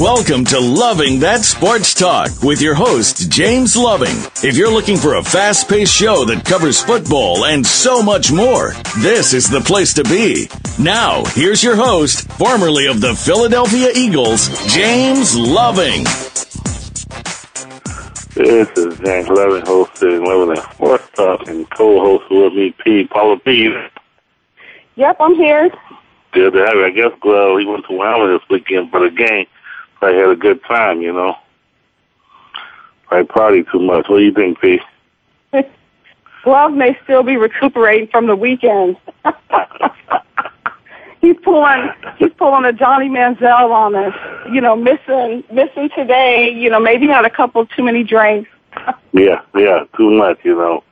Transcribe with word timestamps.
Welcome 0.00 0.44
to 0.46 0.58
Loving 0.58 1.20
That 1.20 1.44
Sports 1.44 1.94
Talk 1.94 2.42
with 2.42 2.60
your 2.60 2.74
host, 2.74 3.30
James 3.30 3.76
Loving. 3.76 4.16
If 4.42 4.56
you're 4.56 4.72
looking 4.72 4.96
for 4.96 5.14
a 5.14 5.22
fast 5.22 5.68
paced 5.68 5.94
show 5.94 6.24
that 6.24 6.44
covers 6.44 6.82
football 6.82 7.44
and 7.44 7.64
so 7.64 8.02
much 8.02 8.32
more, 8.32 8.72
this 8.98 9.32
is 9.32 9.48
the 9.48 9.60
place 9.60 9.94
to 9.94 10.02
be. 10.02 10.48
Now, 10.80 11.24
here's 11.26 11.62
your 11.62 11.76
host, 11.76 12.28
formerly 12.32 12.86
of 12.88 13.00
the 13.00 13.14
Philadelphia 13.14 13.90
Eagles, 13.94 14.48
James 14.66 15.36
Loving. 15.36 16.02
This 18.34 18.68
is 18.76 18.98
James 18.98 19.28
Loving, 19.28 19.64
host 19.64 20.02
of 20.02 20.22
Loving 20.22 20.56
That 20.56 20.72
Sports 20.74 21.08
Talk, 21.14 21.46
and 21.46 21.70
co 21.70 22.00
host 22.00 22.24
with 22.32 22.52
me, 22.52 22.74
P. 22.82 23.06
Paula 23.06 23.38
P. 23.38 23.72
Yep, 24.96 25.16
I'm 25.20 25.36
here. 25.36 25.70
Good 26.32 26.52
to 26.52 26.58
have 26.66 26.74
you. 26.74 26.84
I 26.84 26.90
guess 26.90 27.12
well, 27.22 27.56
he 27.58 27.64
went 27.64 27.86
to 27.86 27.92
Wyoming 27.92 28.36
this 28.36 28.48
weekend 28.50 28.90
for 28.90 28.98
the 28.98 29.14
game. 29.14 29.46
I 30.04 30.12
had 30.12 30.28
a 30.28 30.36
good 30.36 30.62
time, 30.64 31.00
you 31.00 31.12
know. 31.12 31.34
I 33.10 33.22
party 33.22 33.64
too 33.72 33.80
much. 33.80 34.08
What 34.08 34.18
do 34.18 34.24
you 34.24 34.32
think, 34.32 34.60
P? 34.60 34.80
Glove 36.44 36.72
may 36.72 36.98
still 37.04 37.22
be 37.22 37.36
recuperating 37.36 38.08
from 38.08 38.26
the 38.26 38.36
weekend. 38.36 38.96
he's 41.22 41.36
pulling 41.42 41.90
he's 42.18 42.32
pulling 42.36 42.66
a 42.66 42.72
Johnny 42.72 43.08
Manziel 43.08 43.70
on 43.70 43.94
us. 43.94 44.14
You 44.52 44.60
know, 44.60 44.76
missing 44.76 45.42
missing 45.50 45.88
today. 45.96 46.50
You 46.50 46.68
know, 46.68 46.80
maybe 46.80 47.06
had 47.06 47.24
a 47.24 47.30
couple 47.30 47.64
too 47.66 47.82
many 47.82 48.04
drinks. 48.04 48.50
yeah, 49.12 49.40
yeah, 49.54 49.84
too 49.96 50.10
much. 50.10 50.38
You 50.44 50.56
know. 50.56 50.84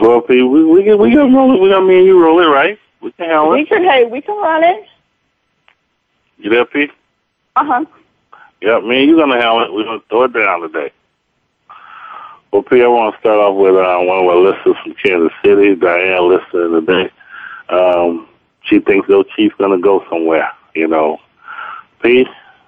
Well, 0.00 0.20
P, 0.22 0.42
we 0.42 0.64
we 0.64 0.84
can 0.84 0.98
we 0.98 1.12
can 1.12 1.32
roll 1.32 1.54
it. 1.54 1.60
We 1.60 1.68
got 1.68 1.84
me 1.84 1.98
and 1.98 2.06
you 2.06 2.20
roll 2.20 2.40
it, 2.40 2.46
right? 2.46 2.78
We 3.00 3.12
can 3.12 3.26
handle 3.26 3.50
We 3.50 3.66
can 3.66 3.84
hey, 3.84 4.04
we 4.04 4.20
can 4.20 4.36
run 4.36 4.64
it. 4.64 4.84
You 6.38 6.50
there, 6.50 6.64
P? 6.64 6.88
Uh 7.58 7.64
huh. 7.64 7.84
Yeah, 8.62 8.78
me 8.78 9.00
and 9.00 9.10
you 9.10 9.16
gonna 9.16 9.34
handle 9.34 9.64
it. 9.64 9.72
We're 9.72 9.82
gonna 9.82 10.00
throw 10.08 10.22
it 10.24 10.32
down 10.32 10.60
today. 10.60 10.92
Well, 12.52 12.62
P, 12.62 12.80
I 12.80 12.86
want 12.86 13.14
to 13.14 13.20
start 13.20 13.38
off 13.38 13.56
with 13.56 13.74
uh, 13.74 13.98
one 13.98 14.18
of 14.18 14.26
our 14.26 14.36
listeners 14.36 14.76
from 14.82 14.94
Kansas 14.94 15.32
City, 15.44 15.74
Diane, 15.74 16.28
listening 16.28 16.86
today. 16.86 17.10
Um, 17.68 18.28
she 18.62 18.78
thinks 18.78 19.08
those 19.08 19.26
Chiefs 19.34 19.56
gonna 19.58 19.80
go 19.80 20.04
somewhere. 20.08 20.48
You 20.76 20.86
know, 20.86 21.18
P, 22.00 22.26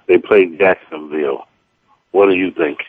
they 0.08 0.18
played 0.18 0.58
Jacksonville. 0.58 1.46
What 2.10 2.26
do 2.26 2.34
you 2.34 2.50
think? 2.50 2.80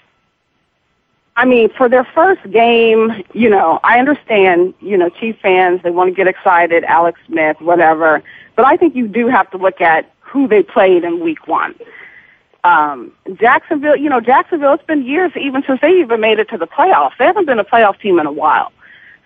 I 1.36 1.45
mean, 1.45 1.69
for 1.77 1.88
their 1.88 2.03
first 2.15 2.41
game, 2.52 3.23
you 3.33 3.49
know, 3.49 3.80
I 3.83 3.99
understand, 3.99 4.73
you 4.80 4.97
know, 4.97 5.09
Chief 5.09 5.37
fans, 5.39 5.81
they 5.83 5.92
want 5.92 6.09
to 6.09 6.15
get 6.15 6.27
excited, 6.27 6.83
Alex 6.83 7.20
Smith, 7.27 7.61
whatever. 7.61 8.23
But 8.55 8.65
I 8.65 8.76
think 8.76 8.95
you 8.95 9.08
do 9.08 9.27
have 9.27 9.52
to 9.52 9.58
look 9.58 9.81
at 9.81 10.11
who 10.31 10.47
they 10.47 10.64
played 10.64 11.03
in 11.03 11.19
week 11.19 11.47
one. 11.47 11.75
Um, 12.64 13.11
Jacksonville, 13.33 13.97
you 13.97 14.09
know, 14.09 14.21
Jacksonville, 14.21 14.73
it's 14.73 14.86
been 14.86 15.03
years 15.03 15.31
even 15.36 15.64
since 15.67 15.81
they 15.81 15.99
even 15.99 16.21
made 16.21 16.39
it 16.39 16.47
to 16.49 16.58
the 16.58 16.67
playoffs. 16.67 17.17
They 17.17 17.25
haven't 17.25 17.45
been 17.45 17.59
a 17.59 17.65
playoff 17.65 17.99
team 17.99 18.19
in 18.19 18.25
a 18.25 18.31
while. 18.31 18.71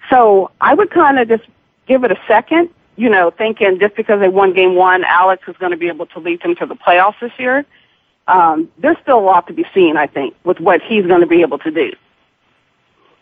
So 0.09 0.51
I 0.61 0.73
would 0.73 0.89
kind 0.89 1.19
of 1.19 1.27
just 1.27 1.43
give 1.87 2.03
it 2.03 2.11
a 2.11 2.17
second, 2.27 2.69
you 2.95 3.09
know, 3.09 3.29
thinking 3.31 3.79
just 3.79 3.95
because 3.95 4.19
they 4.19 4.29
won 4.29 4.53
game 4.53 4.75
one, 4.75 5.03
Alex 5.03 5.43
is 5.47 5.55
going 5.57 5.71
to 5.71 5.77
be 5.77 5.87
able 5.87 6.05
to 6.07 6.19
lead 6.19 6.41
them 6.41 6.55
to 6.55 6.65
the 6.65 6.75
playoffs 6.75 7.19
this 7.19 7.33
year. 7.37 7.65
Um, 8.27 8.71
there's 8.79 8.97
still 9.03 9.19
a 9.19 9.21
lot 9.21 9.47
to 9.47 9.53
be 9.53 9.65
seen, 9.73 9.97
I 9.97 10.07
think, 10.07 10.35
with 10.43 10.59
what 10.59 10.81
he's 10.81 11.05
going 11.05 11.21
to 11.21 11.27
be 11.27 11.41
able 11.41 11.59
to 11.59 11.71
do. 11.71 11.93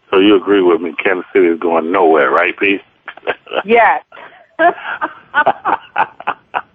So 0.09 0.19
you 0.19 0.35
agree 0.35 0.61
with 0.61 0.79
me? 0.79 0.93
Kansas 1.03 1.25
City 1.33 1.47
is 1.47 1.59
going 1.59 1.91
nowhere, 1.91 2.29
right, 2.29 2.57
Pete? 2.57 2.81
Yes. 3.65 4.03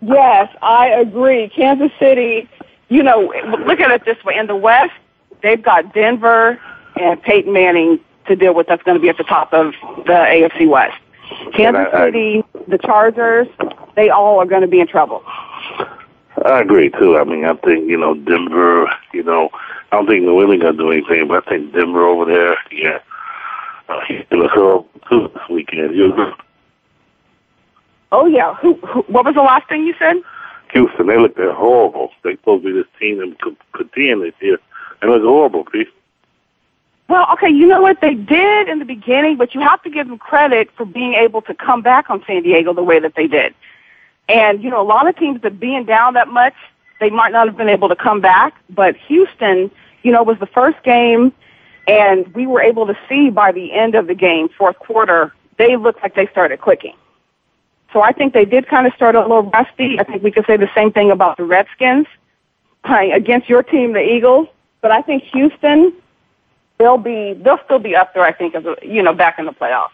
yes, 0.00 0.54
I 0.62 0.88
agree. 0.88 1.48
Kansas 1.48 1.90
City, 1.98 2.48
you 2.88 3.02
know, 3.02 3.32
look 3.66 3.80
at 3.80 3.90
it 3.90 4.04
this 4.04 4.22
way. 4.24 4.36
In 4.36 4.46
the 4.46 4.56
West, 4.56 4.92
they've 5.42 5.62
got 5.62 5.94
Denver 5.94 6.60
and 6.96 7.22
Peyton 7.22 7.52
Manning 7.52 8.00
to 8.26 8.36
deal 8.36 8.54
with 8.54 8.66
that's 8.66 8.82
going 8.82 8.96
to 8.96 9.00
be 9.00 9.08
at 9.08 9.16
the 9.16 9.24
top 9.24 9.52
of 9.52 9.72
the 10.06 10.12
AFC 10.12 10.68
West. 10.68 10.98
Kansas 11.54 11.86
I- 11.92 11.96
I- 11.96 12.06
City, 12.06 12.44
the 12.66 12.78
Chargers, 12.78 13.48
they 13.96 14.10
all 14.10 14.38
are 14.40 14.46
going 14.46 14.62
to 14.62 14.68
be 14.68 14.80
in 14.80 14.86
trouble. 14.86 15.22
I 16.44 16.60
agree 16.60 16.90
too. 16.90 17.18
I 17.18 17.24
mean, 17.24 17.44
I 17.44 17.54
think 17.54 17.88
you 17.88 17.96
know 17.96 18.14
Denver. 18.14 18.88
You 19.12 19.24
know, 19.24 19.50
I 19.90 19.96
don't 19.96 20.06
think 20.06 20.22
New 20.22 20.40
England 20.40 20.62
gonna 20.62 20.76
do 20.76 20.92
anything, 20.92 21.26
but 21.26 21.44
I 21.46 21.50
think 21.50 21.72
Denver 21.72 22.06
over 22.06 22.24
there, 22.24 22.56
yeah, 22.70 23.00
uh, 23.88 24.00
he's 24.06 24.22
gonna 24.30 24.48
too 24.54 25.30
this 25.34 25.48
weekend. 25.50 25.96
You 25.96 26.12
agree? 26.12 26.32
Oh 28.12 28.26
yeah. 28.26 28.54
Who, 28.56 28.74
who? 28.74 29.02
What 29.02 29.24
was 29.24 29.34
the 29.34 29.42
last 29.42 29.68
thing 29.68 29.84
you 29.84 29.94
said? 29.98 30.16
Houston, 30.72 31.06
they 31.06 31.18
look 31.18 31.36
they're 31.36 31.52
horrible. 31.52 32.10
They 32.22 32.36
supposed 32.36 32.64
to 32.64 32.72
be 32.72 32.78
this 32.78 32.88
team 32.98 33.18
that 33.18 33.40
could 33.40 33.56
contend 33.72 34.22
this 34.22 34.34
year. 34.40 34.58
They 35.00 35.08
look 35.08 35.22
horrible, 35.22 35.64
Pete. 35.64 35.88
Well, 37.08 37.26
okay, 37.32 37.48
you 37.48 37.66
know 37.66 37.80
what 37.80 38.02
they 38.02 38.14
did 38.14 38.68
in 38.68 38.80
the 38.80 38.84
beginning, 38.84 39.38
but 39.38 39.54
you 39.54 39.62
have 39.62 39.82
to 39.82 39.90
give 39.90 40.08
them 40.08 40.18
credit 40.18 40.68
for 40.76 40.84
being 40.84 41.14
able 41.14 41.40
to 41.42 41.54
come 41.54 41.80
back 41.80 42.10
on 42.10 42.22
San 42.26 42.42
Diego 42.42 42.74
the 42.74 42.82
way 42.82 43.00
that 43.00 43.14
they 43.16 43.26
did. 43.26 43.54
And 44.28 44.62
you 44.62 44.68
know, 44.68 44.80
a 44.80 44.84
lot 44.84 45.08
of 45.08 45.16
teams 45.16 45.40
that 45.42 45.58
being 45.58 45.84
down 45.84 46.14
that 46.14 46.28
much, 46.28 46.54
they 47.00 47.08
might 47.08 47.32
not 47.32 47.46
have 47.46 47.56
been 47.56 47.70
able 47.70 47.88
to 47.88 47.96
come 47.96 48.20
back. 48.20 48.54
But 48.68 48.96
Houston, 49.08 49.70
you 50.02 50.12
know, 50.12 50.22
was 50.22 50.38
the 50.38 50.46
first 50.46 50.82
game, 50.82 51.32
and 51.86 52.28
we 52.34 52.46
were 52.46 52.60
able 52.60 52.86
to 52.86 52.98
see 53.08 53.30
by 53.30 53.52
the 53.52 53.72
end 53.72 53.94
of 53.94 54.06
the 54.06 54.14
game, 54.14 54.50
fourth 54.50 54.78
quarter, 54.78 55.32
they 55.56 55.76
looked 55.76 56.02
like 56.02 56.14
they 56.14 56.26
started 56.26 56.60
clicking. 56.60 56.94
So 57.92 58.02
I 58.02 58.12
think 58.12 58.34
they 58.34 58.44
did 58.44 58.68
kind 58.68 58.86
of 58.86 58.92
start 58.94 59.14
a 59.14 59.20
little 59.20 59.44
rusty. 59.44 59.98
I 59.98 60.04
think 60.04 60.22
we 60.22 60.30
could 60.30 60.46
say 60.46 60.56
the 60.56 60.70
same 60.74 60.92
thing 60.92 61.10
about 61.10 61.36
the 61.36 61.44
Redskins 61.44 62.06
playing 62.84 63.12
against 63.12 63.48
your 63.48 63.62
team, 63.62 63.92
the 63.92 64.02
Eagles. 64.02 64.48
But 64.80 64.90
I 64.90 65.02
think 65.02 65.22
Houston, 65.24 65.92
they'll 66.78 66.98
be 66.98 67.34
they'll 67.34 67.60
still 67.64 67.78
be 67.78 67.96
up 67.96 68.14
there. 68.14 68.22
I 68.22 68.32
think 68.32 68.54
as 68.54 68.64
a, 68.64 68.76
you 68.82 69.02
know 69.02 69.12
back 69.12 69.38
in 69.38 69.46
the 69.46 69.52
playoffs. 69.52 69.90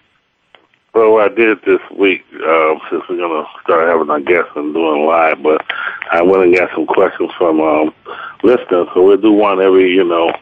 Well, 0.95 1.13
what 1.13 1.33
I 1.33 1.35
did 1.35 1.59
this 1.63 1.81
week, 1.97 2.25
uh, 2.35 2.75
since 2.89 3.03
we're 3.09 3.17
gonna 3.17 3.47
start 3.63 3.89
having 3.89 4.11
our 4.11 4.21
guests 4.21 4.53
and 4.55 4.75
doing 4.75 5.07
live, 5.07 5.43
but 5.43 5.65
I 6.13 6.23
went 6.23 6.45
and 6.45 6.57
got 6.57 6.71
some 6.75 6.87
questions 6.87 7.33
from 7.37 7.61
um, 7.61 7.95
listeners. 8.43 8.89
So 8.95 9.03
we'll 9.05 9.17
do 9.17 9.33
one 9.33 9.61
every, 9.61 9.91
you 9.93 10.05
know, 10.05 10.33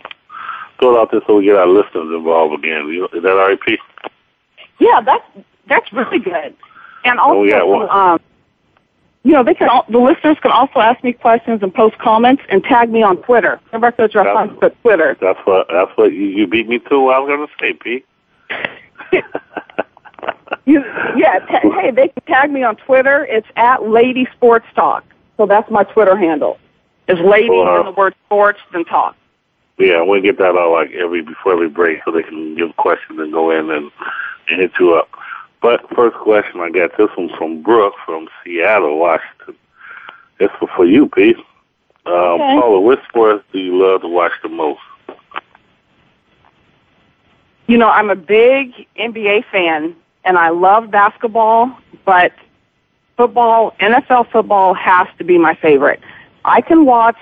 throw 0.79 0.97
it 0.97 1.01
out 1.01 1.11
there 1.11 1.23
so 1.27 1.37
we 1.37 1.45
get 1.45 1.57
our 1.57 1.69
listeners 1.69 2.15
involved 2.15 2.62
again. 2.62 3.09
Is 3.15 3.23
that 3.23 3.31
all 3.31 3.49
right, 3.49 3.61
Pete? 3.61 3.81
Yeah, 4.79 5.01
that's 5.01 5.25
that's 5.69 5.93
really 5.93 6.19
good. 6.19 6.55
And 7.05 7.19
also, 7.19 7.41
Oh, 7.41 7.45
yeah, 7.45 7.63
well- 7.63 7.91
um, 7.91 8.21
you 9.25 9.33
know, 9.33 9.45
they 9.45 9.55
can 9.55 9.69
al- 9.69 9.87
the 9.89 9.99
listeners 9.99 10.37
can 10.43 10.51
also 10.51 10.81
ask 10.81 11.03
me 11.05 11.13
questions 11.13 11.62
and 11.62 11.73
post 11.73 11.97
comments 11.99 12.43
and 12.49 12.62
tag 12.65 12.91
me 12.91 13.03
on 13.05 13.19
Twitter. 13.19 13.61
Remember, 13.73 13.87
I 14.03 14.09
said 14.09 14.17
on 14.26 14.56
Twitter. 14.82 15.17
That's 15.21 15.38
what 15.44 15.69
that's 15.71 15.91
what 15.97 16.12
you, 16.12 16.25
you 16.25 16.47
beat 16.49 16.69
me 16.69 16.81
to. 16.81 17.09
I 17.11 17.19
was 17.21 17.29
gonna 17.29 17.47
say, 17.61 17.73
Pete. 17.75 18.06
You, 20.65 20.81
yeah, 21.17 21.41
ta- 21.41 21.81
hey, 21.81 21.91
they 21.91 22.09
can 22.09 22.23
tag 22.26 22.53
me 22.53 22.62
on 22.62 22.76
Twitter. 22.76 23.25
It's 23.29 23.49
at 23.56 23.82
Lady 23.88 24.29
Sports 24.37 24.67
Talk. 24.76 25.05
So 25.37 25.44
that's 25.47 25.69
my 25.71 25.82
Twitter 25.82 26.17
handle. 26.17 26.56
Is 27.09 27.19
Lady 27.19 27.50
Wow. 27.50 27.79
and 27.79 27.88
the 27.88 27.91
word 27.91 28.15
sports 28.26 28.61
then 28.73 28.85
talk. 28.85 29.17
Yeah, 29.79 30.03
we'll 30.03 30.23
get 30.23 30.38
that 30.38 30.55
out 30.56 30.71
like 30.71 30.93
every 30.93 31.21
before 31.23 31.55
every 31.55 31.69
break 31.69 31.99
so 32.05 32.12
they 32.12 32.23
can 32.23 32.55
give 32.55 32.76
questions 32.76 33.19
and 33.19 33.32
go 33.32 33.50
in 33.50 33.71
and, 33.71 33.91
and 34.50 34.61
hit 34.61 34.71
you 34.79 34.94
up. 34.94 35.09
But 35.62 35.88
first 35.94 36.17
question 36.17 36.61
I 36.61 36.70
got 36.70 36.97
this 36.99 37.09
one 37.17 37.31
from 37.38 37.62
Brooke 37.62 37.94
from 38.05 38.29
Seattle, 38.44 38.99
Washington. 38.99 39.55
It's 40.41 40.53
for, 40.59 40.69
for 40.76 40.85
you, 40.85 41.09
Pete. 41.09 41.37
Um, 42.05 42.12
Okay. 42.14 42.59
Paula, 42.61 42.81
which 42.81 42.99
sports 43.09 43.44
do 43.53 43.61
you 43.61 43.81
love 43.81 44.00
to 44.03 44.09
watch 44.09 44.32
the 44.43 44.49
most? 44.49 44.81
You 47.69 47.79
know, 47.79 47.88
I'm 47.88 48.11
a 48.11 48.17
big 48.17 48.73
NBA 48.99 49.44
fan 49.53 49.94
and 50.25 50.37
I 50.37 50.49
love 50.49 50.91
basketball, 50.91 51.70
but 52.05 52.32
football, 53.17 53.75
NFL 53.79 54.32
football 54.32 54.75
has 54.75 55.06
to 55.19 55.25
be 55.25 55.38
my 55.38 55.55
favorite. 55.55 56.00
I 56.44 56.61
can 56.61 56.85
watch 56.85 57.17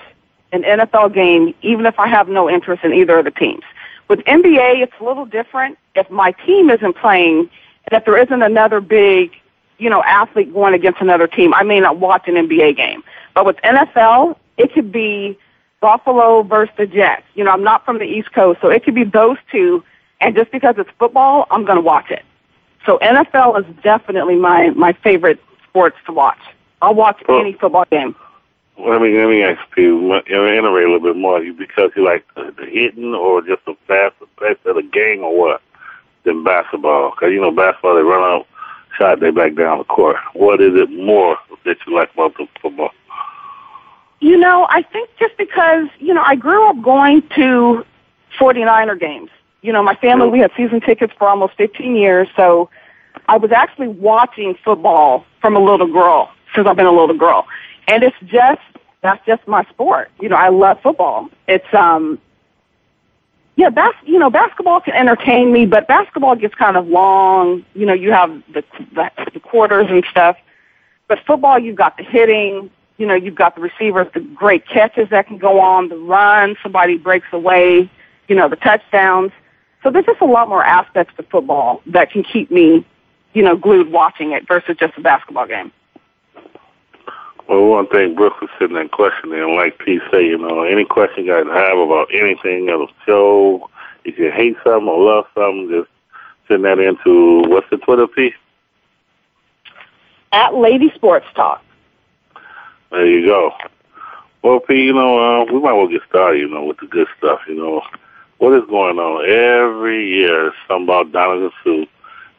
an 0.51 0.63
NFL 0.63 1.13
game 1.13 1.53
even 1.61 1.85
if 1.85 1.99
I 1.99 2.07
have 2.07 2.27
no 2.27 2.49
interest 2.49 2.83
in 2.83 2.91
either 2.91 3.19
of 3.19 3.25
the 3.25 3.31
teams. 3.31 3.63
With 4.07 4.19
NBA, 4.21 4.81
it's 4.81 4.93
a 4.99 5.03
little 5.03 5.25
different. 5.25 5.77
If 5.95 6.09
my 6.09 6.31
team 6.31 6.71
isn't 6.71 6.97
playing 6.97 7.49
and 7.89 7.97
if 7.97 8.05
there 8.05 8.17
isn't 8.17 8.41
another 8.41 8.81
big, 8.81 9.31
you 9.77 9.89
know, 9.89 10.03
athlete 10.03 10.53
going 10.53 10.73
against 10.73 11.01
another 11.01 11.27
team, 11.27 11.53
I 11.53 11.63
may 11.63 11.79
not 11.79 11.97
watch 11.97 12.27
an 12.27 12.35
NBA 12.35 12.77
game. 12.77 13.03
But 13.33 13.45
with 13.45 13.57
NFL, 13.57 14.37
it 14.57 14.73
could 14.73 14.91
be 14.91 15.37
Buffalo 15.79 16.43
versus 16.43 16.73
the 16.77 16.85
Jets. 16.85 17.23
You 17.33 17.43
know, 17.43 17.51
I'm 17.51 17.63
not 17.63 17.85
from 17.85 17.97
the 17.97 18.05
East 18.05 18.31
Coast, 18.33 18.59
so 18.61 18.69
it 18.69 18.83
could 18.83 18.95
be 18.95 19.03
those 19.03 19.37
two. 19.51 19.83
And 20.19 20.35
just 20.35 20.51
because 20.51 20.75
it's 20.77 20.89
football, 20.99 21.47
I'm 21.49 21.65
going 21.65 21.77
to 21.77 21.81
watch 21.81 22.11
it. 22.11 22.23
So 22.85 22.99
NFL 22.99 23.59
is 23.59 23.75
definitely 23.83 24.35
my 24.35 24.69
my 24.71 24.93
favorite 24.93 25.39
sports 25.67 25.97
to 26.05 26.13
watch. 26.13 26.39
I'll 26.81 26.95
watch 26.95 27.21
well, 27.27 27.39
any 27.39 27.53
football 27.53 27.85
game. 27.91 28.15
Let 28.77 29.01
me 29.01 29.15
let 29.17 29.29
me 29.29 29.43
ask 29.43 29.61
you, 29.77 30.15
iterate 30.15 30.57
a 30.59 30.71
little 30.71 30.99
bit 30.99 31.15
more. 31.15 31.43
You 31.43 31.53
because 31.53 31.91
you 31.95 32.03
like 32.03 32.25
the, 32.35 32.53
the 32.57 32.65
hitting, 32.65 33.13
or 33.13 33.41
just 33.41 33.63
the 33.65 33.75
fast 33.87 34.15
pace 34.39 34.57
of 34.65 34.75
the 34.75 34.83
game, 34.83 35.23
or 35.23 35.37
what? 35.37 35.61
Than 36.23 36.43
basketball, 36.43 37.11
because 37.11 37.31
you 37.31 37.41
know 37.41 37.51
basketball 37.51 37.95
they 37.95 38.01
run 38.01 38.21
out, 38.21 38.47
shot 38.97 39.19
they 39.19 39.31
back 39.31 39.55
down 39.55 39.79
the 39.79 39.83
court. 39.85 40.17
What 40.33 40.61
is 40.61 40.75
it 40.75 40.91
more 40.91 41.37
that 41.65 41.77
you 41.87 41.95
like 41.95 42.13
about 42.13 42.37
the 42.37 42.47
football? 42.61 42.91
You 44.19 44.37
know, 44.37 44.67
I 44.69 44.83
think 44.83 45.09
just 45.17 45.35
because 45.37 45.87
you 45.99 46.13
know 46.13 46.21
I 46.21 46.35
grew 46.35 46.69
up 46.69 46.81
going 46.81 47.23
to 47.35 47.83
49er 48.39 48.99
games. 48.99 49.31
You 49.61 49.73
know, 49.73 49.81
my 49.81 49.95
family 49.95 50.29
we 50.29 50.39
had 50.39 50.51
season 50.55 50.79
tickets 50.79 51.13
for 51.17 51.27
almost 51.27 51.55
15 51.57 51.95
years, 51.95 52.27
so 52.35 52.69
I 53.27 53.37
was 53.37 53.51
actually 53.51 53.87
watching 53.87 54.55
football 54.63 55.25
from 55.39 55.55
a 55.55 55.59
little 55.59 55.91
girl 55.91 56.31
since 56.55 56.67
I've 56.67 56.75
been 56.75 56.85
a 56.85 56.91
little 56.91 57.17
girl. 57.17 57.47
And 57.87 58.03
it's 58.03 58.15
just, 58.25 58.61
that's 59.01 59.23
just 59.25 59.47
my 59.47 59.63
sport. 59.65 60.11
You 60.19 60.29
know, 60.29 60.35
I 60.35 60.49
love 60.49 60.79
football. 60.81 61.29
It's, 61.47 61.73
um, 61.73 62.19
yeah, 63.61 63.69
bas- 63.69 63.93
you 64.05 64.17
know, 64.17 64.31
basketball 64.31 64.81
can 64.81 64.95
entertain 64.95 65.53
me, 65.53 65.67
but 65.67 65.87
basketball 65.87 66.35
gets 66.35 66.55
kind 66.55 66.75
of 66.75 66.87
long. 66.87 67.63
You 67.75 67.85
know, 67.85 67.93
you 67.93 68.11
have 68.11 68.41
the, 68.51 68.63
the, 68.95 69.11
the 69.35 69.39
quarters 69.39 69.85
and 69.87 70.03
stuff. 70.09 70.35
But 71.07 71.19
football, 71.27 71.59
you've 71.59 71.75
got 71.75 71.95
the 71.95 72.03
hitting, 72.03 72.71
you 72.97 73.05
know, 73.05 73.13
you've 73.13 73.35
got 73.35 73.53
the 73.53 73.61
receivers, 73.61 74.07
the 74.15 74.21
great 74.21 74.67
catches 74.67 75.09
that 75.11 75.27
can 75.27 75.37
go 75.37 75.59
on, 75.59 75.89
the 75.89 75.95
run, 75.95 76.55
somebody 76.63 76.97
breaks 76.97 77.27
away, 77.31 77.87
you 78.27 78.35
know, 78.35 78.49
the 78.49 78.55
touchdowns. 78.55 79.31
So 79.83 79.91
there's 79.91 80.05
just 80.05 80.21
a 80.21 80.25
lot 80.25 80.49
more 80.49 80.63
aspects 80.63 81.13
to 81.17 81.23
football 81.23 81.83
that 81.85 82.09
can 82.09 82.23
keep 82.23 82.49
me, 82.49 82.83
you 83.33 83.43
know, 83.43 83.55
glued 83.55 83.91
watching 83.91 84.31
it 84.31 84.47
versus 84.47 84.75
just 84.79 84.97
a 84.97 85.01
basketball 85.01 85.45
game. 85.45 85.71
Well, 87.51 87.65
one 87.65 87.87
thing 87.87 88.15
Brooke 88.15 88.39
was 88.39 88.49
sitting 88.57 88.75
there 88.75 88.87
questioning, 88.87 89.37
in 89.37 89.57
like 89.57 89.77
P 89.79 89.99
say, 90.09 90.25
you 90.25 90.37
know, 90.37 90.63
any 90.63 90.85
question 90.85 91.25
you 91.25 91.33
guys 91.33 91.53
have 91.53 91.77
about 91.77 92.07
anything 92.13 92.69
of 92.69 92.79
the 92.79 92.87
show, 93.05 93.69
if 94.05 94.17
you 94.17 94.31
hate 94.31 94.55
something 94.63 94.87
or 94.87 95.03
love 95.03 95.25
something, 95.35 95.67
just 95.69 95.89
send 96.47 96.63
that 96.63 96.79
into 96.79 97.41
what's 97.49 97.69
the 97.69 97.75
Twitter 97.75 98.07
P? 98.07 98.31
At 100.31 100.55
Lady 100.55 100.93
Sports 100.95 101.25
Talk. 101.35 101.61
There 102.89 103.05
you 103.05 103.25
go. 103.25 103.51
Well, 104.43 104.61
P, 104.61 104.85
you 104.85 104.93
know, 104.93 105.19
uh, 105.19 105.43
we 105.51 105.59
might 105.59 105.73
well 105.73 105.89
get 105.89 106.03
started, 106.07 106.39
you 106.39 106.47
know, 106.47 106.63
with 106.63 106.77
the 106.77 106.87
good 106.87 107.07
stuff, 107.17 107.41
you 107.49 107.55
know. 107.55 107.81
What 108.37 108.53
is 108.53 108.63
going 108.69 108.97
on? 108.97 109.29
Every 109.29 110.07
year, 110.07 110.53
something 110.69 110.85
about 110.85 111.11
Donovan 111.11 111.51
Suh, 111.65 111.83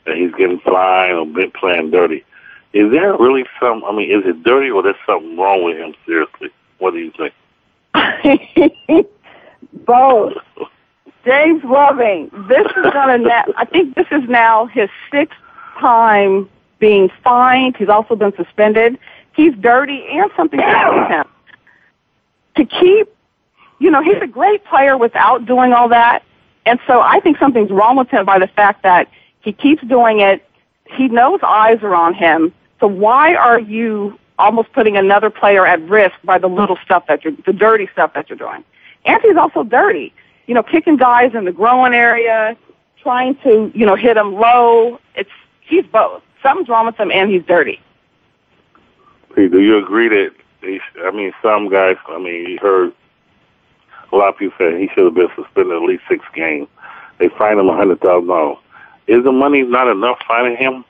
and 0.06 0.18
he's 0.18 0.32
getting 0.32 0.58
fined 0.60 1.18
or 1.18 1.26
been 1.26 1.50
playing 1.50 1.90
dirty. 1.90 2.24
Is 2.72 2.90
there 2.90 3.16
really 3.16 3.44
some? 3.60 3.84
I 3.84 3.92
mean, 3.92 4.10
is 4.10 4.24
it 4.24 4.42
dirty 4.42 4.70
or 4.70 4.82
there's 4.82 4.96
something 5.04 5.36
wrong 5.36 5.62
with 5.62 5.76
him? 5.76 5.94
Seriously, 6.06 6.48
what 6.78 6.92
do 6.92 6.98
you 6.98 7.12
think? 7.12 7.34
Both. 9.84 10.34
James 11.24 11.62
Loving. 11.64 12.30
This 12.48 12.66
is 12.66 12.92
gonna. 12.92 13.18
Na- 13.18 13.44
I 13.56 13.66
think 13.66 13.94
this 13.94 14.06
is 14.10 14.28
now 14.28 14.66
his 14.66 14.88
sixth 15.10 15.38
time 15.78 16.48
being 16.78 17.10
fined. 17.22 17.76
He's 17.76 17.90
also 17.90 18.16
been 18.16 18.34
suspended. 18.36 18.98
He's 19.36 19.54
dirty, 19.56 20.04
and 20.10 20.30
something 20.34 20.58
wrong 20.58 21.00
with 21.00 21.08
him. 21.08 21.24
To 22.56 22.64
keep, 22.64 23.14
you 23.78 23.90
know, 23.90 24.02
he's 24.02 24.20
a 24.20 24.26
great 24.26 24.64
player 24.64 24.96
without 24.96 25.46
doing 25.46 25.72
all 25.72 25.88
that, 25.90 26.22
and 26.64 26.80
so 26.86 27.00
I 27.00 27.20
think 27.20 27.38
something's 27.38 27.70
wrong 27.70 27.96
with 27.96 28.08
him 28.08 28.24
by 28.24 28.38
the 28.38 28.48
fact 28.48 28.82
that 28.82 29.08
he 29.40 29.52
keeps 29.52 29.82
doing 29.84 30.20
it. 30.20 30.46
He 30.86 31.08
knows 31.08 31.40
eyes 31.42 31.78
are 31.82 31.94
on 31.94 32.14
him 32.14 32.52
so 32.82 32.88
why 32.88 33.36
are 33.36 33.60
you 33.60 34.18
almost 34.40 34.72
putting 34.72 34.96
another 34.96 35.30
player 35.30 35.64
at 35.64 35.80
risk 35.88 36.16
by 36.24 36.36
the 36.36 36.48
little 36.48 36.76
stuff 36.84 37.06
that 37.06 37.22
you're, 37.22 37.32
the 37.46 37.52
dirty 37.52 37.88
stuff 37.92 38.12
that 38.14 38.28
you're 38.28 38.36
doing? 38.36 38.64
Anthony's 39.04 39.36
also 39.36 39.62
dirty. 39.62 40.12
You 40.48 40.54
know, 40.54 40.64
kicking 40.64 40.96
guys 40.96 41.32
in 41.32 41.44
the 41.44 41.52
growing 41.52 41.94
area, 41.94 42.56
trying 43.00 43.36
to, 43.44 43.70
you 43.72 43.86
know, 43.86 43.94
hit 43.94 44.14
them 44.14 44.34
low. 44.34 44.98
It's, 45.14 45.30
he's 45.60 45.86
both. 45.86 46.24
Something's 46.42 46.68
wrong 46.68 46.86
with 46.86 46.96
him 46.96 47.12
and 47.12 47.30
he's 47.30 47.44
dirty. 47.44 47.80
do 49.36 49.60
you 49.60 49.78
agree 49.78 50.08
that, 50.08 50.32
he, 50.60 50.80
I 51.04 51.12
mean, 51.12 51.32
some 51.40 51.68
guys, 51.68 51.96
I 52.08 52.18
mean, 52.18 52.50
you 52.50 52.58
heard 52.60 52.92
a 54.10 54.16
lot 54.16 54.30
of 54.30 54.38
people 54.38 54.56
say 54.58 54.76
he 54.76 54.88
should 54.88 55.04
have 55.04 55.14
been 55.14 55.28
suspended 55.36 55.76
at 55.76 55.82
least 55.82 56.02
six 56.08 56.24
games. 56.34 56.66
They 57.18 57.28
fined 57.28 57.60
him 57.60 57.68
a 57.68 57.76
hundred 57.76 58.00
thousand 58.00 58.26
dollars. 58.26 58.58
Is 59.06 59.22
the 59.22 59.30
money 59.30 59.62
not 59.62 59.86
enough 59.86 60.18
finding 60.26 60.56
him? 60.56 60.84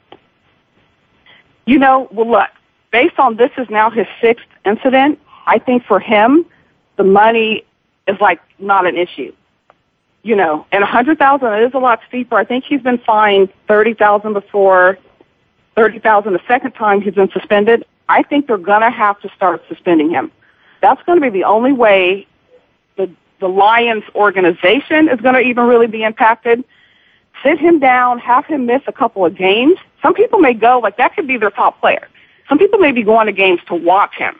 You 1.65 1.79
know, 1.79 2.09
well, 2.11 2.31
look, 2.31 2.49
based 2.91 3.19
on 3.19 3.37
this 3.37 3.51
is 3.57 3.69
now 3.71 3.91
his 3.91 4.07
sixth 4.21 4.47
incident, 4.65 5.19
I 5.47 5.59
think 5.59 5.85
for 5.85 6.01
him, 6.01 6.45
the 6.97 7.05
money 7.05 7.65
is 8.07 8.21
like 8.21 8.41
not 8.59 8.87
an 8.87 8.97
issue. 8.97 9.33
You 10.23 10.37
know, 10.37 10.67
and 10.71 10.85
a 10.85 10.87
hundred 10.87 11.19
thousand 11.19 11.53
is 11.63 11.75
a 11.75 11.79
lot 11.79 12.01
steeper. 12.09 12.37
I 12.37 12.45
think 12.45 12.65
he's 12.65 12.81
been 12.81 12.99
fined 12.99 13.49
thirty 13.67 13.95
thousand 13.95 14.35
before, 14.35 14.99
thirty 15.75 15.99
thousand 15.99 16.35
the 16.35 16.43
second 16.47 16.73
time 16.73 17.01
he's 17.01 17.15
been 17.15 17.31
suspended. 17.31 17.85
I 18.09 18.23
think 18.23 18.47
they're 18.47 18.57
gonna 18.59 18.91
have 18.91 19.21
to 19.21 19.31
start 19.35 19.63
suspending 19.69 20.11
him. 20.11 20.31
That's 20.81 21.03
gonna 21.05 21.21
be 21.21 21.31
the 21.31 21.45
only 21.45 21.73
way 21.73 22.27
the 22.97 23.11
the 23.41 23.49
Lions 23.49 24.05
organization 24.15 25.09
is 25.09 25.21
gonna 25.21 25.41
even 25.41 25.65
really 25.65 25.89
be 25.89 26.05
impacted 26.05 26.65
sit 27.43 27.59
him 27.59 27.79
down, 27.79 28.19
have 28.19 28.47
him 28.47 28.67
miss 28.67 28.83
a 28.87 28.93
couple 28.93 29.25
of 29.25 29.37
games. 29.37 29.79
Some 30.03 30.15
people 30.15 30.39
may 30.39 30.55
go, 30.55 30.79
like 30.81 30.97
that 30.97 31.15
could 31.15 31.27
be 31.27 31.37
their 31.37 31.51
top 31.51 31.81
player. 31.81 32.09
Some 32.49 32.59
people 32.59 32.79
may 32.79 32.93
be 32.93 33.03
going 33.03 33.27
to 33.27 33.33
games 33.33 33.61
to 33.69 33.75
watch 33.75 34.15
him. 34.17 34.37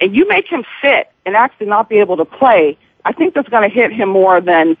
And 0.00 0.14
you 0.14 0.26
make 0.26 0.48
him 0.48 0.64
sit 0.82 1.10
and 1.24 1.36
actually 1.36 1.66
not 1.66 1.88
be 1.88 1.98
able 1.98 2.16
to 2.16 2.24
play, 2.24 2.76
I 3.04 3.12
think 3.12 3.34
that's 3.34 3.48
going 3.48 3.68
to 3.68 3.74
hit 3.74 3.92
him 3.92 4.08
more 4.08 4.40
than 4.40 4.76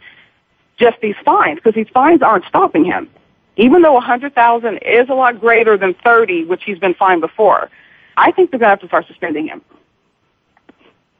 just 0.76 0.96
these 1.00 1.14
fines, 1.24 1.56
because 1.56 1.74
these 1.74 1.88
fines 1.92 2.20
aren't 2.22 2.44
stopping 2.46 2.84
him. 2.84 3.08
Even 3.56 3.82
though 3.82 3.96
a 3.96 4.00
100000 4.00 4.78
is 4.78 5.08
a 5.08 5.14
lot 5.14 5.38
greater 5.38 5.76
than 5.76 5.94
30 5.94 6.46
which 6.46 6.64
he's 6.64 6.78
been 6.78 6.94
fined 6.94 7.20
before, 7.20 7.70
I 8.16 8.32
think 8.32 8.50
they're 8.50 8.58
going 8.58 8.68
to 8.68 8.70
have 8.70 8.80
to 8.80 8.88
start 8.88 9.06
suspending 9.06 9.46
him. 9.46 9.62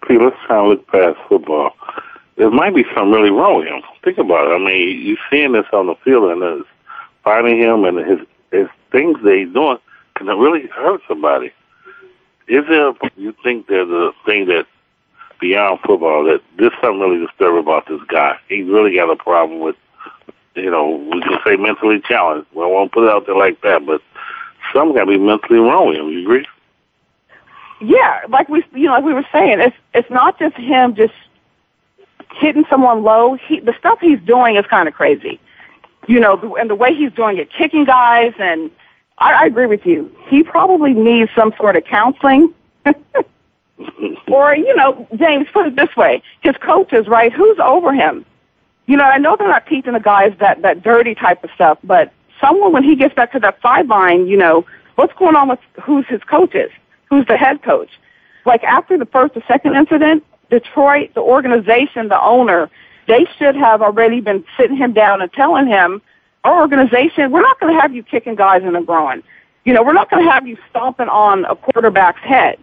See, 0.08 0.18
let's 0.18 0.37
try 0.46 0.58
and 0.58 0.68
look 0.68 0.87
past 0.88 1.18
football 1.28 1.75
there 2.37 2.50
might 2.50 2.75
be 2.75 2.84
something 2.94 3.12
really 3.12 3.30
wrong 3.30 3.58
with 3.58 3.68
him. 3.68 3.82
Think 4.02 4.18
about 4.18 4.49
it. 4.49 4.54
I 4.54 4.58
mean, 4.58 5.06
you're 5.06 5.16
seeing 5.30 5.52
this 5.52 5.66
on 5.73 5.87
the 5.87 5.94
field 6.04 6.30
and 6.30 6.42
it's 6.42 6.68
finding 7.23 7.58
him 7.58 7.84
and 7.84 7.99
his 7.99 8.26
his 8.54 8.68
things 8.90 9.18
he's 9.23 9.52
doing 9.52 9.78
can 10.16 10.26
really 10.26 10.66
hurt 10.68 11.00
somebody. 11.08 11.52
Is 12.46 12.64
there? 12.68 12.92
You 13.16 13.34
think 13.42 13.66
there's 13.66 13.90
a 13.90 14.12
thing 14.25 14.46
that 14.46 14.66
beyond 15.40 15.80
football 15.80 16.25
that 16.25 16.40
there's 16.58 16.73
something 16.80 17.00
really 17.00 17.26
disturbing 17.26 17.61
about 17.61 17.87
this 17.88 18.00
guy? 18.08 18.38
He's 18.49 18.66
really 18.66 18.94
got 18.94 19.11
a 19.11 19.16
problem 19.16 19.61
with, 19.61 19.76
you 20.54 20.70
know, 20.70 20.96
we 21.12 21.20
can 21.23 21.38
say 21.44 21.56
mentally 21.56 22.00
challenged. 22.06 22.46
Well, 22.52 22.68
I 22.68 22.70
won't 22.70 22.92
put 22.92 23.04
it 23.04 23.11
out 23.11 23.26
there 23.26 23.37
like 23.37 23.61
that, 23.62 23.84
but 23.87 24.00
something 24.73 24.94
got 24.94 25.04
to 25.04 25.11
be 25.11 25.18
mentally 25.18 25.58
wrong 25.58 25.88
with 25.88 25.99
him. 25.99 26.08
You 26.08 26.20
agree? 26.20 26.46
Yeah, 27.80 28.20
like 28.28 28.49
we, 28.49 28.64
you 28.73 28.87
know, 28.87 28.92
like 28.92 29.04
we 29.04 29.12
were 29.12 29.26
saying, 29.32 29.61
it's 29.61 29.76
it's 29.92 30.11
not 30.11 30.38
just 30.38 30.56
him 30.56 30.94
just 30.94 31.14
hitting 32.37 32.64
someone 32.70 33.02
low, 33.02 33.34
he, 33.34 33.61
the 33.61 33.75
stuff 33.78 33.99
he's 34.00 34.20
doing 34.20 34.56
is 34.56 34.66
kind 34.66 34.88
of 34.88 34.94
crazy. 34.94 35.40
You 36.06 36.20
know, 36.20 36.56
and 36.56 36.68
the 36.68 36.75
way 36.75 36.94
he's 36.94 37.12
doing 37.12 37.38
it, 37.38 37.50
kicking 37.50 37.84
guys, 37.84 38.32
and 38.38 38.70
I, 39.18 39.32
I 39.32 39.46
agree 39.46 39.66
with 39.66 39.87
you. 39.87 40.14
He 40.28 40.42
probably 40.42 40.92
needs 40.92 41.30
some 41.37 41.52
sort 41.56 41.76
of 41.76 41.84
counseling. 41.84 42.52
or, 44.28 44.56
you 44.56 44.75
know, 44.76 45.06
James, 45.16 45.46
put 45.52 45.66
it 45.66 45.76
this 45.76 45.94
way. 45.96 46.23
His 46.40 46.56
coaches, 46.56 47.06
right, 47.08 47.32
who's 47.32 47.58
over 47.58 47.92
him? 47.92 48.25
You 48.87 48.96
know, 48.96 49.04
I 49.04 49.18
know 49.18 49.37
they're 49.37 49.49
not 49.49 49.66
teaching 49.66 49.94
the 49.94 50.00
guys 50.00 50.34
that, 50.40 50.62
that 50.62 50.82
dirty 50.82 51.14
type 51.14 51.42
of 51.42 51.50
stuff, 51.54 51.78
but 51.82 52.12
someone, 52.40 52.73
when 52.73 52.84
he 52.84 52.96
gets 52.96 53.14
back 53.14 53.32
to 53.32 53.40
that 53.40 53.58
sideline, 53.62 54.26
you 54.26 54.37
know, 54.37 54.66
what's 54.96 55.14
going 55.14 55.37
on 55.37 55.49
with 55.49 55.58
who's 55.82 56.06
his 56.06 56.23
coaches? 56.25 56.70
Who's 57.08 57.26
the 57.26 57.37
head 57.37 57.62
coach? 57.62 57.90
Like 58.44 58.62
after 58.64 58.99
the 58.99 59.06
first 59.06 59.37
or 59.37 59.42
second 59.49 59.75
incident, 59.75 60.25
Detroit, 60.50 61.14
the 61.14 61.20
organization, 61.20 62.08
the 62.08 62.20
owner, 62.20 62.70
they 63.06 63.26
should 63.38 63.56
have 63.56 63.82
already 63.82 64.20
been 64.20 64.44
sitting 64.56 64.76
him 64.76 64.92
down 64.92 65.20
and 65.23 65.32
telling 65.32 65.66
him, 65.66 66.00
our 66.44 66.61
organization, 66.61 67.30
we're 67.30 67.42
not 67.42 67.58
going 67.58 67.75
to 67.75 67.80
have 67.80 67.94
you 67.94 68.02
kicking 68.02 68.34
guys 68.34 68.62
in 68.62 68.75
the 68.75 68.80
groin. 68.80 69.23
You 69.64 69.73
know, 69.73 69.82
we're 69.82 69.94
not 69.94 70.11
going 70.11 70.25
to 70.25 70.30
have 70.30 70.46
you 70.46 70.58
stomping 70.68 71.08
on 71.08 71.46
a 71.46 71.56
quarterback's 71.56 72.20
head. 72.20 72.58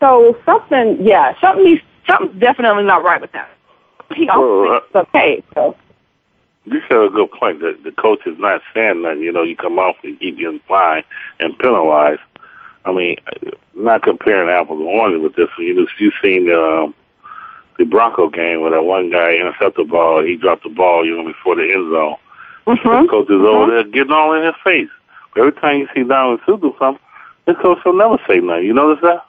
So 0.00 0.36
something, 0.44 0.98
yeah, 1.00 1.34
something 1.40 1.64
he's, 1.64 1.80
something's 2.06 2.38
definitely 2.40 2.84
not 2.84 3.02
right 3.02 3.20
with 3.20 3.32
that. 3.32 3.50
He 4.14 4.28
also 4.28 4.62
Well, 4.62 4.80
it's 4.84 4.96
okay. 5.08 5.42
So 5.54 5.76
You 6.66 6.80
said 6.88 6.98
a 6.98 7.08
good 7.08 7.30
point. 7.30 7.60
that 7.60 7.82
the 7.84 7.92
coach 7.92 8.20
is 8.26 8.38
not 8.38 8.60
saying 8.74 9.02
nothing. 9.02 9.22
You 9.22 9.32
know, 9.32 9.42
you 9.42 9.56
come 9.56 9.78
off 9.78 9.96
and 10.02 10.18
keep 10.18 10.36
getting 10.36 10.60
fined 10.68 11.04
and 11.38 11.58
penalized. 11.58 12.20
I 12.84 12.92
mean, 12.92 13.16
not 13.74 14.02
comparing 14.02 14.48
apples 14.48 14.80
and 14.80 14.88
oranges 14.88 15.22
with 15.22 15.36
this. 15.36 15.48
one. 15.56 15.66
You 15.66 15.74
know, 15.74 15.86
you've 15.98 16.14
seen 16.22 16.46
the 16.46 16.60
um, 16.60 16.94
the 17.80 17.86
Bronco 17.86 18.28
game 18.28 18.60
where 18.60 18.70
that 18.70 18.84
one 18.84 19.10
guy 19.10 19.32
intercepted 19.32 19.86
the 19.86 19.90
ball. 19.90 20.22
He 20.22 20.36
dropped 20.36 20.64
the 20.64 20.68
ball, 20.68 21.04
you 21.04 21.16
know, 21.16 21.24
before 21.24 21.56
the 21.56 21.62
end 21.62 21.90
zone. 21.90 22.16
Mhm. 22.66 23.02
The 23.02 23.08
coach 23.08 23.30
is 23.30 23.40
over 23.40 23.70
there 23.70 23.84
getting 23.84 24.12
all 24.12 24.34
in 24.34 24.44
his 24.44 24.54
face. 24.62 24.90
Every 25.34 25.52
time 25.52 25.78
you 25.78 25.88
see 25.94 26.02
Donald 26.02 26.40
Suh 26.44 26.56
do 26.56 26.76
something, 26.78 27.02
the 27.46 27.54
coach 27.54 27.82
will 27.84 27.94
never 27.94 28.18
say 28.28 28.38
nothing. 28.40 28.66
You 28.66 28.74
notice 28.74 29.00
that? 29.02 29.24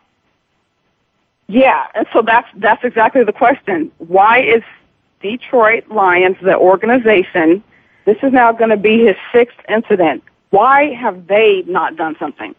Yeah, 1.47 1.85
and 1.95 2.05
so 2.11 2.21
that's 2.21 2.47
that's 2.55 2.83
exactly 2.83 3.23
the 3.23 3.31
question. 3.31 3.89
Why 3.99 4.39
is 4.39 4.63
Detroit 5.21 5.87
Lions, 5.89 6.37
the 6.41 6.57
organization, 6.57 7.63
this 8.05 8.17
is 8.23 8.33
now 8.33 8.51
going 8.51 8.69
to 8.69 8.77
be 8.77 9.05
his 9.05 9.15
sixth 9.31 9.59
incident? 9.69 10.23
Why 10.49 10.93
have 10.93 11.27
they 11.27 11.63
not 11.67 11.95
done 11.95 12.17
something? 12.19 12.53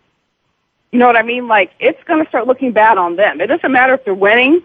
You 0.91 0.99
know 0.99 1.07
what 1.07 1.17
I 1.17 1.23
mean? 1.23 1.49
Like 1.49 1.73
it's 1.81 2.03
going 2.05 2.23
to 2.23 2.29
start 2.31 2.47
looking 2.47 2.73
bad 2.73 2.97
on 2.97 3.17
them. 3.17 3.43
It 3.43 3.49
doesn't 3.49 3.73
matter 3.73 3.93
if 3.95 4.05
they're 4.07 4.15
winning; 4.15 4.63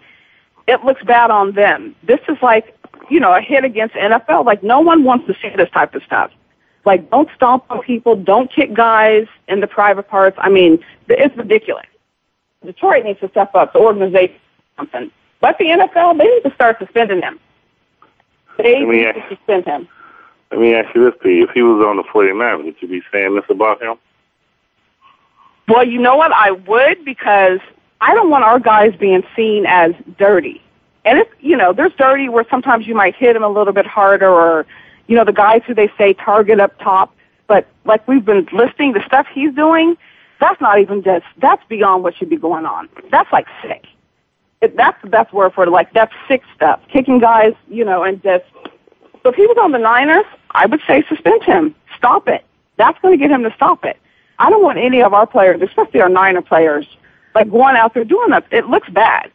it 0.68 0.84
looks 0.84 1.02
bad 1.02 1.30
on 1.30 1.52
them. 1.52 1.96
This 2.04 2.20
is 2.28 2.36
like 2.42 2.76
you 3.10 3.18
know 3.18 3.34
a 3.34 3.40
hit 3.40 3.64
against 3.64 3.96
NFL. 3.96 4.44
Like 4.44 4.62
no 4.62 4.80
one 4.80 5.02
wants 5.02 5.26
to 5.26 5.34
see 5.42 5.50
this 5.56 5.70
type 5.70 5.94
of 5.94 6.02
stuff. 6.04 6.30
Like 6.84 7.10
don't 7.10 7.28
stomp 7.34 7.64
on 7.70 7.82
people, 7.82 8.14
don't 8.14 8.52
kick 8.52 8.72
guys 8.74 9.26
in 9.48 9.60
the 9.60 9.66
private 9.66 10.08
parts. 10.08 10.36
I 10.40 10.48
mean, 10.48 10.84
it's 11.08 11.36
ridiculous. 11.36 11.86
Detroit 12.64 13.04
needs 13.04 13.20
to 13.20 13.28
step 13.30 13.54
up. 13.54 13.72
The 13.72 13.78
organization 13.78 14.36
something. 14.78 15.10
But 15.40 15.58
the 15.58 15.66
NFL, 15.66 16.18
they 16.18 16.24
need 16.24 16.42
to 16.42 16.54
start 16.54 16.78
suspending 16.78 17.22
him. 17.22 17.38
They 18.56 18.80
need 18.80 19.02
yeah. 19.02 19.12
to 19.12 19.28
suspend 19.28 19.66
him. 19.66 19.88
Let 20.50 20.60
me 20.60 20.74
ask 20.74 20.94
you 20.94 21.04
this, 21.04 21.14
P. 21.22 21.40
If 21.40 21.50
he 21.50 21.62
was 21.62 21.84
on 21.84 21.96
the 21.96 22.02
49ers, 22.04 22.64
would 22.64 22.76
you 22.80 22.88
be 22.88 23.02
saying 23.12 23.34
this 23.34 23.44
about 23.50 23.82
him? 23.82 23.96
Well, 25.68 25.86
you 25.86 26.00
know 26.00 26.16
what? 26.16 26.32
I 26.32 26.52
would 26.52 27.04
because 27.04 27.60
I 28.00 28.14
don't 28.14 28.30
want 28.30 28.44
our 28.44 28.58
guys 28.60 28.94
being 28.96 29.24
seen 29.34 29.66
as 29.66 29.92
dirty. 30.18 30.62
And 31.04 31.18
if, 31.18 31.28
you 31.40 31.56
know, 31.56 31.72
there's 31.72 31.92
dirty 31.94 32.28
where 32.28 32.44
sometimes 32.50 32.86
you 32.86 32.94
might 32.94 33.16
hit 33.16 33.34
him 33.34 33.42
a 33.42 33.48
little 33.48 33.72
bit 33.72 33.86
harder 33.86 34.28
or, 34.28 34.66
you 35.06 35.16
know, 35.16 35.24
the 35.24 35.32
guys 35.32 35.62
who 35.66 35.74
they 35.74 35.90
say 35.96 36.12
target 36.12 36.60
up 36.60 36.78
top. 36.78 37.14
But 37.46 37.66
like 37.84 38.06
we've 38.06 38.24
been 38.24 38.46
listing, 38.52 38.92
the 38.92 39.02
stuff 39.06 39.26
he's 39.32 39.54
doing, 39.54 39.96
that's 40.38 40.60
not 40.60 40.78
even 40.78 41.02
just, 41.02 41.24
that's 41.38 41.62
beyond 41.68 42.02
what 42.02 42.14
should 42.16 42.28
be 42.28 42.36
going 42.36 42.66
on. 42.66 42.88
That's 43.10 43.32
like 43.32 43.46
sick. 43.62 43.86
It, 44.60 44.76
that's 44.76 45.00
the 45.02 45.08
best 45.08 45.32
word 45.32 45.54
for 45.54 45.64
it. 45.64 45.70
Like 45.70 45.92
that's 45.92 46.12
sick 46.28 46.42
stuff. 46.54 46.80
Kicking 46.92 47.18
guys, 47.18 47.54
you 47.68 47.84
know, 47.84 48.02
and 48.04 48.22
just, 48.22 48.44
so 49.22 49.30
if 49.30 49.34
he 49.34 49.46
was 49.46 49.56
on 49.60 49.72
the 49.72 49.78
Niners, 49.78 50.26
I 50.50 50.66
would 50.66 50.80
say 50.86 51.04
suspend 51.08 51.42
him. 51.42 51.74
Stop 51.96 52.28
it. 52.28 52.44
That's 52.76 52.98
going 53.00 53.18
to 53.18 53.22
get 53.22 53.30
him 53.30 53.42
to 53.44 53.52
stop 53.54 53.84
it. 53.84 53.96
I 54.38 54.50
don't 54.50 54.62
want 54.62 54.78
any 54.78 55.02
of 55.02 55.14
our 55.14 55.26
players, 55.26 55.60
especially 55.62 56.00
our 56.00 56.08
Niner 56.08 56.42
players, 56.42 56.86
like 57.34 57.50
going 57.50 57.76
out 57.76 57.94
there 57.94 58.04
doing 58.04 58.30
that. 58.30 58.46
It 58.50 58.66
looks 58.66 58.88
bad. 58.90 59.30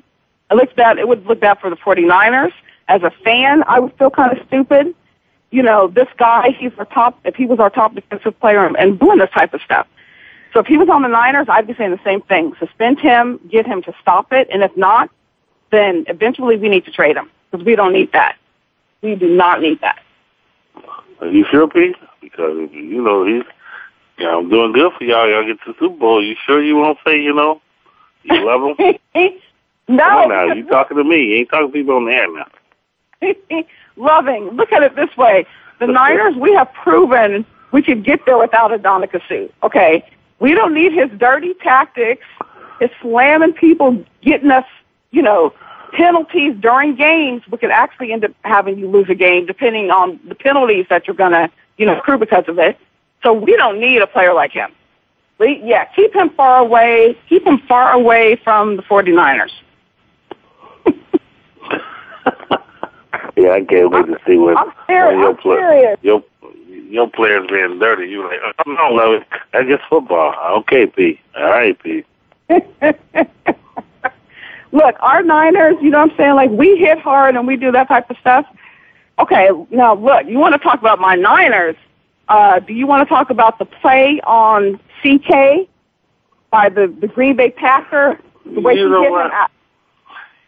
It 0.52 0.56
looks 0.56 0.74
bad. 0.74 0.98
It 0.98 1.08
would 1.08 1.26
look 1.26 1.40
bad 1.40 1.60
for 1.60 1.70
the 1.70 1.76
49ers. 1.78 2.54
As 2.88 3.02
a 3.04 3.12
fan, 3.24 3.64
I 3.68 3.80
would 3.80 3.94
feel 3.98 4.10
kind 4.10 4.38
of 4.38 4.46
stupid. 4.48 4.94
You 5.52 5.64
know, 5.64 5.88
this 5.88 6.08
guy, 6.18 6.50
he's 6.50 6.72
our 6.78 6.86
top, 6.86 7.20
if 7.26 7.36
he 7.36 7.46
was 7.46 7.60
our 7.60 7.70
top 7.70 7.96
defensive 7.96 8.40
player 8.40 8.66
and, 8.66 9.00
doing 9.00 9.20
this 9.20 9.30
type 9.32 9.54
of 9.54 9.62
stuff. 9.62 9.88
So 10.54 10.60
if 10.60 10.68
he 10.68 10.78
was 10.78 10.90
on 10.90 11.02
the 11.02 11.08
Niners, 11.08 11.48
I'd 11.50 11.68
be 11.68 11.74
saying 11.76 11.92
the 11.92 12.04
same 12.04 12.22
thing. 12.22 12.54
Suspend 12.60 13.00
him, 13.00 13.40
get 13.50 13.66
him 13.66 13.82
to 13.84 13.94
stop 14.02 14.34
it, 14.34 14.48
and 14.52 14.64
if 14.64 14.76
not, 14.78 15.10
then 15.72 16.06
eventually 16.08 16.58
we 16.58 16.70
need 16.70 16.86
to 16.86 16.92
trade 16.92 17.18
him 17.18 17.30
because 17.50 17.66
we 17.66 17.76
don't 17.76 17.94
need 17.94 18.12
that. 18.14 18.38
We 19.02 19.16
do 19.16 19.28
not 19.28 19.62
need 19.62 19.82
that. 19.82 20.00
Are 21.22 21.28
you 21.28 21.46
sure, 21.50 21.68
P? 21.68 21.96
Because, 22.22 22.70
you 22.72 23.02
know, 23.02 23.26
he's, 23.26 23.44
know, 24.20 24.40
I'm 24.40 24.50
doing 24.50 24.72
good 24.74 24.92
for 24.98 25.04
y'all. 25.04 25.30
Y'all 25.30 25.46
get 25.46 25.60
to 25.66 25.74
the 25.74 25.80
Super 25.80 25.98
Bowl. 25.98 26.24
You 26.24 26.36
sure 26.46 26.64
you 26.64 26.76
won't 26.76 26.98
say, 27.06 27.20
you 27.20 27.34
know, 27.34 27.62
you 28.24 28.46
love 28.46 28.77
him? 28.77 29.00
no, 29.88 30.03
Come 30.03 30.18
on 30.18 30.30
now. 30.30 30.53
You 30.53 30.68
talking 30.68 30.98
to 30.98 31.03
me. 31.03 31.24
You 31.24 31.36
ain't 31.36 31.50
talking 31.50 31.68
to 31.68 31.74
people 31.74 31.96
on 31.96 32.06
the 32.06 32.12
air 32.12 32.27
now. 32.34 32.48
loving. 33.96 34.50
Look 34.51 34.72
at 34.72 34.84
it 34.84 34.96
this 34.96 35.15
way: 35.18 35.46
the 35.80 35.88
Niners, 35.88 36.36
we 36.36 36.53
have 36.53 36.72
proven 36.74 37.46
we 37.72 37.82
could 37.82 38.03
get 38.03 38.25
there 38.25 38.38
without 38.38 38.72
a 38.72 38.77
Donica 38.77 39.20
suit. 39.27 39.53
Okay, 39.63 40.06
we 40.39 40.53
don't 40.53 40.74
need 40.74 40.94
his 40.94 41.10
dirty 41.18 41.53
tactics, 41.56 42.25
his 42.80 42.89
slamming 43.01 43.53
people, 43.53 44.03
getting 44.22 44.51
us, 44.51 44.65
you 45.12 45.22
know, 45.22 45.53
penalties 45.94 46.56
during 46.60 46.96
games. 46.96 47.44
We 47.50 47.58
could 47.58 47.72
actually 47.72 48.12
end 48.12 48.25
up 48.25 48.32
having 48.44 48.77
you 48.77 48.88
lose 48.88 49.10
a 49.10 49.15
game 49.15 49.46
depending 49.46 49.89
on 49.92 50.20
the 50.27 50.36
penalties 50.36 50.86
that 50.89 51.08
you're 51.08 51.15
gonna, 51.15 51.51
you 51.77 51.86
know, 51.86 51.98
accrue 51.98 52.18
because 52.18 52.46
of 52.48 52.60
it. 52.60 52.77
So 53.24 53.34
we 53.34 53.56
don't 53.56 53.80
need 53.80 54.01
a 54.01 54.08
player 54.08 54.34
like 54.34 54.51
him. 54.51 54.72
Yeah, 55.40 55.86
keep 55.96 56.16
him 56.16 56.30
far 56.32 56.60
away. 56.60 57.18
Keep 57.28 57.46
him 57.46 57.60
far 57.68 57.92
away 57.92 58.38
from 58.44 58.78
the 58.78 58.84
49ers. 58.84 59.52
Yeah, 63.36 63.50
I 63.52 63.63
can't 63.63 63.90
wait 63.90 64.06
to 64.06 64.20
see 64.28 64.38
what 64.38 64.58
I'm 64.58 64.72
serious. 64.86 65.20
your 65.20 65.30
I'm 65.32 65.42
serious. 65.42 66.00
your 66.04 66.24
your 66.94 67.10
players 67.10 67.48
being 67.50 67.80
dirty. 67.80 68.08
You 68.08 68.24
like, 68.28 68.40
I 68.44 68.63
don't 68.63 68.96
love 68.96 69.13
it. 69.16 69.28
That's 69.52 69.68
just 69.68 69.84
football. 69.90 70.36
Okay, 70.60 70.86
P. 70.86 71.20
All 71.36 71.46
right, 71.46 71.78
P. 71.82 72.04
Look, 74.72 74.96
our 75.00 75.24
Niners, 75.24 75.75
you 75.82 75.90
know 75.90 76.02
what 76.02 76.12
I'm 76.12 76.18
saying? 76.18 76.36
Like, 76.36 76.52
we 76.52 76.78
hit 76.78 77.00
hard 77.00 77.36
and 77.36 77.48
we 77.48 77.58
do 77.58 77.72
that 77.72 77.88
type 77.88 78.10
of 78.10 78.18
stuff. 78.20 78.46
Okay, 79.20 79.50
now 79.70 79.96
look, 79.96 80.25
you 80.28 80.38
want 80.40 80.54
to 80.54 80.60
talk 80.60 80.80
about 80.80 81.00
my 81.00 81.16
Niners. 81.16 81.75
Uh, 82.30 82.60
do 82.60 82.74
you 82.74 82.88
want 82.88 83.08
to 83.08 83.13
talk 83.13 83.30
about 83.30 83.60
the 83.60 83.65
play 83.65 84.22
on 84.25 84.80
CK 85.01 85.68
by 86.51 86.70
the, 86.70 86.88
the 87.00 87.08
Green 87.08 87.36
Bay 87.36 87.51
Packer? 87.51 88.20
The 88.46 88.62
way 88.62 88.75
You 88.75 88.86
he 88.86 88.92
know 88.92 89.12
what? 89.12 89.32
out. 89.32 89.51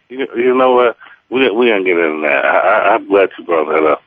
You, 0.08 0.26
you 0.36 0.54
know 0.54 0.72
what? 0.72 0.96
We 1.30 1.50
we 1.50 1.68
gonna 1.68 1.82
get 1.84 1.98
into 1.98 2.22
that. 2.22 2.44
I, 2.44 2.58
I, 2.58 2.94
I'm 2.94 3.08
glad 3.08 3.30
you 3.36 3.44
brought 3.44 3.68
that 3.68 3.84
up. 3.84 4.02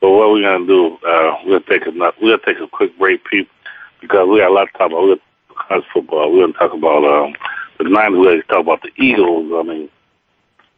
But 0.00 0.10
what 0.10 0.30
we're 0.30 0.42
gonna 0.42 0.66
do? 0.66 0.98
Uh, 1.06 1.36
we'll 1.44 1.60
take 1.60 1.86
a 1.86 2.12
we'll 2.20 2.38
take 2.38 2.58
a 2.60 2.68
quick 2.68 2.96
break, 2.98 3.24
people, 3.24 3.52
because 4.00 4.28
we 4.28 4.38
got 4.38 4.50
a 4.50 4.52
lot 4.54 4.66
to 4.66 4.72
talk 4.78 4.90
about. 4.90 5.02
We'll 5.02 5.16
college 5.56 5.84
football. 5.92 6.32
We're 6.32 6.42
gonna 6.46 6.52
talk 6.58 6.72
about 6.72 7.04
um, 7.04 7.34
the 7.78 7.84
Niners. 7.84 8.18
We're 8.18 8.30
gonna 8.30 8.42
talk 8.44 8.60
about 8.60 8.82
the 8.82 9.02
Eagles. 9.02 9.50
I 9.54 9.62
mean, 9.62 9.88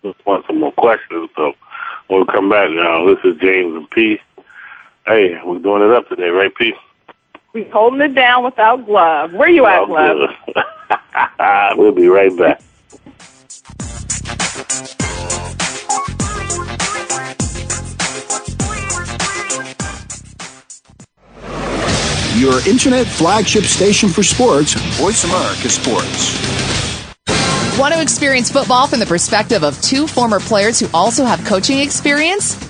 just 0.02 0.24
want 0.26 0.46
some 0.46 0.60
more 0.60 0.72
questions. 0.72 1.28
So 1.36 1.54
when 2.08 2.20
we 2.20 2.26
come 2.26 2.48
back, 2.48 2.70
you 2.70 2.76
know, 2.76 3.14
this 3.14 3.24
is 3.24 3.38
James 3.40 3.74
and 3.74 3.90
P. 3.90 4.18
Hey, 5.06 5.40
we're 5.44 5.58
doing 5.58 5.82
it 5.82 5.90
up 5.90 6.08
today, 6.08 6.28
right, 6.28 6.54
Pete? 6.54 6.74
We're 7.52 7.70
holding 7.70 8.00
it 8.00 8.14
down 8.14 8.44
without 8.44 8.86
glove. 8.86 9.32
Where 9.32 9.48
you 9.48 9.66
at, 9.66 9.88
Well, 9.88 10.28
glove? 10.54 11.76
we'll 11.76 11.92
be 11.92 12.08
right 12.08 12.36
back. 12.36 12.60
Your 22.38 22.66
internet 22.66 23.06
flagship 23.06 23.64
station 23.64 24.08
for 24.08 24.22
sports, 24.22 24.74
Voice 24.98 25.24
America 25.24 25.68
Sports. 25.68 26.38
Want 27.78 27.92
to 27.94 28.00
experience 28.00 28.50
football 28.50 28.86
from 28.86 29.00
the 29.00 29.06
perspective 29.06 29.62
of 29.64 29.80
two 29.82 30.06
former 30.06 30.40
players 30.40 30.78
who 30.78 30.86
also 30.94 31.24
have 31.24 31.44
coaching 31.44 31.80
experience? 31.80 32.69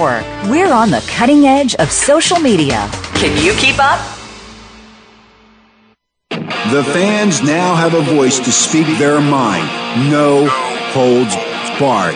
We're 0.00 0.72
on 0.72 0.90
the 0.90 1.04
cutting 1.08 1.44
edge 1.44 1.74
of 1.74 1.92
social 1.92 2.38
media. 2.38 2.88
Can 3.14 3.36
you 3.44 3.52
keep 3.54 3.78
up? 3.78 4.00
The 6.72 6.82
fans 6.84 7.42
now 7.42 7.74
have 7.74 7.92
a 7.92 8.00
voice 8.00 8.38
to 8.38 8.50
speak 8.50 8.86
their 8.98 9.20
mind. 9.20 9.66
No 10.10 10.46
holds 10.94 11.34
barred. 11.78 12.14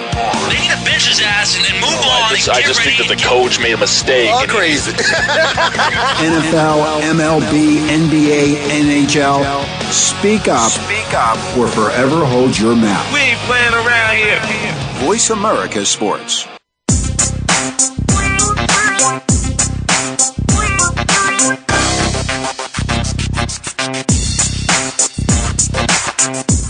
They 0.48 0.60
need 0.60 0.70
to 0.70 0.80
bench 0.84 1.08
his 1.08 1.20
ass 1.20 1.56
and, 1.56 1.66
and 1.66 1.74
move 1.80 1.92
oh, 1.92 2.24
on. 2.24 2.32
I 2.32 2.36
just, 2.36 2.48
and 2.48 2.56
I 2.56 2.62
just 2.62 2.80
think 2.80 2.96
that 2.98 3.08
the 3.08 3.20
coach 3.20 3.60
made 3.60 3.74
a 3.74 3.76
mistake. 3.76 4.30
All 4.30 4.46
crazy. 4.46 4.92
NFL, 6.24 7.04
MLB, 7.04 7.84
NBA, 7.84 8.64
NHL. 8.64 9.44
Speak 9.92 10.48
up. 10.48 10.70
Speak 10.70 11.12
up. 11.12 11.36
Or 11.58 11.68
forever 11.68 12.24
hold 12.24 12.56
your 12.56 12.74
mouth. 12.74 13.12
We 13.12 13.20
ain't 13.20 13.40
playing 13.40 13.74
around 13.74 14.16
here. 14.16 14.40
Voice 15.04 15.28
America 15.28 15.84
Sports. 15.84 16.46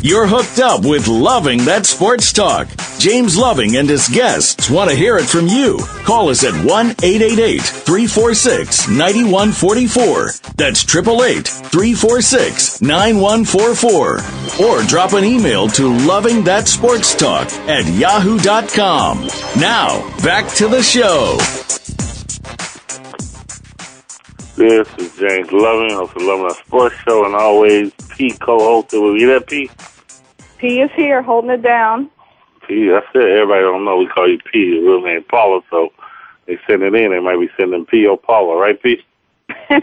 You're 0.05 0.27
hooked 0.27 0.59
up 0.59 0.85
with 0.85 1.09
Loving 1.09 1.65
That 1.65 1.87
Sports 1.87 2.31
Talk. 2.31 2.69
James 2.99 3.39
Loving 3.39 3.77
and 3.77 3.89
his 3.89 4.07
guests 4.07 4.69
want 4.69 4.91
to 4.91 4.95
hear 4.95 5.17
it 5.17 5.25
from 5.25 5.47
you. 5.47 5.79
Call 6.05 6.29
us 6.29 6.45
at 6.45 6.53
1 6.53 6.91
888 7.03 7.63
346 7.63 8.89
9144. 8.89 10.53
That's 10.59 10.85
888 10.85 11.49
346 11.49 12.83
9144. 12.83 14.67
Or 14.67 14.83
drop 14.83 15.15
an 15.15 15.25
email 15.25 15.69
to 15.69 15.97
Loving 16.07 16.45
That 16.45 16.69
Sports 16.69 17.15
Talk 17.15 17.51
at 17.67 17.87
yahoo.com. 17.87 19.27
Now, 19.59 20.03
back 20.23 20.53
to 20.57 20.69
the 20.69 20.83
show. 20.83 21.39
This 24.57 24.87
is 24.99 25.17
James 25.17 25.51
Loving, 25.51 25.97
of 25.97 26.15
Loving 26.15 26.45
Our 26.45 26.55
Sports 26.57 26.95
Show, 27.07 27.25
and 27.25 27.35
always 27.35 27.91
P 28.11 28.33
co-hosted 28.33 29.03
with 29.03 29.19
you. 29.19 29.29
That 29.29 29.47
P? 29.47 29.71
P 30.59 30.81
is 30.81 30.91
here 30.95 31.23
holding 31.23 31.51
it 31.51 31.63
down. 31.63 32.11
P, 32.67 32.89
that's 32.89 33.07
it. 33.15 33.23
Everybody 33.23 33.63
don't 33.63 33.85
know 33.85 33.97
we 33.99 34.07
call 34.07 34.29
you 34.29 34.39
P. 34.39 34.59
Your 34.77 34.83
real 34.83 35.03
name 35.03 35.25
Paula, 35.25 35.61
so 35.71 35.93
they 36.47 36.59
send 36.67 36.83
it 36.83 36.95
in. 36.95 37.11
They 37.13 37.21
might 37.21 37.39
be 37.39 37.51
sending 37.57 37.85
P 37.87 38.07
or 38.07 38.17
Paula, 38.17 38.57
right, 38.57 38.81
P? 38.83 39.03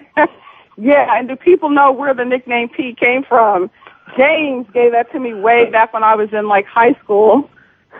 Yeah, 0.77 1.15
and 1.15 1.27
do 1.27 1.35
people 1.35 1.69
know 1.69 1.91
where 1.91 2.13
the 2.13 2.25
nickname 2.25 2.69
P 2.69 2.95
came 2.95 3.23
from? 3.23 3.69
James 4.17 4.65
gave 4.73 4.93
that 4.93 5.11
to 5.11 5.19
me 5.19 5.33
way 5.33 5.69
back 5.69 5.93
when 5.93 6.01
I 6.03 6.15
was 6.15 6.33
in 6.33 6.47
like 6.47 6.65
high 6.65 6.93
school. 7.03 7.49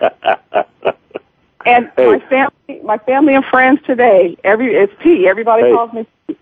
And 1.64 1.88
Hey. 1.96 2.06
my 2.06 2.18
family, 2.28 2.80
my 2.82 2.98
family 2.98 3.36
and 3.36 3.44
friends 3.44 3.80
today, 3.86 4.36
every 4.42 4.74
it's 4.74 4.92
P. 5.00 5.28
Everybody 5.28 5.62
Hey. 5.62 5.72
calls 5.72 5.92
me. 5.92 6.04
P. 6.26 6.36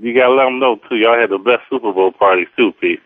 You 0.00 0.14
gotta 0.14 0.32
let 0.32 0.44
them 0.44 0.58
know 0.58 0.76
too. 0.88 0.96
Y'all 0.96 1.18
had 1.18 1.28
the 1.28 1.36
best 1.36 1.64
Super 1.68 1.92
Bowl 1.92 2.12
parties 2.12 2.48
too, 2.56 2.72
P. 2.80 2.98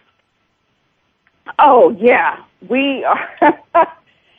Oh 1.58 1.90
yeah, 1.98 2.36
we 2.68 3.04
are 3.04 3.28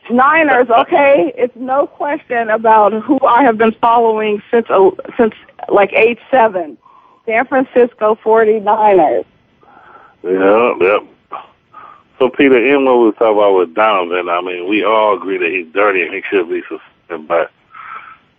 Niners. 0.10 0.70
Okay, 0.70 1.34
it's 1.38 1.56
no 1.56 1.88
question 1.88 2.50
about 2.50 2.94
who 3.04 3.20
I 3.22 3.44
have 3.44 3.58
been 3.58 3.74
following 3.74 4.42
since 4.52 4.68
uh, 4.70 4.92
since 5.18 5.34
like 5.70 5.94
age 5.94 6.20
seven. 6.32 6.78
San 7.26 7.46
Francisco 7.46 8.18
49ers. 8.24 9.26
Yeah, 10.24 10.74
yep. 10.82 11.04
So 12.18 12.30
Peter, 12.30 12.58
in 12.58 12.86
what 12.86 12.96
we 12.96 13.12
talking 13.12 13.38
about 13.38 13.56
with 13.56 13.76
Donovan, 13.76 14.28
I 14.30 14.42
mean, 14.42 14.68
we 14.68 14.84
all 14.84 15.16
agree 15.16 15.38
that 15.38 15.52
he's 15.52 15.72
dirty 15.72 16.02
and 16.02 16.14
he 16.14 16.22
should 16.30 16.50
be 16.50 16.62
suspended. 16.64 17.28
But 17.28 17.52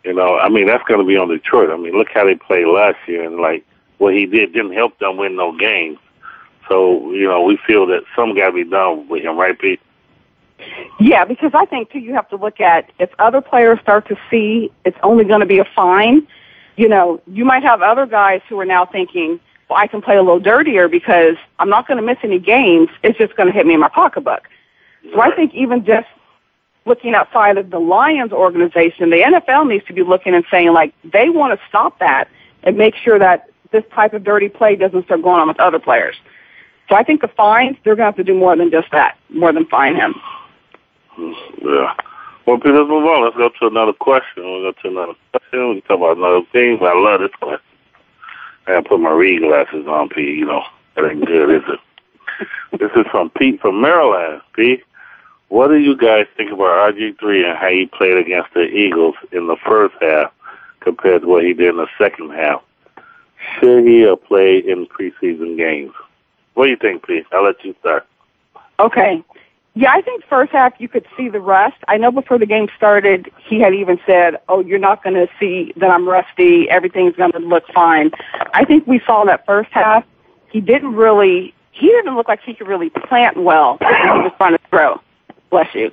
you 0.04 0.12
know, 0.12 0.38
I 0.38 0.48
mean, 0.48 0.66
that's 0.66 0.84
going 0.84 1.00
to 1.00 1.06
be 1.06 1.16
on 1.16 1.28
Detroit. 1.28 1.70
I 1.70 1.76
mean, 1.76 1.92
look 1.92 2.08
how 2.12 2.24
they 2.24 2.34
played 2.34 2.66
last 2.66 2.98
year, 3.06 3.24
and 3.24 3.36
like 3.36 3.64
what 3.98 4.14
he 4.14 4.26
did 4.26 4.52
didn't 4.52 4.72
help 4.72 4.98
them 4.98 5.16
win 5.16 5.36
no 5.36 5.56
games. 5.56 5.98
So 6.70 7.12
you 7.12 7.26
know, 7.26 7.42
we 7.42 7.58
feel 7.66 7.84
that 7.86 8.04
some 8.14 8.34
got 8.34 8.46
to 8.46 8.52
be 8.52 8.64
done 8.64 9.08
with 9.08 9.24
him, 9.24 9.36
right, 9.36 9.58
Pete? 9.58 9.80
Yeah, 11.00 11.24
because 11.24 11.50
I 11.52 11.64
think 11.64 11.90
too 11.90 11.98
you 11.98 12.14
have 12.14 12.28
to 12.28 12.36
look 12.36 12.60
at 12.60 12.90
if 12.98 13.10
other 13.18 13.40
players 13.40 13.80
start 13.80 14.06
to 14.08 14.16
see 14.30 14.70
it's 14.84 14.98
only 15.02 15.24
going 15.24 15.40
to 15.40 15.46
be 15.46 15.58
a 15.58 15.64
fine. 15.64 16.26
You 16.76 16.88
know, 16.88 17.20
you 17.26 17.44
might 17.44 17.62
have 17.64 17.82
other 17.82 18.06
guys 18.06 18.40
who 18.48 18.58
are 18.60 18.64
now 18.64 18.86
thinking, 18.86 19.40
well, 19.68 19.78
I 19.78 19.86
can 19.86 20.00
play 20.00 20.16
a 20.16 20.22
little 20.22 20.38
dirtier 20.38 20.88
because 20.88 21.36
I'm 21.58 21.68
not 21.68 21.88
going 21.88 21.96
to 21.96 22.02
miss 22.02 22.18
any 22.22 22.38
games. 22.38 22.88
It's 23.02 23.18
just 23.18 23.34
going 23.36 23.48
to 23.48 23.52
hit 23.52 23.66
me 23.66 23.74
in 23.74 23.80
my 23.80 23.88
pocketbook. 23.88 24.48
So 25.12 25.20
I 25.20 25.34
think 25.34 25.54
even 25.54 25.84
just 25.84 26.06
looking 26.86 27.14
outside 27.14 27.58
of 27.58 27.70
the 27.70 27.78
Lions 27.78 28.32
organization, 28.32 29.10
the 29.10 29.16
NFL 29.16 29.68
needs 29.68 29.84
to 29.86 29.92
be 29.92 30.02
looking 30.02 30.34
and 30.34 30.44
saying 30.50 30.72
like 30.72 30.94
they 31.04 31.30
want 31.30 31.58
to 31.58 31.66
stop 31.68 31.98
that 31.98 32.28
and 32.62 32.76
make 32.76 32.94
sure 32.94 33.18
that 33.18 33.48
this 33.72 33.84
type 33.92 34.12
of 34.12 34.24
dirty 34.24 34.48
play 34.48 34.76
doesn't 34.76 35.04
start 35.04 35.22
going 35.22 35.40
on 35.40 35.48
with 35.48 35.60
other 35.60 35.78
players. 35.78 36.16
So 36.90 36.96
I 36.96 37.04
think 37.04 37.20
the 37.20 37.28
fines, 37.28 37.76
they're 37.84 37.94
going 37.94 38.12
to 38.12 38.16
have 38.16 38.16
to 38.16 38.24
do 38.24 38.34
more 38.34 38.56
than 38.56 38.70
just 38.70 38.90
that, 38.90 39.16
more 39.28 39.52
than 39.52 39.64
fine 39.66 39.94
him. 39.94 40.14
Yeah. 41.16 41.94
Well, 42.46 42.58
Pete, 42.58 42.72
let's 42.72 42.88
move 42.88 43.04
on. 43.04 43.24
Let's 43.24 43.36
go 43.36 43.48
to 43.48 43.66
another 43.68 43.92
question. 43.92 44.42
We'll 44.42 44.72
go 44.72 44.72
to 44.82 44.88
another 44.88 45.12
question. 45.30 45.68
We 45.68 45.80
can 45.80 45.82
talk 45.82 45.98
about 45.98 46.16
another 46.16 46.44
thing. 46.52 46.78
I 46.82 46.98
love 46.98 47.20
this 47.20 47.30
question. 47.40 47.60
I 48.66 48.72
gotta 48.72 48.88
put 48.88 48.98
my 48.98 49.12
reading 49.12 49.48
glasses 49.48 49.86
on, 49.86 50.08
Pete. 50.08 50.36
You 50.36 50.46
know, 50.46 50.64
that 50.96 51.08
ain't 51.08 51.24
good, 51.24 51.50
is 51.54 51.62
it? 51.68 51.80
this 52.80 52.90
is 52.96 53.06
from 53.12 53.30
Pete 53.30 53.60
from 53.60 53.80
Maryland. 53.80 54.42
Pete, 54.54 54.82
what 55.48 55.68
do 55.68 55.76
you 55.76 55.96
guys 55.96 56.26
think 56.36 56.50
about 56.50 56.94
RG3 56.94 57.50
and 57.50 57.58
how 57.58 57.68
he 57.68 57.86
played 57.86 58.16
against 58.16 58.52
the 58.54 58.62
Eagles 58.62 59.14
in 59.30 59.46
the 59.46 59.56
first 59.64 59.94
half 60.00 60.32
compared 60.80 61.22
to 61.22 61.28
what 61.28 61.44
he 61.44 61.52
did 61.52 61.68
in 61.68 61.76
the 61.76 61.88
second 61.98 62.30
half? 62.30 62.62
Should 63.58 63.86
he 63.86 64.00
have 64.00 64.24
played 64.24 64.64
in 64.64 64.86
preseason 64.86 65.56
games? 65.56 65.92
What 66.60 66.66
do 66.66 66.72
you 66.72 66.76
think, 66.76 67.06
Pete? 67.06 67.24
I'll 67.32 67.42
let 67.42 67.64
you 67.64 67.74
start. 67.80 68.06
Okay. 68.78 69.24
Yeah, 69.72 69.92
I 69.92 70.02
think 70.02 70.22
first 70.28 70.52
half 70.52 70.74
you 70.78 70.88
could 70.88 71.06
see 71.16 71.30
the 71.30 71.40
rust. 71.40 71.78
I 71.88 71.96
know 71.96 72.12
before 72.12 72.36
the 72.36 72.44
game 72.44 72.68
started, 72.76 73.32
he 73.38 73.58
had 73.58 73.72
even 73.72 73.98
said, 74.04 74.38
"Oh, 74.46 74.60
you're 74.60 74.78
not 74.78 75.02
going 75.02 75.14
to 75.14 75.26
see 75.40 75.72
that 75.76 75.90
I'm 75.90 76.06
rusty. 76.06 76.68
Everything's 76.68 77.16
going 77.16 77.32
to 77.32 77.38
look 77.38 77.66
fine." 77.68 78.10
I 78.52 78.66
think 78.66 78.86
we 78.86 79.00
saw 79.06 79.24
that 79.24 79.46
first 79.46 79.70
half. 79.70 80.04
He 80.50 80.60
didn't 80.60 80.94
really. 80.96 81.54
He 81.72 81.86
didn't 81.86 82.14
look 82.14 82.28
like 82.28 82.42
he 82.42 82.52
could 82.52 82.68
really 82.68 82.90
plant 82.90 83.38
well 83.38 83.78
when 83.80 83.94
he 83.94 84.18
was 84.24 84.32
trying 84.36 84.52
to 84.52 84.60
throw. 84.68 85.00
Bless 85.48 85.74
you. 85.74 85.90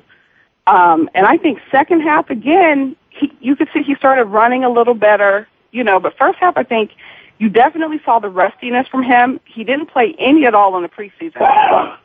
Um, 0.65 1.09
and 1.15 1.25
I 1.25 1.37
think 1.37 1.61
second 1.71 2.01
half 2.01 2.29
again, 2.29 2.97
he, 3.09 3.31
you 3.39 3.55
could 3.55 3.69
see 3.73 3.83
he 3.83 3.95
started 3.95 4.25
running 4.25 4.65
a 4.65 4.69
little 4.69 4.95
better. 4.95 5.47
You 5.71 5.85
know, 5.85 5.97
but 6.01 6.17
first 6.17 6.39
half, 6.39 6.57
I 6.57 6.63
think 6.63 6.91
you 7.39 7.49
definitely 7.49 8.01
saw 8.03 8.19
the 8.19 8.29
rustiness 8.29 8.87
from 8.87 9.03
him. 9.03 9.39
He 9.45 9.63
didn't 9.63 9.87
play 9.87 10.15
any 10.17 10.45
at 10.45 10.53
all 10.53 10.75
in 10.77 10.83
the 10.83 10.89
preseason 10.89 11.97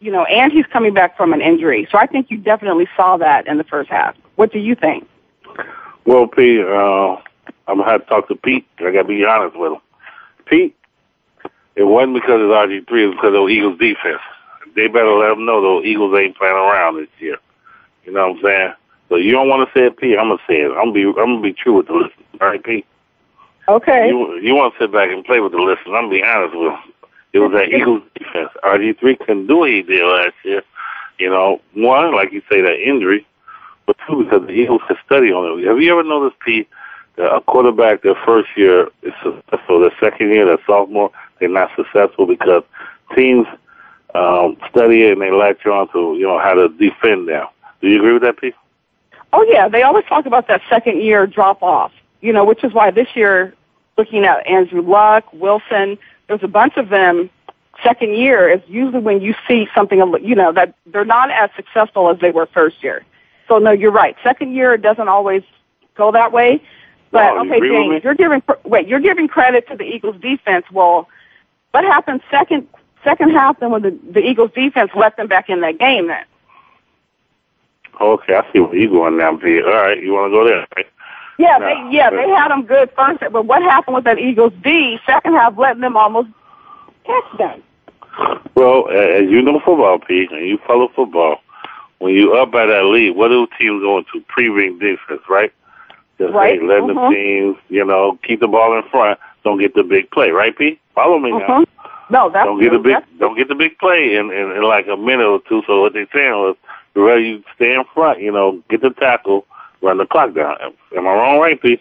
you 0.00 0.12
know, 0.12 0.24
and 0.24 0.52
he's 0.52 0.66
coming 0.66 0.94
back 0.94 1.16
from 1.16 1.32
an 1.32 1.40
injury. 1.40 1.88
So 1.90 1.98
I 1.98 2.06
think 2.06 2.30
you 2.30 2.38
definitely 2.38 2.88
saw 2.96 3.16
that 3.16 3.46
in 3.46 3.58
the 3.58 3.64
first 3.64 3.90
half. 3.90 4.14
What 4.36 4.52
do 4.52 4.58
you 4.58 4.74
think? 4.74 5.08
Well, 6.04 6.26
Pete, 6.26 6.60
uh, 6.60 7.16
I'm 7.66 7.78
gonna 7.78 7.90
have 7.90 8.02
to 8.02 8.06
talk 8.06 8.28
to 8.28 8.36
Pete. 8.36 8.66
I 8.78 8.90
gotta 8.90 9.04
be 9.04 9.24
honest 9.24 9.56
with 9.58 9.72
him. 9.72 9.80
Pete, 10.44 10.76
it 11.74 11.84
wasn't 11.84 12.14
because 12.14 12.40
of 12.40 12.48
RG 12.48 12.86
three. 12.86 13.04
It 13.04 13.06
was 13.08 13.16
because 13.16 13.34
of 13.34 13.42
the 13.42 13.48
Eagles 13.48 13.78
defense. 13.78 14.20
They 14.74 14.86
better 14.88 15.12
let 15.12 15.30
them 15.30 15.46
know 15.46 15.62
those 15.62 15.84
Eagles 15.86 16.16
ain't 16.18 16.36
playing 16.36 16.54
around 16.54 16.96
this 16.96 17.08
year. 17.18 17.38
You 18.04 18.12
know 18.12 18.28
what 18.28 18.36
I'm 18.36 18.42
saying? 18.44 18.72
So 19.08 19.16
you 19.16 19.32
don't 19.32 19.48
want 19.48 19.66
to 19.66 19.78
say 19.78 19.86
it, 19.86 19.96
Pete. 19.96 20.18
I'm 20.18 20.28
gonna 20.28 20.42
say 20.46 20.60
it. 20.60 20.70
I'm 20.70 20.92
gonna 20.92 20.92
be 20.92 21.02
I'm 21.02 21.14
gonna 21.14 21.40
be 21.40 21.54
true 21.54 21.74
with 21.74 21.86
the 21.86 21.94
listeners. 21.94 22.26
All 22.40 22.48
right, 22.48 22.62
Pete. 22.62 22.86
Okay. 23.68 24.08
You 24.08 24.38
you 24.38 24.54
want 24.54 24.74
to 24.74 24.80
sit 24.80 24.92
back 24.92 25.10
and 25.10 25.24
play 25.24 25.40
with 25.40 25.52
the 25.52 25.58
listeners? 25.58 25.94
I'm 25.94 26.08
be 26.10 26.22
honest 26.22 26.56
with 26.56 26.72
them. 26.72 26.92
It 27.32 27.40
was 27.40 27.52
that 27.52 27.68
Eagles 27.68 28.02
defense. 28.14 28.50
RG 28.64 28.98
three 28.98 29.16
couldn't 29.16 29.46
do 29.46 29.58
what 29.58 29.70
he 29.70 29.82
did 29.82 30.02
last 30.02 30.34
year. 30.44 30.62
You 31.18 31.30
know, 31.30 31.60
one 31.74 32.14
like 32.14 32.32
you 32.32 32.42
say 32.50 32.60
that 32.60 32.80
injury, 32.80 33.26
but 33.86 33.96
two 34.06 34.24
because 34.24 34.46
the 34.46 34.52
Eagles 34.52 34.82
could 34.86 34.98
study 35.04 35.32
on 35.32 35.60
it. 35.60 35.66
Have 35.66 35.80
you 35.80 35.90
ever 35.90 36.04
noticed, 36.04 36.38
Pete, 36.40 36.68
that 37.16 37.34
a 37.34 37.40
quarterback 37.40 38.02
their 38.02 38.14
first 38.24 38.48
year 38.56 38.88
is 39.02 39.12
successful, 39.22 39.80
their 39.80 39.92
second 40.00 40.30
year, 40.30 40.46
their 40.46 40.58
sophomore, 40.66 41.10
they're 41.38 41.48
not 41.48 41.70
successful 41.76 42.26
because 42.26 42.62
teams 43.14 43.46
um, 44.14 44.56
study 44.70 45.04
it 45.04 45.12
and 45.12 45.22
they 45.22 45.30
latch 45.30 45.64
on 45.66 45.90
to 45.92 46.14
you 46.16 46.26
know 46.26 46.38
how 46.38 46.54
to 46.54 46.68
defend 46.68 47.28
them. 47.28 47.46
Do 47.80 47.88
you 47.88 47.98
agree 47.98 48.12
with 48.12 48.22
that, 48.22 48.38
Pete? 48.38 48.54
Oh 49.32 49.42
yeah, 49.48 49.68
they 49.68 49.82
always 49.82 50.04
talk 50.06 50.26
about 50.26 50.48
that 50.48 50.62
second 50.70 51.02
year 51.02 51.26
drop 51.26 51.62
off. 51.62 51.92
You 52.26 52.32
know, 52.32 52.44
which 52.44 52.64
is 52.64 52.72
why 52.74 52.90
this 52.90 53.06
year, 53.14 53.54
looking 53.96 54.24
at 54.24 54.44
Andrew 54.48 54.82
Luck, 54.82 55.32
Wilson, 55.32 55.96
there's 56.26 56.42
a 56.42 56.48
bunch 56.48 56.76
of 56.76 56.88
them. 56.88 57.30
Second 57.84 58.16
year 58.16 58.48
is 58.48 58.60
usually 58.66 58.98
when 58.98 59.20
you 59.20 59.32
see 59.46 59.68
something, 59.72 59.98
you 60.24 60.34
know, 60.34 60.50
that 60.52 60.74
they're 60.86 61.04
not 61.04 61.30
as 61.30 61.50
successful 61.54 62.10
as 62.10 62.18
they 62.18 62.32
were 62.32 62.46
first 62.46 62.82
year. 62.82 63.04
So 63.46 63.58
no, 63.58 63.70
you're 63.70 63.92
right. 63.92 64.16
Second 64.24 64.54
year 64.56 64.76
doesn't 64.76 65.06
always 65.06 65.44
go 65.94 66.10
that 66.10 66.32
way. 66.32 66.60
But 67.12 67.30
Oh, 67.36 67.42
you 67.44 67.50
okay, 67.50 67.58
agree 67.58 67.70
with 67.70 67.78
me? 67.78 67.88
James, 67.94 68.04
you're 68.04 68.14
giving 68.14 68.42
wait, 68.64 68.88
you're 68.88 68.98
giving 68.98 69.28
credit 69.28 69.68
to 69.68 69.76
the 69.76 69.84
Eagles 69.84 70.20
defense. 70.20 70.66
Well, 70.72 71.08
what 71.70 71.84
happened 71.84 72.22
second 72.28 72.66
second 73.04 73.30
half 73.30 73.60
then 73.60 73.70
when 73.70 73.82
the, 73.82 73.96
the 74.10 74.20
Eagles 74.20 74.50
defense 74.52 74.90
let 74.96 75.16
them 75.16 75.28
back 75.28 75.48
in 75.48 75.60
that 75.60 75.78
game 75.78 76.08
then. 76.08 76.24
Okay, 78.00 78.34
I 78.34 78.52
see 78.52 78.58
where 78.58 78.74
you're 78.74 78.90
going 78.90 79.16
now, 79.16 79.36
P. 79.36 79.62
All 79.62 79.70
right, 79.70 80.02
you 80.02 80.12
want 80.12 80.32
to 80.32 80.36
go 80.36 80.44
there? 80.44 80.66
Yeah, 81.38 81.58
No, 81.58 81.66
they 81.66 81.96
yeah, 81.96 82.10
but- 82.10 82.16
they 82.16 82.28
had 82.30 82.48
them 82.50 82.62
good 82.64 82.90
first, 82.96 83.20
but 83.32 83.44
what 83.44 83.62
happened 83.62 83.94
with 83.96 84.04
that 84.04 84.18
Eagles 84.18 84.52
D 84.62 84.98
second 85.06 85.34
half 85.34 85.56
letting 85.58 85.82
them 85.82 85.96
almost 85.96 86.28
catch 87.04 87.38
them? 87.38 87.62
Well, 88.54 88.88
as 88.88 89.28
you 89.28 89.42
know 89.42 89.60
football, 89.60 89.98
P, 89.98 90.26
and 90.30 90.48
you 90.48 90.58
follow 90.66 90.88
football, 90.88 91.40
when 91.98 92.14
you 92.14 92.34
up 92.34 92.50
by 92.50 92.64
that 92.66 92.84
lead, 92.86 93.10
what 93.16 93.28
do 93.28 93.46
teams 93.58 93.82
go 93.82 93.98
into? 93.98 94.20
Prevent 94.28 94.80
defense, 94.80 95.20
right? 95.28 95.52
Just 96.18 96.32
Right, 96.32 96.58
hey, 96.58 96.66
letting 96.66 96.86
the 96.86 96.94
mhm. 96.94 97.12
teams, 97.12 97.56
you 97.68 97.84
know, 97.84 98.18
keep 98.22 98.40
the 98.40 98.48
ball 98.48 98.74
in 98.76 98.82
front. 98.84 99.18
Don't 99.44 99.58
get 99.60 99.74
the 99.74 99.82
big 99.82 100.10
play, 100.10 100.30
right, 100.30 100.56
P? 100.56 100.78
Follow 100.94 101.18
me 101.18 101.32
now. 101.32 101.46
Mhm. 101.46 101.66
No, 102.08 102.30
that's 102.30 102.46
don't 102.46 102.58
get 102.58 102.68
true. 102.70 102.78
a 102.78 102.80
big 102.80 102.92
That's- 102.94 103.10
don't 103.18 103.36
get 103.36 103.48
the 103.48 103.54
big 103.54 103.78
play 103.78 104.14
in, 104.16 104.30
in, 104.30 104.52
in 104.52 104.62
like 104.62 104.86
a 104.86 104.96
minute 104.96 105.26
or 105.26 105.40
two. 105.40 105.62
So 105.66 105.82
what 105.82 105.92
they 105.92 106.06
saying 106.14 106.32
was, 106.32 106.56
the 106.94 107.00
rather 107.02 107.20
you 107.20 107.42
stay 107.54 107.74
in 107.74 107.84
front, 107.92 108.20
you 108.20 108.32
know, 108.32 108.62
get 108.70 108.80
the 108.80 108.90
tackle, 108.90 109.44
run 109.82 109.98
the 109.98 110.06
clock 110.06 110.34
down. 110.34 110.56
Am, 110.96 111.06
I 111.06 111.10
wrong, 111.10 111.38
right, 111.38 111.60
P? 111.60 111.80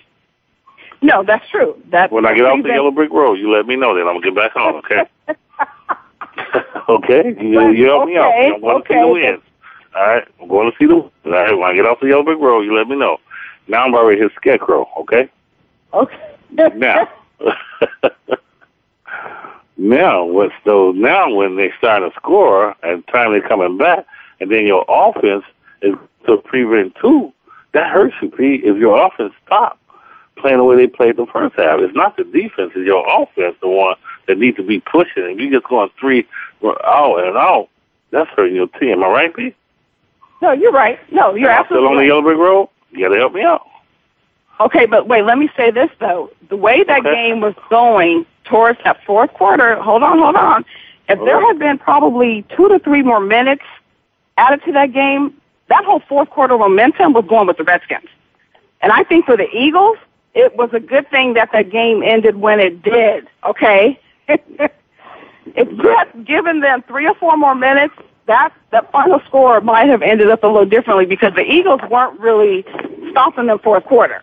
No, 1.02 1.24
that's 1.24 1.48
true. 1.50 1.82
That 1.92 2.12
When 2.12 2.26
I 2.26 2.34
get 2.34 2.46
off 2.46 2.64
the 2.64 2.70
yellow 2.70 2.92
brick 2.92 3.12
road, 3.12 3.36
you 3.36 3.52
let 3.52 3.68
me 3.68 3.76
know. 3.76 3.96
Then 3.96 4.08
I'm 4.08 4.16
gonna 4.16 4.26
get 4.26 4.36
back 4.36 4.56
on. 4.56 4.76
Okay. 4.76 5.04
okay. 6.90 7.36
You, 7.40 7.72
you 7.72 7.86
help 7.86 8.08
me 8.08 8.18
out. 8.18 8.32
I'm 8.34 8.62
going 8.62 8.82
to 8.82 8.88
see 8.88 8.94
okay. 8.94 9.02
the 9.02 9.08
wins. 9.08 9.42
All 9.96 10.08
right. 10.08 10.28
I'm 10.42 10.48
going 10.48 10.72
to 10.72 10.78
see 10.78 10.86
the. 10.86 10.96
All 10.96 11.12
right. 11.26 11.58
When 11.58 11.70
I 11.70 11.74
get 11.76 11.86
off 11.86 12.00
the 12.00 12.08
yellow 12.08 12.24
brick 12.24 12.40
road, 12.40 12.62
you 12.62 12.76
let 12.76 12.88
me 12.88 12.96
know. 12.96 13.20
Now 13.68 13.86
I'm 13.86 13.92
to 13.92 14.22
hit 14.22 14.32
scarecrow. 14.36 14.88
Okay. 15.00 15.30
Okay. 15.94 16.36
Now. 16.76 17.10
now 19.78 20.24
what 20.24 20.52
so 20.64 20.92
now 20.94 21.34
when 21.34 21.58
they 21.58 21.72
start 21.78 22.02
to 22.02 22.18
score 22.18 22.76
and 22.82 23.06
time 23.08 23.32
they're 23.32 23.48
coming 23.48 23.78
back 23.78 24.06
and 24.40 24.50
then 24.50 24.66
your 24.66 24.86
offense 24.88 25.44
is 25.82 25.96
to 26.28 26.38
prevent 26.38 26.96
two, 27.02 27.34
that 27.76 27.92
hurts 27.92 28.16
you, 28.22 28.30
Pete, 28.30 28.64
if 28.64 28.78
your 28.78 29.06
offense 29.06 29.34
stop 29.46 29.78
playing 30.38 30.58
the 30.58 30.64
way 30.64 30.76
they 30.76 30.88
played 30.88 31.18
the 31.18 31.26
first 31.28 31.56
half. 31.56 31.80
It's 31.80 31.96
not 31.96 32.18
the 32.18 32.24
defense, 32.24 32.72
it's 32.76 32.86
your 32.86 33.06
offense 33.08 33.56
the 33.62 33.68
one 33.68 33.96
that 34.28 34.38
needs 34.38 34.58
to 34.58 34.64
be 34.64 34.80
pushing. 34.80 35.24
If 35.24 35.40
you 35.40 35.52
just 35.52 35.66
going 35.68 35.90
three 36.00 36.28
out 36.64 36.78
oh, 36.84 37.18
and 37.18 37.38
out, 37.38 37.70
that's 38.12 38.30
hurting 38.32 38.56
your 38.56 38.68
team. 38.68 38.92
Am 38.94 39.04
I 39.04 39.08
right, 39.08 39.36
Pete? 39.36 39.56
no, 40.42 40.52
you're 40.52 40.72
right. 40.72 41.00
No, 41.12 41.36
you're 41.36 41.50
Am 41.50 41.64
I 41.64 41.66
still 41.66 41.88
on 41.88 41.98
the 41.98 42.06
yellow 42.06 42.22
brick 42.22 42.38
road? 42.38 42.70
You 42.92 43.08
gotta 43.08 43.18
help 43.18 43.34
me 43.34 43.42
out. 43.42 43.66
Okay, 44.60 44.86
but 44.86 45.08
wait, 45.08 45.24
let 45.24 45.38
me 45.38 45.50
say 45.58 45.72
this 45.72 45.90
though. 46.00 46.32
The 46.50 46.56
way 46.56 46.84
that 46.84 47.00
Okay. 47.00 47.14
game 47.14 47.42
was 47.42 47.56
going 47.70 48.26
towards 48.46 48.80
that 48.84 49.04
fourth 49.06 49.34
quarter, 49.34 49.76
hold 49.82 50.04
on, 50.04 50.20
hold 50.20 50.36
on. 50.36 50.66
If 51.10 51.20
there 51.20 51.42
had 51.46 51.60
been 51.60 51.78
probably 51.78 52.46
two 52.56 52.68
to 52.70 52.80
three 52.80 53.04
more 53.04 53.20
minutes 53.20 53.64
added 54.38 54.64
to 54.66 54.72
that 54.74 54.92
game, 54.94 55.34
that 55.70 55.84
whole 55.86 56.02
fourth 56.08 56.30
quarter 56.30 56.58
momentum 56.58 57.14
was 57.14 57.26
going 57.28 57.48
with 57.48 57.58
the 57.58 57.64
Redskins. 57.64 58.10
And 58.82 58.92
I 58.92 59.04
think 59.04 59.26
for 59.26 59.36
the 59.36 59.50
Eagles, 59.56 59.98
it 60.34 60.56
was 60.56 60.70
a 60.74 60.80
good 60.80 61.10
thing 61.10 61.34
that 61.34 61.52
that 61.54 61.70
game 61.70 62.04
ended 62.04 62.36
when 62.36 62.60
it 62.60 62.84
did, 62.84 63.28
okay? 63.44 64.00
if 64.28 64.72
you 65.56 65.96
had 65.98 66.26
given 66.26 66.60
them 66.60 66.84
three 66.88 67.08
or 67.08 67.16
four 67.16 67.38
more 67.38 67.56
minutes, 67.56 67.96
that 68.28 68.54
that 68.72 68.92
final 68.92 69.20
score 69.28 69.62
might 69.62 69.88
have 69.88 70.02
ended 70.02 70.30
up 70.30 70.44
a 70.44 70.48
little 70.48 70.66
differently 70.66 71.06
because 71.06 71.34
the 71.36 71.44
Eagles 71.44 71.80
weren't 71.90 72.20
really 72.20 72.66
stopping 73.12 73.48
them 73.48 73.60
for 73.60 73.78
a 73.78 73.82
quarter. 73.82 74.22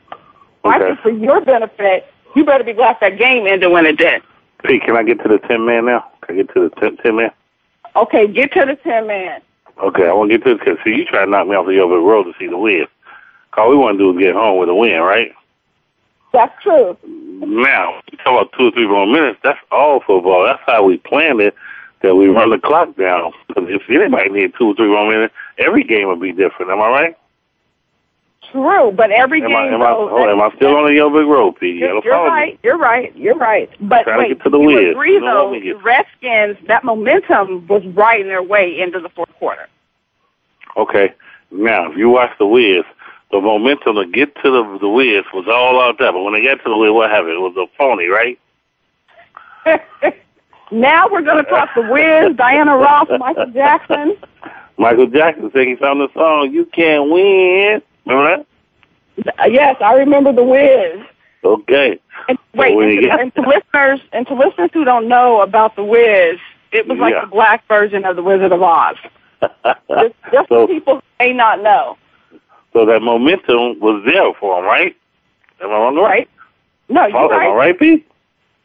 So 0.62 0.70
I 0.70 0.78
think 0.78 1.00
for 1.00 1.11
your 1.11 1.40
benefit, 1.40 2.12
you 2.35 2.44
better 2.44 2.64
be 2.64 2.72
glad 2.72 2.98
that 3.00 3.18
game 3.18 3.46
ended 3.46 3.70
when 3.70 3.87
it 3.87 3.96
did. 3.96 4.22
Pete, 4.64 4.83
can 4.83 4.96
I 4.96 5.02
get 5.02 5.22
to 5.22 5.28
the 5.28 5.38
ten 5.38 5.64
man 5.64 5.87
now? 5.87 6.05
Can 6.22 6.37
I 6.37 6.42
get 6.42 6.55
to 6.55 6.68
the 6.68 6.81
ten, 6.81 6.96
10 6.98 7.16
man? 7.16 7.31
Okay, 7.96 8.26
get 8.26 8.52
to 8.52 8.64
the 8.64 8.76
ten 8.76 9.07
man. 9.07 9.40
Okay, 9.78 10.06
I 10.06 10.12
want 10.12 10.30
to 10.30 10.38
get 10.38 10.44
to 10.46 10.56
because 10.56 10.78
see, 10.85 10.90
you 10.90 11.04
try 11.04 11.24
to 11.24 11.30
knock 11.30 11.48
me 11.48 11.56
off 11.56 11.66
the 11.66 11.74
yellow 11.74 11.96
road 11.98 12.24
to 12.24 12.32
see 12.38 12.46
the 12.46 12.58
win. 12.58 12.87
All 13.56 13.70
we 13.70 13.76
want 13.76 13.98
to 13.98 14.04
do 14.04 14.18
is 14.18 14.22
get 14.22 14.35
home 14.35 14.58
with 14.58 14.68
a 14.68 14.74
win, 14.74 15.00
right? 15.00 15.32
That's 16.32 16.62
true. 16.62 16.96
Now, 17.04 18.00
you 18.11 18.18
talk 18.18 18.28
about 18.28 18.52
two 18.56 18.68
or 18.68 18.70
three 18.70 18.87
more 18.87 19.06
minutes. 19.06 19.38
That's 19.42 19.58
all 19.70 20.00
football. 20.00 20.44
That's 20.44 20.62
how 20.66 20.85
we 20.85 20.98
planned 20.98 21.40
it. 21.40 21.54
That 22.02 22.16
we 22.16 22.26
run 22.26 22.50
the 22.50 22.58
clock 22.58 22.96
down. 22.96 23.32
Because 23.46 23.64
if 23.68 23.82
anybody 23.88 24.30
need 24.30 24.54
two 24.58 24.68
or 24.68 24.74
three 24.74 24.88
more 24.88 25.08
minutes, 25.08 25.35
every 25.58 25.85
game 25.85 26.08
would 26.08 26.20
be 26.20 26.32
different. 26.32 26.72
Am 26.72 26.80
I 26.80 26.88
right? 26.88 27.16
True, 28.52 28.92
but 28.92 29.10
every 29.10 29.40
Am 29.42 29.48
game 29.48 29.56
I? 29.56 29.66
Am 29.68 29.82
I? 29.82 29.86
though, 29.90 30.10
Oh, 30.10 30.28
am 30.30 30.40
I 30.40 30.54
still 30.56 30.76
on 30.76 30.86
the 30.86 30.94
yellow 30.94 31.10
brick 31.10 31.26
road, 31.26 31.54
You're, 31.60 32.04
you're 32.04 32.24
right. 32.24 32.58
You're 32.62 32.78
right. 32.78 33.16
You're 33.16 33.36
right. 33.36 33.70
But 33.80 34.04
Trying 34.04 34.18
to 34.18 34.22
wait, 34.24 34.28
get 34.38 34.44
to 34.44 34.50
the 34.50 34.58
you 34.60 34.66
Wiz. 34.66 34.90
agree 34.92 35.14
You 35.14 35.20
though? 35.20 35.48
want 35.50 35.62
me 35.62 35.68
to 35.70 35.74
The 35.74 35.80
Redskins, 35.82 36.58
that 36.68 36.84
momentum 36.84 37.66
was 37.66 37.82
riding 37.94 38.28
their 38.28 38.42
way 38.42 38.78
into 38.80 39.00
the 39.00 39.08
fourth 39.08 39.32
quarter. 39.38 39.68
Okay. 40.76 41.12
Now, 41.50 41.90
if 41.90 41.96
you 41.96 42.10
watch 42.10 42.30
the 42.38 42.46
Wiz, 42.46 42.84
the 43.30 43.40
momentum 43.40 43.96
to 43.96 44.06
get 44.06 44.34
to 44.42 44.50
the 44.50 44.78
the 44.80 44.88
Wiz 44.88 45.24
was 45.32 45.46
all 45.48 45.80
out 45.80 45.96
there. 45.98 46.12
But 46.12 46.22
when 46.22 46.34
they 46.34 46.42
got 46.44 46.56
to 46.62 46.68
the 46.70 46.76
Wiz, 46.76 46.90
what 46.92 47.10
happened? 47.10 47.32
It 47.32 47.38
was 47.40 47.56
a 47.56 47.66
phony, 47.78 48.06
right? 48.08 48.38
now 50.70 51.08
we're 51.10 51.22
going 51.22 51.42
to 51.42 51.50
talk 51.50 51.70
the 51.74 51.82
Wiz, 51.82 52.36
Diana 52.36 52.76
Ross, 52.76 53.08
Michael 53.18 53.46
Jackson. 53.52 54.16
Michael 54.78 55.06
Jackson 55.06 55.50
singing 55.54 55.78
on 55.82 55.98
the 55.98 56.08
song, 56.14 56.50
"You 56.52 56.64
Can't 56.66 57.10
Win." 57.10 57.82
Remember 58.06 58.44
Uh, 59.38 59.44
Yes, 59.48 59.76
I 59.80 59.94
remember 59.94 60.32
the 60.32 60.42
Wiz. 60.44 61.04
Okay. 61.44 61.98
And 62.28 62.38
wait, 62.54 62.76
when 62.76 62.88
and, 62.90 63.20
and 63.20 63.34
to 63.34 63.40
listeners, 63.42 64.00
and 64.12 64.26
to 64.28 64.34
listeners 64.34 64.70
who 64.72 64.84
don't 64.84 65.08
know 65.08 65.40
about 65.40 65.76
the 65.76 65.84
Wiz, 65.84 66.38
it 66.72 66.86
was 66.88 66.98
like 66.98 67.12
Yeah. 67.14 67.22
the 67.22 67.26
black 67.30 67.66
version 67.68 68.04
of 68.04 68.16
the 68.16 68.22
Wizard 68.22 68.52
of 68.52 68.62
Oz. 68.62 68.96
Just, 69.42 70.14
just 70.32 70.48
so, 70.48 70.66
for 70.66 70.68
people 70.68 70.94
who 70.96 71.02
may 71.18 71.32
not 71.32 71.60
know, 71.62 71.98
so 72.72 72.86
that 72.86 73.02
momentum 73.02 73.80
was 73.80 74.02
there 74.06 74.32
for 74.38 74.58
him, 74.58 74.64
right? 74.64 74.96
Am 75.60 75.68
I 75.70 75.72
wrong? 75.72 75.96
right? 75.96 76.28
No, 76.88 77.06
you're 77.06 77.18
Am 77.18 77.32
I 77.32 77.46
right. 77.48 77.54
right, 77.56 77.78
Pete? 77.78 78.08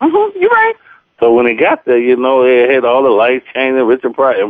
Mm-hmm, 0.01 0.39
you're 0.39 0.51
right. 0.51 0.75
So 1.19 1.33
when 1.33 1.45
they 1.45 1.55
got 1.55 1.83
there, 1.85 1.97
you 1.97 2.15
know, 2.15 2.43
it 2.43 2.69
had 2.69 2.85
all 2.85 3.01
the 3.01 3.09
lights 3.09 3.45
changing. 3.53 3.83
Richard 3.87 4.13
Pryor, 4.13 4.47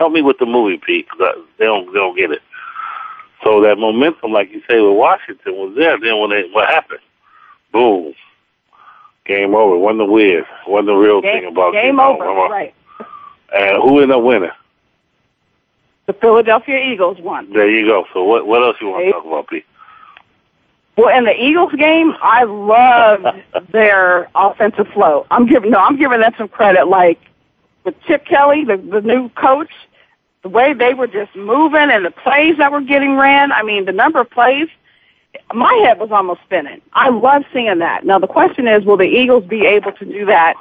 help 0.00 0.12
me 0.12 0.22
with 0.22 0.38
the 0.38 0.46
movie, 0.46 0.76
Pete, 0.84 1.06
because 1.08 1.36
they 1.58 1.64
don't 1.66 1.86
they 1.92 1.98
don't 2.00 2.16
get 2.16 2.32
it. 2.32 2.42
So 3.42 3.60
that 3.62 3.76
momentum, 3.78 4.32
like 4.32 4.50
you 4.52 4.62
say, 4.68 4.80
with 4.80 4.96
Washington 4.96 5.54
was 5.54 5.74
there. 5.76 5.98
Then 5.98 6.18
when 6.20 6.30
they 6.30 6.48
what 6.52 6.68
happened? 6.68 7.00
Boom, 7.72 8.14
game 9.26 9.54
over. 9.54 9.76
Wasn't 9.76 9.98
the 9.98 10.04
Wiz. 10.04 10.44
Wasn't 10.66 10.86
the 10.86 10.94
real 10.94 11.20
thing 11.20 11.44
about 11.46 11.72
game 11.72 11.96
getting 11.96 11.98
home. 11.98 12.22
over. 12.22 12.48
Right. 12.48 12.74
And 13.54 13.76
who 13.82 14.00
ended 14.00 14.16
up 14.16 14.22
winning? 14.22 14.50
The 16.06 16.12
Philadelphia 16.12 16.78
Eagles 16.78 17.18
won. 17.20 17.50
There 17.52 17.68
you 17.68 17.86
go. 17.86 18.04
So 18.12 18.22
what 18.24 18.46
what 18.46 18.62
else 18.62 18.76
you 18.80 18.88
want 18.88 19.06
to 19.06 19.12
talk 19.12 19.24
about, 19.24 19.48
Pete? 19.48 19.64
Well, 20.96 21.16
in 21.16 21.24
the 21.24 21.32
Eagles 21.32 21.72
game, 21.72 22.14
I 22.22 22.44
loved 22.44 23.26
their 23.72 24.28
offensive 24.34 24.86
flow. 24.88 25.26
I'm 25.30 25.46
giving 25.46 25.70
no, 25.70 25.78
I'm 25.78 25.96
giving 25.96 26.20
them 26.20 26.32
some 26.38 26.48
credit. 26.48 26.86
Like 26.86 27.20
with 27.84 28.00
Chip 28.06 28.26
Kelly, 28.26 28.64
the, 28.64 28.76
the 28.76 29.00
new 29.00 29.28
coach, 29.30 29.72
the 30.44 30.50
way 30.50 30.74
they 30.74 30.92
were 30.92 31.06
just 31.06 31.34
moving 31.34 31.90
and 31.90 32.04
the 32.04 32.10
plays 32.10 32.58
that 32.58 32.70
were 32.70 32.82
getting 32.82 33.16
ran. 33.16 33.50
I 33.50 33.62
mean, 33.62 33.86
the 33.86 33.92
number 33.92 34.20
of 34.20 34.30
plays, 34.30 34.68
my 35.54 35.72
head 35.86 35.98
was 35.98 36.12
almost 36.12 36.42
spinning. 36.44 36.82
I 36.92 37.08
love 37.08 37.44
seeing 37.52 37.78
that. 37.78 38.04
Now 38.04 38.18
the 38.18 38.26
question 38.26 38.68
is, 38.68 38.84
will 38.84 38.98
the 38.98 39.04
Eagles 39.04 39.44
be 39.44 39.64
able 39.64 39.92
to 39.92 40.04
do 40.04 40.26
that 40.26 40.54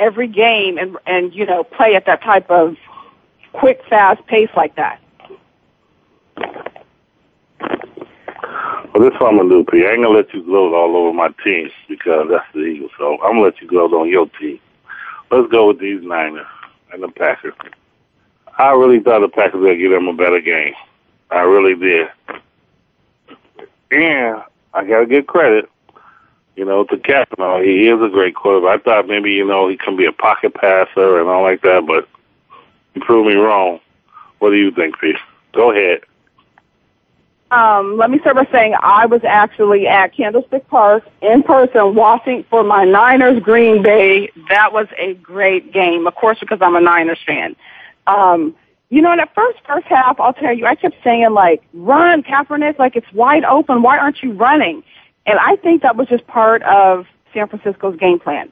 every 0.00 0.26
game 0.26 0.76
and 0.76 0.96
and 1.06 1.32
you 1.34 1.46
know 1.46 1.64
play 1.64 1.94
at 1.94 2.04
that 2.06 2.22
type 2.22 2.50
of 2.50 2.76
quick, 3.52 3.80
fast 3.88 4.26
pace 4.26 4.50
like 4.56 4.74
that? 4.74 5.00
Well, 8.92 9.04
this 9.04 9.14
is 9.14 9.20
what 9.20 9.30
I'm 9.30 9.36
gonna 9.36 9.48
do, 9.50 9.58
ain't 9.58 10.02
gonna 10.02 10.08
let 10.08 10.34
you 10.34 10.42
gloat 10.42 10.74
all 10.74 10.96
over 10.96 11.12
my 11.12 11.28
team 11.44 11.70
because 11.88 12.26
that's 12.28 12.44
the 12.52 12.64
Eagles. 12.64 12.90
So 12.98 13.14
I'm 13.22 13.34
gonna 13.34 13.42
let 13.42 13.60
you 13.60 13.68
gloat 13.68 13.92
on 13.92 14.08
your 14.08 14.28
team. 14.40 14.58
Let's 15.30 15.48
go 15.52 15.68
with 15.68 15.78
these 15.78 16.02
Niners 16.02 16.46
and 16.92 17.04
the 17.04 17.08
Packers. 17.08 17.54
I 18.58 18.72
really 18.72 18.98
thought 18.98 19.20
the 19.20 19.28
Packers 19.28 19.60
would 19.60 19.78
give 19.78 19.92
them 19.92 20.08
a 20.08 20.12
better 20.12 20.40
game. 20.40 20.74
I 21.30 21.40
really 21.40 21.76
did. 21.76 22.08
And 23.90 24.42
I 24.74 24.84
gotta 24.84 25.06
give 25.06 25.26
credit, 25.26 25.70
you 26.56 26.64
know, 26.64 26.84
to 26.84 26.96
Kaepernick. 26.96 27.64
He 27.64 27.88
is 27.88 28.02
a 28.02 28.08
great 28.08 28.34
quarterback. 28.34 28.80
I 28.80 28.82
thought 28.82 29.08
maybe, 29.08 29.32
you 29.32 29.46
know, 29.46 29.68
he 29.68 29.76
can 29.76 29.96
be 29.96 30.06
a 30.06 30.12
pocket 30.12 30.54
passer 30.54 31.20
and 31.20 31.28
all 31.28 31.42
like 31.42 31.62
that, 31.62 31.86
but 31.86 32.08
he 32.94 33.00
proved 33.00 33.28
me 33.28 33.34
wrong. 33.34 33.80
What 34.40 34.50
do 34.50 34.56
you 34.56 34.72
think, 34.72 34.98
Pete? 34.98 35.16
Go 35.52 35.70
ahead. 35.70 36.00
Um, 37.50 37.96
let 37.96 38.10
me 38.10 38.18
start 38.18 38.36
by 38.36 38.46
saying 38.52 38.74
I 38.80 39.06
was 39.06 39.22
actually 39.24 39.86
at 39.86 40.14
Candlestick 40.14 40.68
Park 40.68 41.04
in 41.22 41.42
person 41.42 41.94
watching 41.94 42.44
for 42.50 42.62
my 42.62 42.84
Niners 42.84 43.42
Green 43.42 43.82
Bay. 43.82 44.30
That 44.50 44.72
was 44.72 44.86
a 44.98 45.14
great 45.14 45.72
game, 45.72 46.06
of 46.06 46.14
course, 46.14 46.38
because 46.40 46.58
I'm 46.60 46.76
a 46.76 46.80
Niners 46.80 47.18
fan. 47.26 47.56
Um, 48.08 48.56
you 48.90 49.02
know, 49.02 49.12
in 49.12 49.18
that 49.18 49.34
first 49.34 49.58
first 49.66 49.86
half, 49.86 50.18
I'll 50.18 50.32
tell 50.32 50.56
you, 50.56 50.66
I 50.66 50.74
kept 50.74 50.96
saying 51.04 51.30
like, 51.30 51.62
"Run, 51.74 52.22
Kaepernick! 52.22 52.78
Like 52.78 52.96
it's 52.96 53.12
wide 53.12 53.44
open. 53.44 53.82
Why 53.82 53.98
aren't 53.98 54.22
you 54.22 54.32
running?" 54.32 54.82
And 55.26 55.38
I 55.38 55.56
think 55.56 55.82
that 55.82 55.94
was 55.94 56.08
just 56.08 56.26
part 56.26 56.62
of 56.62 57.06
San 57.34 57.48
Francisco's 57.48 57.96
game 57.96 58.18
plan. 58.18 58.50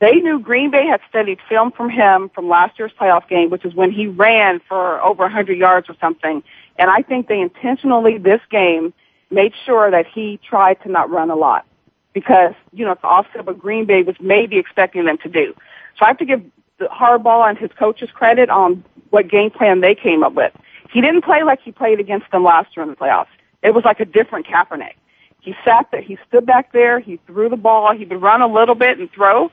They 0.00 0.16
knew 0.16 0.38
Green 0.40 0.70
Bay 0.70 0.86
had 0.86 1.00
studied 1.08 1.38
film 1.48 1.72
from 1.72 1.90
him 1.90 2.30
from 2.34 2.48
last 2.48 2.78
year's 2.78 2.92
playoff 3.00 3.28
game, 3.28 3.50
which 3.50 3.64
is 3.64 3.74
when 3.74 3.90
he 3.90 4.06
ran 4.06 4.60
for 4.68 5.00
over 5.02 5.24
100 5.24 5.56
yards 5.56 5.88
or 5.88 5.96
something. 6.00 6.42
And 6.76 6.90
I 6.90 7.02
think 7.02 7.26
they 7.26 7.40
intentionally 7.40 8.18
this 8.18 8.40
game 8.50 8.92
made 9.30 9.52
sure 9.66 9.90
that 9.90 10.06
he 10.06 10.38
tried 10.48 10.80
to 10.82 10.88
not 10.88 11.10
run 11.10 11.30
a 11.30 11.36
lot 11.36 11.66
because, 12.12 12.54
you 12.72 12.84
know, 12.84 12.92
it's 12.92 13.04
offset 13.04 13.44
what 13.44 13.58
Green 13.58 13.86
Bay 13.86 14.02
was 14.02 14.14
maybe 14.20 14.56
expecting 14.58 15.04
them 15.04 15.18
to 15.18 15.28
do. 15.28 15.54
So 15.98 16.04
I 16.04 16.08
have 16.08 16.18
to 16.18 16.24
give 16.24 16.42
Harbaugh 16.80 17.48
and 17.48 17.58
his 17.58 17.70
coaches 17.78 18.10
credit 18.12 18.50
on 18.50 18.84
what 19.10 19.28
game 19.28 19.50
plan 19.50 19.80
they 19.80 19.94
came 19.94 20.22
up 20.22 20.34
with. 20.34 20.52
He 20.90 21.00
didn't 21.00 21.22
play 21.22 21.42
like 21.42 21.60
he 21.62 21.72
played 21.72 22.00
against 22.00 22.30
them 22.30 22.44
last 22.44 22.76
year 22.76 22.82
in 22.84 22.90
the 22.90 22.96
playoffs. 22.96 23.26
It 23.62 23.74
was 23.74 23.84
like 23.84 24.00
a 24.00 24.04
different 24.04 24.46
Kaepernick. 24.46 24.94
He 25.40 25.54
sat 25.64 25.90
there, 25.90 26.00
he 26.00 26.18
stood 26.28 26.46
back 26.46 26.72
there, 26.72 27.00
he 27.00 27.18
threw 27.26 27.48
the 27.48 27.56
ball, 27.56 27.94
he 27.94 28.04
would 28.04 28.20
run 28.20 28.42
a 28.42 28.46
little 28.46 28.74
bit 28.74 28.98
and 28.98 29.10
throw, 29.10 29.50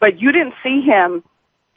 but 0.00 0.20
you 0.20 0.32
didn't 0.32 0.54
see 0.62 0.80
him 0.80 1.22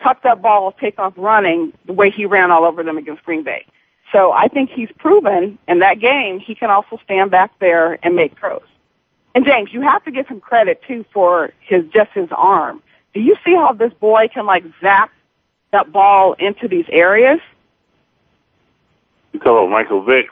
tuck 0.02 0.24
that 0.24 0.42
ball, 0.42 0.72
take 0.72 0.98
off 1.00 1.14
running 1.16 1.74
the 1.86 1.94
way 1.94 2.10
he 2.10 2.26
ran 2.26 2.52
all 2.52 2.66
over 2.66 2.84
them 2.84 2.98
against 2.98 3.24
Green 3.24 3.44
Bay. 3.44 3.66
So 4.12 4.32
I 4.32 4.48
think 4.48 4.70
he's 4.70 4.90
proven 4.98 5.58
in 5.68 5.80
that 5.80 6.00
game 6.00 6.40
he 6.40 6.56
can 6.56 6.70
also 6.70 7.00
stand 7.04 7.32
back 7.32 7.52
there 7.60 7.98
and 8.04 8.16
make 8.16 8.38
throws. 8.38 8.62
And 9.34 9.46
James, 9.46 9.72
you 9.72 9.82
have 9.82 10.04
to 10.04 10.12
give 10.12 10.28
him 10.28 10.42
credit 10.42 10.82
too 10.86 11.06
for 11.14 11.54
his 11.62 11.86
just 11.94 12.12
his 12.12 12.28
arm. 12.32 12.82
Do 13.14 13.20
you 13.22 13.36
see 13.46 13.54
how 13.56 13.74
this 13.74 13.94
boy 13.94 14.28
can 14.34 14.46
like 14.46 14.64
zap 14.82 15.12
that 15.72 15.92
ball 15.92 16.34
into 16.34 16.68
these 16.68 16.86
areas? 16.90 17.40
You 19.34 19.40
talking 19.40 19.54
about 19.54 19.70
Michael 19.70 20.04
Vick? 20.04 20.28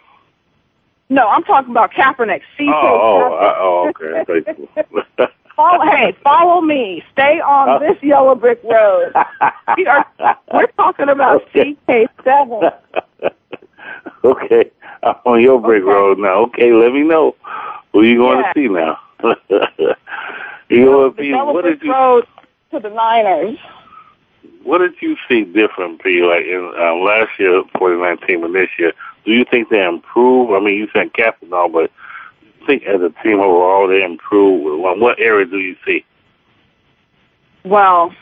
No, 1.10 1.28
I'm 1.28 1.44
talking 1.44 1.72
about 1.72 1.92
Kaepernick. 1.92 2.42
CK 2.56 2.68
Oh, 2.68 3.38
oh, 3.40 3.92
oh, 3.98 4.24
okay. 4.24 4.46
Follow, 5.56 5.84
hey, 5.92 6.16
follow 6.24 6.62
me. 6.62 7.04
Stay 7.12 7.42
on 7.42 7.68
Uh. 7.70 7.80
this 7.80 8.02
yellow 8.02 8.34
brick 8.34 8.62
road. 8.64 9.12
We 9.76 9.86
are, 9.88 10.06
we're 10.54 10.68
talking 10.78 11.10
about 11.10 11.42
CK7. 11.54 12.74
okay, 14.24 14.72
I'm 15.04 15.16
on 15.26 15.42
your 15.42 15.60
brick 15.60 15.84
Okay. 15.84 15.92
road 15.92 16.18
now. 16.18 16.44
Okay, 16.44 16.72
let 16.72 16.94
me 16.94 17.02
know 17.04 17.36
who 17.92 18.04
you 18.04 18.18
going 18.20 18.40
Yeah. 18.40 18.54
to 18.54 18.60
see 18.60 18.70
now. 18.70 19.00
you 20.70 20.86
know, 20.86 21.10
the 21.10 21.16
P, 21.24 21.30
yellow 21.32 21.54
what 21.54 21.64
brick 21.66 21.80
did 21.82 21.88
you 21.88 21.92
road 21.94 22.26
to 22.72 22.80
the 22.80 22.90
Niners. 22.90 23.58
what 24.64 24.80
did 24.80 24.94
you 25.02 25.18
see 25.28 25.44
different, 25.44 26.02
P? 26.04 26.22
Like 26.22 26.46
in 26.46 26.74
um, 26.80 27.02
last 27.02 27.32
year, 27.40 27.62
2019, 27.74 28.44
and 28.44 28.56
this 28.56 28.70
year, 28.78 28.94
do 29.26 29.32
you 29.32 29.46
think 29.46 29.70
they 29.70 29.84
improved? 29.84 30.52
I 30.54 30.60
mean, 30.60 30.76
you 30.76 30.88
said 30.94 31.14
cap 31.14 31.38
and 31.42 31.54
all, 31.54 31.70
but 31.70 31.92
you 32.42 32.66
think 32.66 32.84
as 32.84 33.02
a 33.02 33.10
team 33.24 33.40
overall 33.40 33.88
they 33.88 34.04
improved? 34.04 34.82
What, 34.82 35.00
what 35.00 35.20
area 35.20 35.46
do 35.46 35.58
you 35.58 35.76
see? 35.86 36.06
Well, 37.64 38.14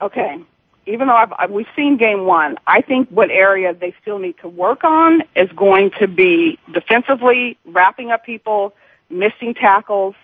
okay. 0.00 0.38
Even 0.86 1.08
though 1.08 1.16
I've, 1.16 1.32
I've, 1.38 1.50
we've 1.50 1.66
seen 1.76 1.98
game 1.98 2.24
one, 2.24 2.56
I 2.66 2.80
think 2.80 3.10
what 3.10 3.30
area 3.30 3.74
they 3.74 3.94
still 4.00 4.18
need 4.18 4.36
to 4.40 4.48
work 4.48 4.84
on 4.84 5.22
is 5.36 5.50
going 5.52 5.90
to 5.98 6.08
be 6.08 6.58
defensively, 6.72 7.58
wrapping 7.66 8.10
up 8.10 8.24
people, 8.24 8.74
missing 9.10 9.52
tackles. 9.52 10.14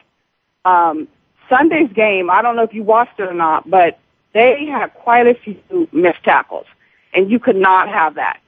Um, 0.64 1.06
Sunday's 1.48 1.92
game, 1.92 2.30
I 2.30 2.42
don't 2.42 2.56
know 2.56 2.62
if 2.62 2.74
you 2.74 2.82
watched 2.82 3.18
it 3.18 3.28
or 3.28 3.34
not, 3.34 3.68
but 3.68 3.98
they 4.32 4.66
had 4.66 4.92
quite 4.94 5.26
a 5.26 5.34
few 5.34 5.88
missed 5.92 6.22
tackles. 6.24 6.66
And 7.12 7.30
you 7.30 7.38
could 7.38 7.56
not 7.56 7.88
have 7.88 8.14
that 8.16 8.40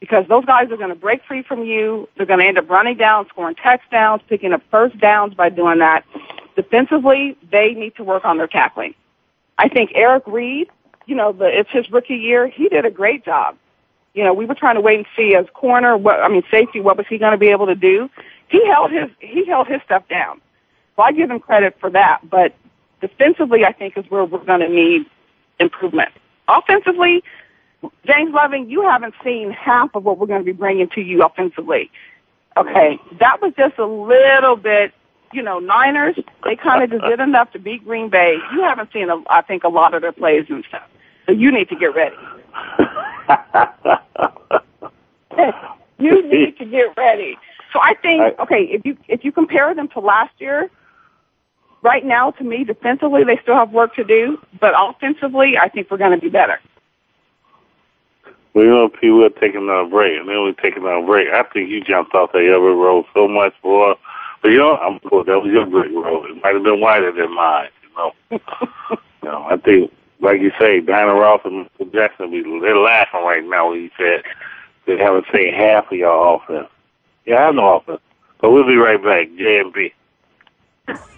because 0.00 0.26
those 0.28 0.44
guys 0.44 0.70
are 0.70 0.76
going 0.76 0.88
to 0.90 0.94
break 0.94 1.24
free 1.24 1.42
from 1.42 1.64
you. 1.64 2.08
They're 2.16 2.26
going 2.26 2.40
to 2.40 2.46
end 2.46 2.58
up 2.58 2.68
running 2.68 2.96
down, 2.96 3.28
scoring 3.28 3.54
touchdowns, 3.54 4.22
picking 4.28 4.52
up 4.52 4.62
first 4.70 4.98
downs 4.98 5.34
by 5.34 5.48
doing 5.48 5.78
that. 5.78 6.04
Defensively, 6.56 7.36
they 7.50 7.74
need 7.74 7.94
to 7.96 8.04
work 8.04 8.24
on 8.24 8.38
their 8.38 8.48
tackling. 8.48 8.94
I 9.56 9.68
think 9.68 9.92
Eric 9.94 10.24
Reid, 10.26 10.68
you 11.06 11.14
know, 11.14 11.32
the, 11.32 11.46
it's 11.46 11.70
his 11.70 11.90
rookie 11.90 12.16
year. 12.16 12.46
He 12.46 12.68
did 12.68 12.84
a 12.84 12.90
great 12.90 13.24
job. 13.24 13.56
You 14.14 14.24
know, 14.24 14.32
we 14.34 14.46
were 14.46 14.54
trying 14.54 14.74
to 14.74 14.80
wait 14.80 14.98
and 14.98 15.06
see 15.16 15.34
as 15.34 15.46
corner, 15.54 15.96
what, 15.96 16.20
I 16.20 16.28
mean, 16.28 16.42
safety, 16.50 16.80
what 16.80 16.96
was 16.96 17.06
he 17.08 17.18
going 17.18 17.32
to 17.32 17.38
be 17.38 17.48
able 17.48 17.66
to 17.66 17.74
do? 17.74 18.10
He 18.48 18.66
held 18.66 18.90
his, 18.90 19.08
he 19.20 19.46
held 19.46 19.68
his 19.68 19.80
stuff 19.84 20.08
down. 20.08 20.40
So 20.98 21.04
I 21.04 21.12
give 21.12 21.30
him 21.30 21.38
credit 21.38 21.76
for 21.78 21.90
that. 21.90 22.28
But 22.28 22.54
defensively, 23.00 23.64
I 23.64 23.72
think 23.72 23.96
is 23.96 24.04
where 24.10 24.24
we're 24.24 24.44
going 24.44 24.60
to 24.60 24.68
need 24.68 25.06
improvement. 25.60 26.10
Offensively, 26.48 27.22
James 28.04 28.34
Loving, 28.34 28.68
you 28.68 28.82
haven't 28.82 29.14
seen 29.22 29.52
half 29.52 29.94
of 29.94 30.04
what 30.04 30.18
we're 30.18 30.26
going 30.26 30.40
to 30.40 30.44
be 30.44 30.50
bringing 30.52 30.88
to 30.90 31.00
you 31.00 31.22
offensively. 31.22 31.88
Okay, 32.56 32.98
that 33.20 33.40
was 33.40 33.52
just 33.56 33.78
a 33.78 33.86
little 33.86 34.56
bit, 34.56 34.92
you 35.32 35.40
know, 35.40 35.60
Niners, 35.60 36.16
they 36.42 36.56
kind 36.56 36.82
of 36.82 36.90
just 36.90 37.04
did 37.04 37.20
enough 37.20 37.52
to 37.52 37.60
beat 37.60 37.84
Green 37.84 38.08
Bay. 38.08 38.36
You 38.52 38.62
haven't 38.62 38.92
seen, 38.92 39.08
a, 39.08 39.22
I 39.30 39.42
think, 39.42 39.62
a 39.62 39.68
lot 39.68 39.94
of 39.94 40.02
their 40.02 40.10
plays 40.10 40.46
and 40.48 40.64
stuff. 40.68 40.82
So 41.26 41.32
you 41.32 41.52
need 41.52 41.68
to 41.68 41.76
get 41.76 41.94
ready. 41.94 42.16
you 46.00 46.28
need 46.28 46.58
to 46.58 46.64
get 46.64 46.96
ready. 46.96 47.38
So 47.72 47.78
I 47.80 47.94
think, 47.94 48.36
okay, 48.40 48.62
if 48.64 48.84
you 48.84 48.96
if 49.06 49.24
you 49.24 49.30
compare 49.30 49.72
them 49.74 49.86
to 49.88 50.00
last 50.00 50.32
year, 50.38 50.70
right 51.82 52.04
now 52.04 52.30
to 52.32 52.44
me 52.44 52.64
defensively 52.64 53.24
they 53.24 53.38
still 53.42 53.54
have 53.54 53.72
work 53.72 53.94
to 53.96 54.04
do, 54.04 54.38
but 54.60 54.74
offensively 54.76 55.56
I 55.58 55.68
think 55.68 55.90
we're 55.90 55.98
going 55.98 56.12
to 56.12 56.20
be 56.20 56.30
better. 56.30 56.60
Well, 58.54 58.64
you 58.64 58.70
know, 58.70 58.88
P, 58.88 59.10
we're 59.10 59.28
taking 59.28 59.62
another 59.62 59.88
break, 59.88 60.18
and 60.18 60.28
then 60.28 60.42
we're 60.42 60.52
taking 60.52 60.82
another 60.82 61.06
break. 61.06 61.28
I 61.28 61.42
think 61.44 61.70
you 61.70 61.80
jumped 61.80 62.14
off 62.14 62.32
that 62.32 62.38
other 62.38 62.74
road 62.74 63.04
so 63.14 63.28
much, 63.28 63.54
boy. 63.62 63.94
But, 64.42 64.48
you 64.48 64.58
know, 64.58 64.76
I'm 64.76 64.98
cool. 65.00 65.24
That 65.24 65.40
was 65.40 65.52
your 65.52 65.66
brick 65.66 65.92
road. 65.92 66.30
It 66.30 66.42
might 66.42 66.54
have 66.54 66.62
been 66.62 66.80
wider 66.80 67.12
than 67.12 67.34
mine, 67.34 67.68
you 67.82 67.96
know. 67.96 68.12
you 68.30 69.28
know, 69.28 69.46
I 69.48 69.56
think, 69.58 69.92
like 70.20 70.40
you 70.40 70.50
say, 70.58 70.80
Diana 70.80 71.14
Ross 71.14 71.40
and 71.44 71.68
Michael 71.78 71.86
Jackson, 71.86 72.30
be, 72.30 72.42
they're 72.60 72.76
laughing 72.76 73.22
right 73.22 73.44
now 73.44 73.70
when 73.70 73.82
you 73.82 73.90
said 73.96 74.22
they 74.86 74.96
haven't 74.96 75.26
seen 75.32 75.52
half 75.52 75.92
of 75.92 75.98
your 75.98 76.36
offense. 76.36 76.68
Yeah, 77.26 77.36
I 77.36 77.46
have 77.46 77.54
no 77.54 77.76
offense. 77.76 78.00
But 78.40 78.50
we'll 78.50 78.66
be 78.66 78.76
right 78.76 79.02
back. 79.02 79.28
J 79.36 79.60
and 79.60 79.72
B. 79.72 79.92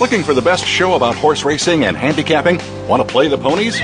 Looking 0.00 0.24
for 0.24 0.34
the 0.34 0.42
best 0.42 0.66
show 0.66 0.94
about 0.94 1.14
horse 1.14 1.44
racing 1.44 1.84
and 1.84 1.96
handicapping? 1.96 2.60
Want 2.88 3.06
to 3.06 3.10
play 3.10 3.28
the 3.28 3.38
ponies? 3.38 3.78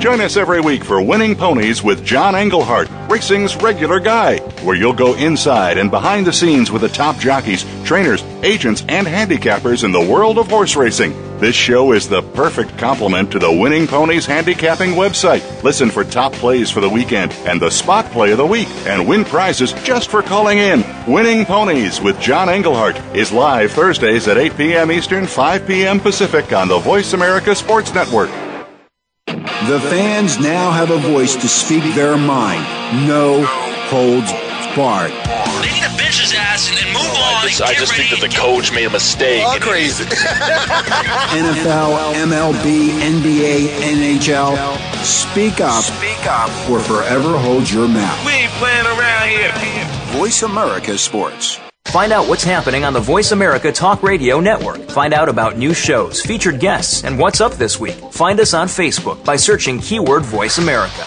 Join 0.00 0.20
us 0.20 0.36
every 0.36 0.60
week 0.60 0.84
for 0.84 1.02
Winning 1.02 1.34
Ponies 1.34 1.82
with 1.82 2.04
John 2.04 2.36
Englehart, 2.36 2.88
racing's 3.10 3.56
regular 3.56 3.98
guy, 3.98 4.38
where 4.64 4.76
you'll 4.76 4.92
go 4.92 5.14
inside 5.14 5.76
and 5.76 5.90
behind 5.90 6.24
the 6.24 6.32
scenes 6.32 6.70
with 6.70 6.82
the 6.82 6.88
top 6.88 7.18
jockeys, 7.18 7.64
trainers, 7.84 8.22
agents, 8.44 8.84
and 8.88 9.06
handicappers 9.06 9.82
in 9.82 9.90
the 9.90 10.00
world 10.00 10.38
of 10.38 10.48
horse 10.48 10.76
racing. 10.76 11.12
This 11.42 11.56
show 11.56 11.90
is 11.90 12.08
the 12.08 12.22
perfect 12.22 12.78
complement 12.78 13.32
to 13.32 13.40
the 13.40 13.50
Winning 13.50 13.88
Ponies 13.88 14.26
handicapping 14.26 14.90
website. 14.90 15.42
Listen 15.64 15.90
for 15.90 16.04
top 16.04 16.32
plays 16.34 16.70
for 16.70 16.80
the 16.80 16.88
weekend 16.88 17.32
and 17.48 17.60
the 17.60 17.68
spot 17.68 18.04
play 18.12 18.30
of 18.30 18.38
the 18.38 18.46
week 18.46 18.68
and 18.86 19.08
win 19.08 19.24
prizes 19.24 19.72
just 19.82 20.08
for 20.08 20.22
calling 20.22 20.58
in. 20.58 20.84
Winning 21.08 21.44
Ponies 21.44 22.00
with 22.00 22.20
John 22.20 22.48
Englehart 22.48 22.96
is 23.12 23.32
live 23.32 23.72
Thursdays 23.72 24.28
at 24.28 24.38
8 24.38 24.56
p.m. 24.56 24.92
Eastern, 24.92 25.26
5 25.26 25.66
p.m. 25.66 25.98
Pacific 25.98 26.52
on 26.52 26.68
the 26.68 26.78
Voice 26.78 27.12
America 27.12 27.56
Sports 27.56 27.92
Network. 27.92 28.30
The 29.26 29.80
fans 29.90 30.38
now 30.38 30.70
have 30.70 30.92
a 30.92 30.98
voice 30.98 31.34
to 31.34 31.48
speak 31.48 31.82
their 31.96 32.16
mind. 32.16 32.62
No 33.08 33.42
holds 33.90 34.30
barred. 34.76 35.10
They 36.12 36.18
bench 36.18 36.30
his 36.30 36.38
ass 36.38 36.68
and, 36.68 36.78
and 36.78 36.88
move 36.88 37.02
oh, 37.02 37.22
on. 37.22 37.44
I 37.44 37.48
just, 37.48 37.60
and 37.60 37.68
I 37.68 37.72
get 37.72 37.80
just 37.80 37.94
think 37.94 38.10
that 38.10 38.20
the 38.20 38.28
coach 38.28 38.72
made 38.72 38.84
a 38.84 38.90
mistake. 38.90 39.44
All 39.44 39.58
crazy. 39.58 40.04
NFL, 41.32 42.12
MLB, 42.14 42.90
NBA, 43.00 43.68
NHL. 43.80 44.56
Speak 45.04 45.60
up 45.60 45.82
Speak 45.82 46.26
up. 46.26 46.50
or 46.70 46.80
forever 46.80 47.38
hold 47.38 47.70
your 47.70 47.88
mouth. 47.88 48.26
We 48.26 48.32
ain't 48.32 48.52
playing 48.52 48.86
around 48.86 49.28
here. 49.30 49.52
Voice 50.18 50.42
America 50.42 50.98
Sports. 50.98 51.58
Find 51.86 52.12
out 52.12 52.28
what's 52.28 52.44
happening 52.44 52.84
on 52.84 52.92
the 52.92 53.00
Voice 53.00 53.32
America 53.32 53.72
Talk 53.72 54.02
Radio 54.02 54.40
Network. 54.40 54.82
Find 54.90 55.12
out 55.14 55.28
about 55.28 55.56
new 55.56 55.74
shows, 55.74 56.20
featured 56.20 56.60
guests, 56.60 57.04
and 57.04 57.18
what's 57.18 57.40
up 57.40 57.52
this 57.52 57.80
week. 57.80 57.96
Find 58.12 58.38
us 58.40 58.54
on 58.54 58.66
Facebook 58.66 59.24
by 59.24 59.36
searching 59.36 59.78
keyword 59.78 60.22
Voice 60.24 60.58
America. 60.58 61.06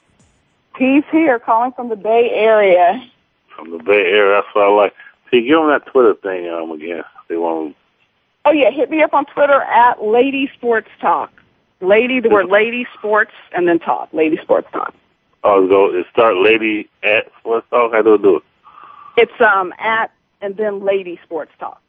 He's 0.77 1.03
here 1.11 1.39
calling 1.39 1.71
from 1.73 1.89
the 1.89 1.95
Bay 1.95 2.31
Area. 2.33 3.03
From 3.55 3.71
the 3.71 3.83
Bay 3.83 3.93
Area, 3.93 4.41
that's 4.41 4.55
what 4.55 4.65
I 4.65 4.69
like. 4.69 4.93
See, 5.29 5.41
give 5.41 5.57
them 5.59 5.69
that 5.69 5.85
Twitter 5.85 6.15
thing 6.15 6.49
um, 6.49 6.71
again. 6.71 7.03
They 7.27 7.37
want. 7.37 7.75
Oh 8.45 8.51
yeah, 8.51 8.71
hit 8.71 8.89
me 8.89 9.01
up 9.01 9.13
on 9.13 9.25
Twitter 9.25 9.61
at 9.61 10.03
Lady 10.03 10.49
Sports 10.55 10.89
Talk. 10.99 11.31
Lady, 11.79 12.19
the 12.19 12.29
word 12.29 12.47
Lady 12.47 12.87
Sports, 12.97 13.31
and 13.53 13.67
then 13.67 13.79
Talk. 13.79 14.09
Lady 14.13 14.37
Sports 14.41 14.67
Talk. 14.71 14.93
Oh, 15.43 15.67
go. 15.67 15.93
It 15.93 16.05
start 16.11 16.35
Lady 16.37 16.89
at 17.03 17.31
Sports 17.39 17.67
Talk. 17.69 17.93
How 17.93 18.01
do 18.01 18.15
it 18.15 18.21
do 18.21 18.37
it? 18.37 18.43
It's 19.17 19.41
um 19.41 19.73
at 19.79 20.11
and 20.41 20.57
then 20.57 20.83
Lady 20.83 21.19
Sports 21.23 21.51
Talk. 21.59 21.81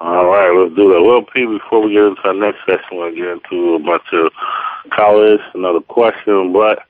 All 0.00 0.26
right, 0.26 0.50
let's 0.50 0.74
do 0.74 0.92
that. 0.92 1.02
Well, 1.02 1.22
P, 1.22 1.46
before 1.46 1.82
we 1.82 1.92
get 1.92 2.02
into 2.02 2.22
our 2.24 2.34
next 2.34 2.58
session, 2.66 2.98
we'll 2.98 3.14
get 3.14 3.28
into 3.28 3.74
a 3.74 3.78
bunch 3.78 4.02
of 4.12 4.32
college, 4.90 5.40
another 5.54 5.80
question, 5.80 6.52
but 6.52 6.82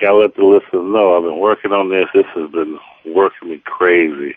gotta 0.00 0.16
let 0.16 0.36
the 0.36 0.44
listeners 0.44 0.92
know 0.92 1.16
I've 1.16 1.22
been 1.22 1.40
working 1.40 1.72
on 1.72 1.90
this. 1.90 2.06
This 2.14 2.26
has 2.34 2.50
been 2.50 2.78
working 3.06 3.50
me 3.50 3.62
crazy. 3.64 4.34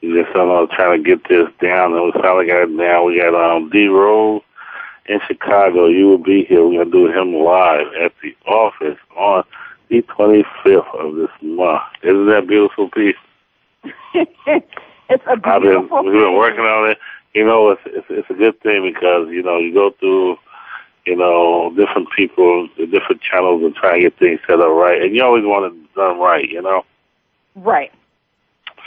You 0.00 0.22
just 0.22 0.34
don't 0.34 0.48
know, 0.48 0.66
trying 0.66 1.02
to 1.02 1.08
get 1.08 1.28
this 1.28 1.48
down, 1.60 1.92
and 1.94 2.04
we 2.04 2.12
finally 2.12 2.46
got 2.46 2.68
it 2.68 2.76
down. 2.76 3.06
We 3.06 3.18
got 3.18 3.34
um, 3.34 3.68
D 3.70 3.88
Rose 3.88 4.42
in 5.06 5.20
Chicago. 5.26 5.86
You 5.86 6.06
will 6.06 6.18
be 6.18 6.44
here. 6.44 6.64
We're 6.66 6.84
gonna 6.84 6.90
do 6.90 7.06
him 7.08 7.34
live 7.34 7.86
at 8.00 8.12
the 8.22 8.36
office 8.46 8.98
on 9.16 9.44
the 9.88 10.02
25th 10.02 10.94
of 10.94 11.16
this 11.16 11.30
month. 11.42 11.82
Isn't 12.02 12.26
that 12.26 12.46
beautiful, 12.46 12.90
P? 12.90 13.14
it's 14.14 15.24
a 15.26 15.36
beautiful 15.36 15.42
I've 15.44 15.62
been, 15.62 15.88
we've 16.04 16.20
been 16.20 16.36
working 16.36 16.64
on 16.64 16.90
it. 16.90 16.98
You 17.34 17.44
know, 17.44 17.70
it's, 17.70 17.82
it's 17.86 18.06
it's 18.08 18.30
a 18.30 18.34
good 18.34 18.60
thing 18.60 18.82
because 18.92 19.28
you 19.30 19.42
know 19.42 19.58
you 19.58 19.72
go 19.72 19.90
through, 19.98 20.36
you 21.08 21.16
know, 21.16 21.72
different 21.74 22.08
people, 22.14 22.68
the 22.76 22.86
different 22.86 23.22
channels, 23.22 23.62
and 23.62 23.74
try 23.74 23.94
and 23.94 24.02
get 24.02 24.18
things 24.18 24.40
set 24.46 24.60
up 24.60 24.68
right. 24.68 25.00
And 25.00 25.16
you 25.16 25.24
always 25.24 25.44
want 25.44 25.72
it 25.72 25.94
done 25.94 26.18
right, 26.18 26.48
you 26.48 26.60
know. 26.60 26.84
Right. 27.54 27.90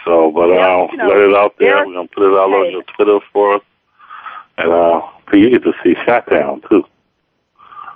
So, 0.06 0.32
but 0.32 0.50
Yeah, 0.50 0.68
uh, 0.68 0.88
you 0.92 0.98
know, 0.98 1.08
let 1.08 1.18
it 1.18 1.36
out 1.36 1.56
there. 1.58 1.86
We're 1.86 1.94
gonna 1.94 2.08
put 2.08 2.32
it 2.32 2.38
all 2.38 2.54
on 2.54 2.72
your 2.72 2.84
Twitter 2.84 3.20
for 3.34 3.56
us, 3.56 3.64
and 4.58 4.72
uh, 4.72 5.02
you 5.34 5.50
get 5.50 5.64
to 5.64 5.74
see 5.84 5.96
Shot 6.06 6.30
Down 6.30 6.62
too. 6.70 6.84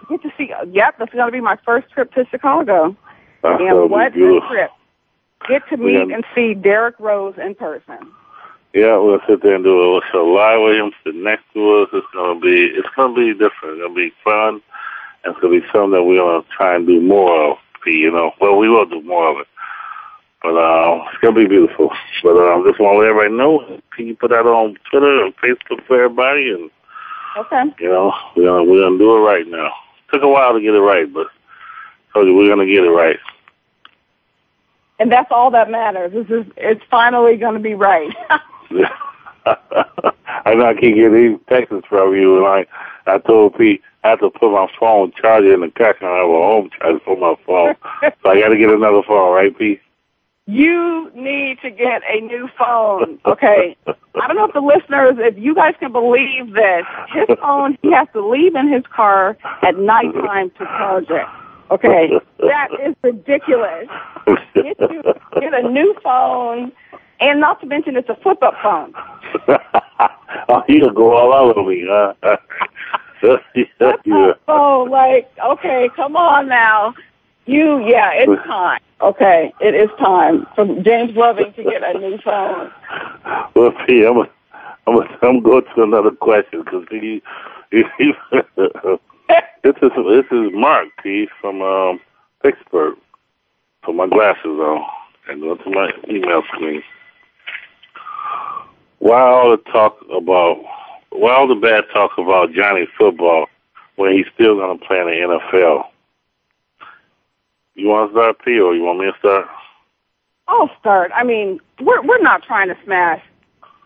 Get 0.10 0.22
to 0.24 0.32
see. 0.38 0.52
Yep, 0.72 0.96
that's 1.00 1.14
going 1.14 1.26
to 1.26 1.32
be 1.32 1.42
my 1.42 1.58
first 1.66 1.90
trip 1.92 2.14
to 2.14 2.26
Chicago. 2.30 2.96
That's 3.42 3.60
and 3.60 3.90
what 3.90 4.16
a 4.16 4.42
trip! 4.50 4.72
Get 5.48 5.68
to 5.70 5.78
meet 5.78 5.94
got- 5.94 6.12
and 6.12 6.26
see 6.36 6.54
Derrick 6.54 6.96
Rose 7.00 7.36
in 7.44 7.56
person. 7.56 8.12
Yeah, 8.76 8.98
we'll 8.98 9.22
sit 9.26 9.42
there 9.42 9.56
and 9.56 9.64
do 9.64 9.74
a 9.74 9.80
little 9.80 10.02
show 10.12 10.26
live 10.26 10.60
with 10.60 10.76
him, 10.76 10.92
sit 11.06 11.16
next 11.16 11.46
to 11.54 11.76
us. 11.84 11.90
It's 11.94 12.06
gonna 12.14 12.38
be 12.42 12.66
it's 12.76 12.90
gonna 12.94 13.16
be 13.16 13.32
different. 13.32 13.80
It's 13.80 13.82
gonna 13.82 13.96
be 13.96 14.12
fun. 14.22 14.62
And 15.24 15.32
it's 15.32 15.40
gonna 15.40 15.62
be 15.62 15.66
something 15.72 15.92
that 15.92 16.04
we're 16.04 16.20
gonna 16.22 16.44
try 16.56 16.76
and 16.76 16.86
do 16.86 17.00
more 17.00 17.52
of. 17.52 17.58
You 17.86 18.12
know, 18.12 18.34
well, 18.42 18.58
we 18.58 18.68
will 18.68 18.86
do 18.86 19.02
more 19.02 19.32
of 19.32 19.38
it. 19.40 19.48
But 20.44 20.58
uh, 20.58 21.06
it's 21.08 21.20
gonna 21.22 21.36
be 21.36 21.48
beautiful. 21.48 21.90
But 22.22 22.36
um, 22.36 22.66
just 22.68 22.78
want 22.82 22.96
to 22.96 23.00
let 23.00 23.10
everybody 23.12 23.34
know. 23.34 23.80
Can 23.96 24.08
you 24.08 24.16
put 24.18 24.32
that 24.32 24.46
on 24.46 24.76
Twitter 24.92 25.24
and 25.24 25.34
Facebook 25.38 25.86
for 25.88 26.04
everybody? 26.04 26.50
And 26.52 26.70
Okay. 27.38 27.64
you 27.80 27.88
know, 27.88 28.14
we're 28.36 28.44
gonna 28.44 28.64
we're 28.66 28.84
gonna 28.84 28.98
do 28.98 29.16
it 29.16 29.22
right 29.22 29.48
now. 29.48 29.72
Took 30.12 30.24
a 30.24 30.28
while 30.28 30.54
to 30.54 30.60
get 30.60 30.76
it 30.76 30.80
right, 30.82 31.12
but 31.14 31.28
I 31.28 32.14
told 32.14 32.28
you 32.28 32.36
we're 32.36 32.50
gonna 32.50 32.66
get 32.66 32.84
it 32.84 32.90
right. 32.90 33.20
And 35.00 35.10
that's 35.10 35.32
all 35.32 35.50
that 35.52 35.70
matters. 35.72 36.12
This 36.12 36.28
is 36.30 36.46
it's 36.58 36.84
finally 36.92 37.38
going 37.38 37.54
to 37.54 37.60
be 37.62 37.74
right. 37.74 38.14
I 39.46 40.54
know 40.54 40.66
I 40.66 40.74
keep 40.74 40.96
getting 40.96 41.14
these 41.14 41.40
texts 41.48 41.88
from 41.88 42.16
you, 42.16 42.38
and 42.38 42.46
I, 42.46 42.66
I 43.12 43.18
told 43.20 43.58
Pete 43.58 43.82
I 44.04 44.10
have 44.10 44.20
to 44.20 44.30
put 44.30 44.52
my 44.52 44.68
phone 44.80 45.12
charger 45.20 45.54
in 45.54 45.62
the 45.62 45.72
car. 45.72 45.96
I 46.02 46.18
have 46.18 46.30
a 46.30 46.32
home 46.32 46.70
charger 46.78 47.00
for 47.06 47.18
my 47.18 47.36
phone, 47.46 47.76
so 48.02 48.30
I 48.30 48.40
got 48.40 48.50
to 48.50 48.58
get 48.58 48.70
another 48.70 49.02
phone, 49.08 49.34
right, 49.34 49.58
Pete? 49.58 49.82
you 50.48 51.12
need 51.16 51.60
to 51.62 51.72
get 51.72 52.04
a 52.10 52.22
new 52.22 52.48
phone. 52.58 53.20
Okay. 53.26 53.76
I 53.88 54.28
don't 54.28 54.36
know 54.36 54.46
if 54.46 54.54
the 54.54 54.62
listeners, 54.62 55.16
if 55.18 55.38
you 55.38 55.56
guys 55.56 55.74
can 55.80 55.92
believe 55.92 56.54
this, 56.54 56.86
his 57.10 57.38
phone 57.40 57.78
he 57.82 57.92
has 57.92 58.08
to 58.14 58.26
leave 58.26 58.56
in 58.56 58.72
his 58.72 58.84
car 58.96 59.38
at 59.64 59.78
nighttime 59.78 60.52
to 60.52 60.66
charge 60.66 61.08
it. 61.10 61.26
Okay, 61.72 62.12
that 62.40 62.68
is 62.84 62.96
ridiculous. 63.02 63.88
Get 64.54 64.80
you 64.80 65.04
get 65.40 65.54
a 65.54 65.68
new 65.68 65.96
phone, 66.04 66.72
and 67.20 67.40
not 67.40 67.60
to 67.62 67.68
mention 67.68 67.96
it's 67.96 68.10
a 68.10 68.16
flip 68.16 68.42
up 68.44 68.56
phone. 68.62 68.94
oh, 70.50 70.64
he'll 70.68 70.92
go 70.92 71.16
all 71.16 71.34
over 71.34 71.70
me, 71.70 71.86
huh? 71.88 72.14
yeah. 73.56 74.34
Oh, 74.48 74.88
like 74.90 75.30
okay, 75.44 75.90
come 75.96 76.16
on 76.16 76.48
now. 76.48 76.94
You, 77.46 77.86
yeah, 77.88 78.12
it's 78.14 78.44
time. 78.48 78.80
Okay, 79.02 79.54
it 79.60 79.76
is 79.76 79.90
time 80.00 80.46
for 80.56 80.66
James 80.82 81.16
Loving 81.16 81.54
to 81.54 81.64
get 81.64 81.84
a 81.84 81.98
new 81.98 82.18
phone. 82.20 82.72
Well, 83.56 83.72
Pete, 83.86 84.06
I'm 84.06 84.18
a, 84.18 84.30
I'm 84.88 84.98
a, 84.98 85.18
I'm 85.22 85.42
going 85.42 85.64
to 85.76 85.84
another 85.84 86.12
question 86.12 86.64
because 86.64 86.86
he, 86.90 87.22
he, 87.72 87.84
he 87.98 88.14
this 89.64 89.76
is 89.82 89.92
this 90.08 90.26
is 90.32 90.52
Mark 90.54 90.88
P 91.04 91.28
from 91.42 91.62
um, 91.62 92.00
Pittsburgh. 92.42 92.96
Put 93.84 93.96
my 93.96 94.08
glasses 94.08 94.46
on 94.46 94.86
and 95.28 95.42
go 95.42 95.56
to 95.56 95.70
my 95.70 95.92
email 96.10 96.44
screen. 96.54 96.82
Why 99.06 99.22
all 99.22 99.52
the 99.52 99.58
talk 99.72 100.00
about? 100.12 100.66
Why 101.12 101.36
all 101.36 101.48
the 101.48 101.54
bad 101.54 101.84
talk 101.94 102.18
about 102.18 102.54
Johnny 102.54 102.88
football 102.98 103.46
when 103.98 104.14
he's 104.14 104.26
still 104.34 104.56
going 104.56 104.80
to 104.80 104.84
play 104.84 104.98
in 105.00 105.06
the 105.06 105.40
NFL? 105.54 105.84
You 107.76 107.88
want 107.88 108.10
to 108.10 108.14
start, 108.16 108.44
P, 108.44 108.60
or 108.60 108.74
you 108.74 108.82
want 108.82 108.98
me 108.98 109.06
to 109.06 109.14
start? 109.20 109.46
I'll 110.48 110.72
start. 110.80 111.12
I 111.14 111.24
mean, 111.24 111.60
we're 111.80 112.02
we're 112.02 112.24
not 112.24 112.42
trying 112.42 112.68
to 112.70 112.78
smash 112.84 113.22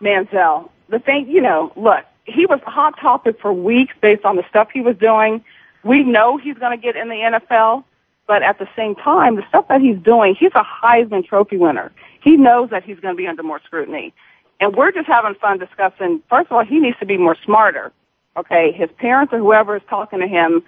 Manziel. 0.00 0.70
The 0.88 0.98
thing, 0.98 1.28
you 1.28 1.42
know, 1.42 1.70
look, 1.76 2.02
he 2.24 2.46
was 2.46 2.60
a 2.66 2.70
hot 2.70 2.98
topic 2.98 3.38
for 3.42 3.52
weeks 3.52 3.92
based 4.00 4.24
on 4.24 4.36
the 4.36 4.44
stuff 4.48 4.68
he 4.72 4.80
was 4.80 4.96
doing. 4.96 5.44
We 5.84 6.02
know 6.02 6.38
he's 6.38 6.56
going 6.56 6.80
to 6.80 6.82
get 6.82 6.96
in 6.96 7.10
the 7.10 7.16
NFL, 7.16 7.84
but 8.26 8.42
at 8.42 8.58
the 8.58 8.68
same 8.74 8.94
time, 8.94 9.36
the 9.36 9.46
stuff 9.50 9.68
that 9.68 9.82
he's 9.82 9.98
doing, 9.98 10.34
he's 10.34 10.52
a 10.54 10.64
Heisman 10.64 11.26
Trophy 11.26 11.58
winner. 11.58 11.92
He 12.22 12.38
knows 12.38 12.70
that 12.70 12.84
he's 12.84 12.98
going 13.00 13.14
to 13.14 13.18
be 13.18 13.26
under 13.26 13.42
more 13.42 13.60
scrutiny, 13.66 14.14
and 14.60 14.76
we're 14.76 14.92
just 14.92 15.06
having 15.06 15.34
fun 15.34 15.58
discussing. 15.58 16.22
First 16.28 16.46
of 16.46 16.52
all, 16.52 16.64
he 16.64 16.78
needs 16.78 16.98
to 16.98 17.06
be 17.06 17.16
more 17.16 17.36
smarter. 17.44 17.92
Okay, 18.36 18.72
his 18.72 18.88
parents 18.98 19.32
or 19.32 19.38
whoever 19.38 19.76
is 19.76 19.82
talking 19.88 20.20
to 20.20 20.26
him, 20.28 20.62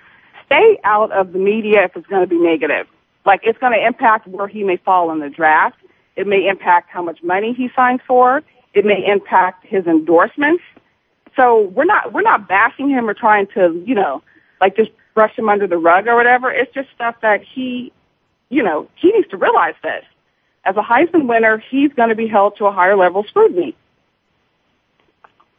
stay 0.47 0.79
out 0.83 1.13
of 1.13 1.33
the 1.33 1.39
media 1.39 1.85
if 1.85 1.97
it's 1.97 2.07
going 2.07 2.23
to 2.23 2.27
be 2.27 2.39
negative. 2.39 2.87
Like 3.25 3.41
it's 3.45 3.59
going 3.59 3.73
to 3.73 3.87
impact 3.87 4.27
where 4.27 4.49
he 4.49 4.65
may 4.65 4.79
fall 4.79 5.13
in 5.13 5.21
the 5.21 5.31
draft. 5.31 5.77
It 6.17 6.27
may 6.27 6.49
impact 6.49 6.91
how 6.91 7.03
much 7.03 7.23
money 7.23 7.53
he 7.53 7.71
signs 7.77 8.01
for. 8.07 8.43
It 8.75 8.85
may 8.85 9.07
impact 9.07 9.67
his 9.67 9.87
endorsements. 9.87 10.63
So 11.37 11.69
we're 11.69 11.85
not 11.85 12.13
we're 12.13 12.23
not 12.23 12.49
bashing 12.49 12.91
him 12.91 13.09
or 13.09 13.15
trying 13.15 13.47
to 13.55 13.83
you 13.87 13.95
know 13.95 14.23
like 14.61 14.77
just 14.77 14.91
brush 15.15 15.39
him 15.39 15.49
under 15.49 15.67
the 15.67 15.79
rug 15.79 16.07
or 16.07 16.17
whatever. 16.17 16.51
It's 16.51 16.73
just 16.75 16.91
stuff 16.95 17.17
that 17.23 17.43
he 17.43 17.93
you 18.51 18.63
know 18.63 18.89
he 18.97 19.13
needs 19.13 19.29
to 19.29 19.37
realize 19.37 19.75
this. 19.83 20.05
As 20.65 20.77
a 20.77 20.83
Heisman 20.83 21.27
winner, 21.27 21.59
he's 21.59 21.93
going 21.93 22.11
to 22.11 22.15
be 22.15 22.27
held 22.27 22.57
to 22.59 22.67
a 22.67 22.73
higher 22.73 22.97
level 22.97 23.23
of 23.23 23.29
scrutiny. 23.29 23.75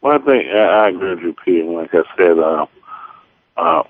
Well, 0.04 0.20
I 0.20 0.24
think 0.24 0.46
I, 0.52 0.58
I 0.58 0.88
agree 0.90 1.14
with 1.14 1.20
you, 1.24 1.32
Pete. 1.32 1.64
Like 1.64 1.94
I 1.94 2.02
said, 2.14 2.38
uh, 2.38 2.66
uh, 3.56 3.84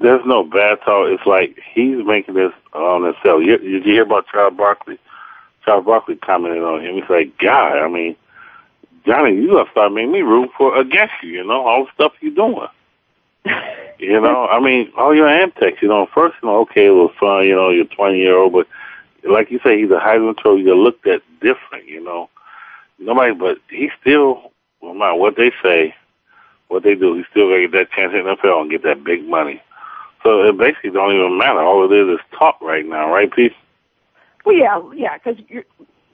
there's 0.00 0.24
no 0.24 0.42
bad 0.42 0.78
talk. 0.86 1.08
It's 1.10 1.26
like 1.26 1.58
he's 1.74 2.02
making 2.02 2.32
this 2.32 2.52
on 2.72 3.04
himself. 3.04 3.42
You, 3.44 3.58
did 3.58 3.84
you 3.84 3.92
hear 3.92 4.04
about 4.04 4.26
Charles 4.32 4.56
Barkley? 4.56 4.98
Charles 5.62 5.84
Barkley 5.84 6.16
commented 6.16 6.62
on 6.62 6.82
him. 6.82 6.94
He's 6.94 7.10
like, 7.10 7.36
God, 7.36 7.76
I 7.78 7.88
mean, 7.88 8.16
Johnny, 9.04 9.34
you 9.36 9.48
gotta 9.50 9.70
start 9.70 9.92
making 9.92 10.12
me 10.12 10.22
root 10.22 10.48
for 10.56 10.78
against 10.80 11.12
you. 11.22 11.32
You 11.32 11.46
know 11.46 11.66
all 11.66 11.84
the 11.84 11.90
stuff 11.92 12.14
you're 12.22 12.34
doing. 12.34 12.68
you 13.98 14.18
know, 14.18 14.46
I 14.46 14.58
mean, 14.60 14.90
all 14.96 15.14
your 15.14 15.28
antics. 15.28 15.82
You 15.82 15.88
know, 15.88 16.08
first, 16.14 16.36
you 16.42 16.48
know, 16.48 16.60
okay, 16.60 16.86
it 16.86 16.90
was 16.90 17.12
fun. 17.20 17.44
You 17.44 17.54
know, 17.54 17.68
you're 17.68 17.84
20 17.84 18.16
year 18.16 18.38
old, 18.38 18.54
but 18.54 18.66
like 19.24 19.50
you 19.50 19.60
say, 19.62 19.78
he's 19.78 19.90
a 19.90 20.00
Heisman 20.00 20.38
Trophy. 20.38 20.62
You're 20.62 20.74
looked 20.74 21.06
at 21.06 21.20
different. 21.42 21.86
You 21.86 22.02
know, 22.02 22.30
nobody, 22.98 23.34
but 23.34 23.58
he 23.68 23.90
still, 24.00 24.52
no 24.84 24.94
matter 24.94 25.14
what 25.14 25.36
they 25.36 25.52
say, 25.62 25.94
what 26.68 26.82
they 26.82 26.94
do, 26.94 27.14
he 27.14 27.24
still 27.30 27.48
gonna 27.48 27.62
get 27.62 27.72
that 27.72 27.92
chance 27.92 28.12
in 28.14 28.24
the 28.24 28.36
NFL 28.36 28.62
and 28.62 28.70
get 28.70 28.82
that 28.82 29.04
big 29.04 29.26
money. 29.28 29.62
So 30.22 30.42
it 30.42 30.56
basically 30.56 30.90
don't 30.90 31.12
even 31.12 31.36
matter. 31.36 31.60
All 31.60 31.84
it 31.84 31.94
is 31.94 32.18
is 32.18 32.38
talk 32.38 32.60
right 32.62 32.86
now, 32.86 33.12
right, 33.12 33.30
Pete? 33.30 33.52
Well, 34.44 34.56
yeah, 34.56 34.80
yeah, 34.94 35.18
because 35.18 35.36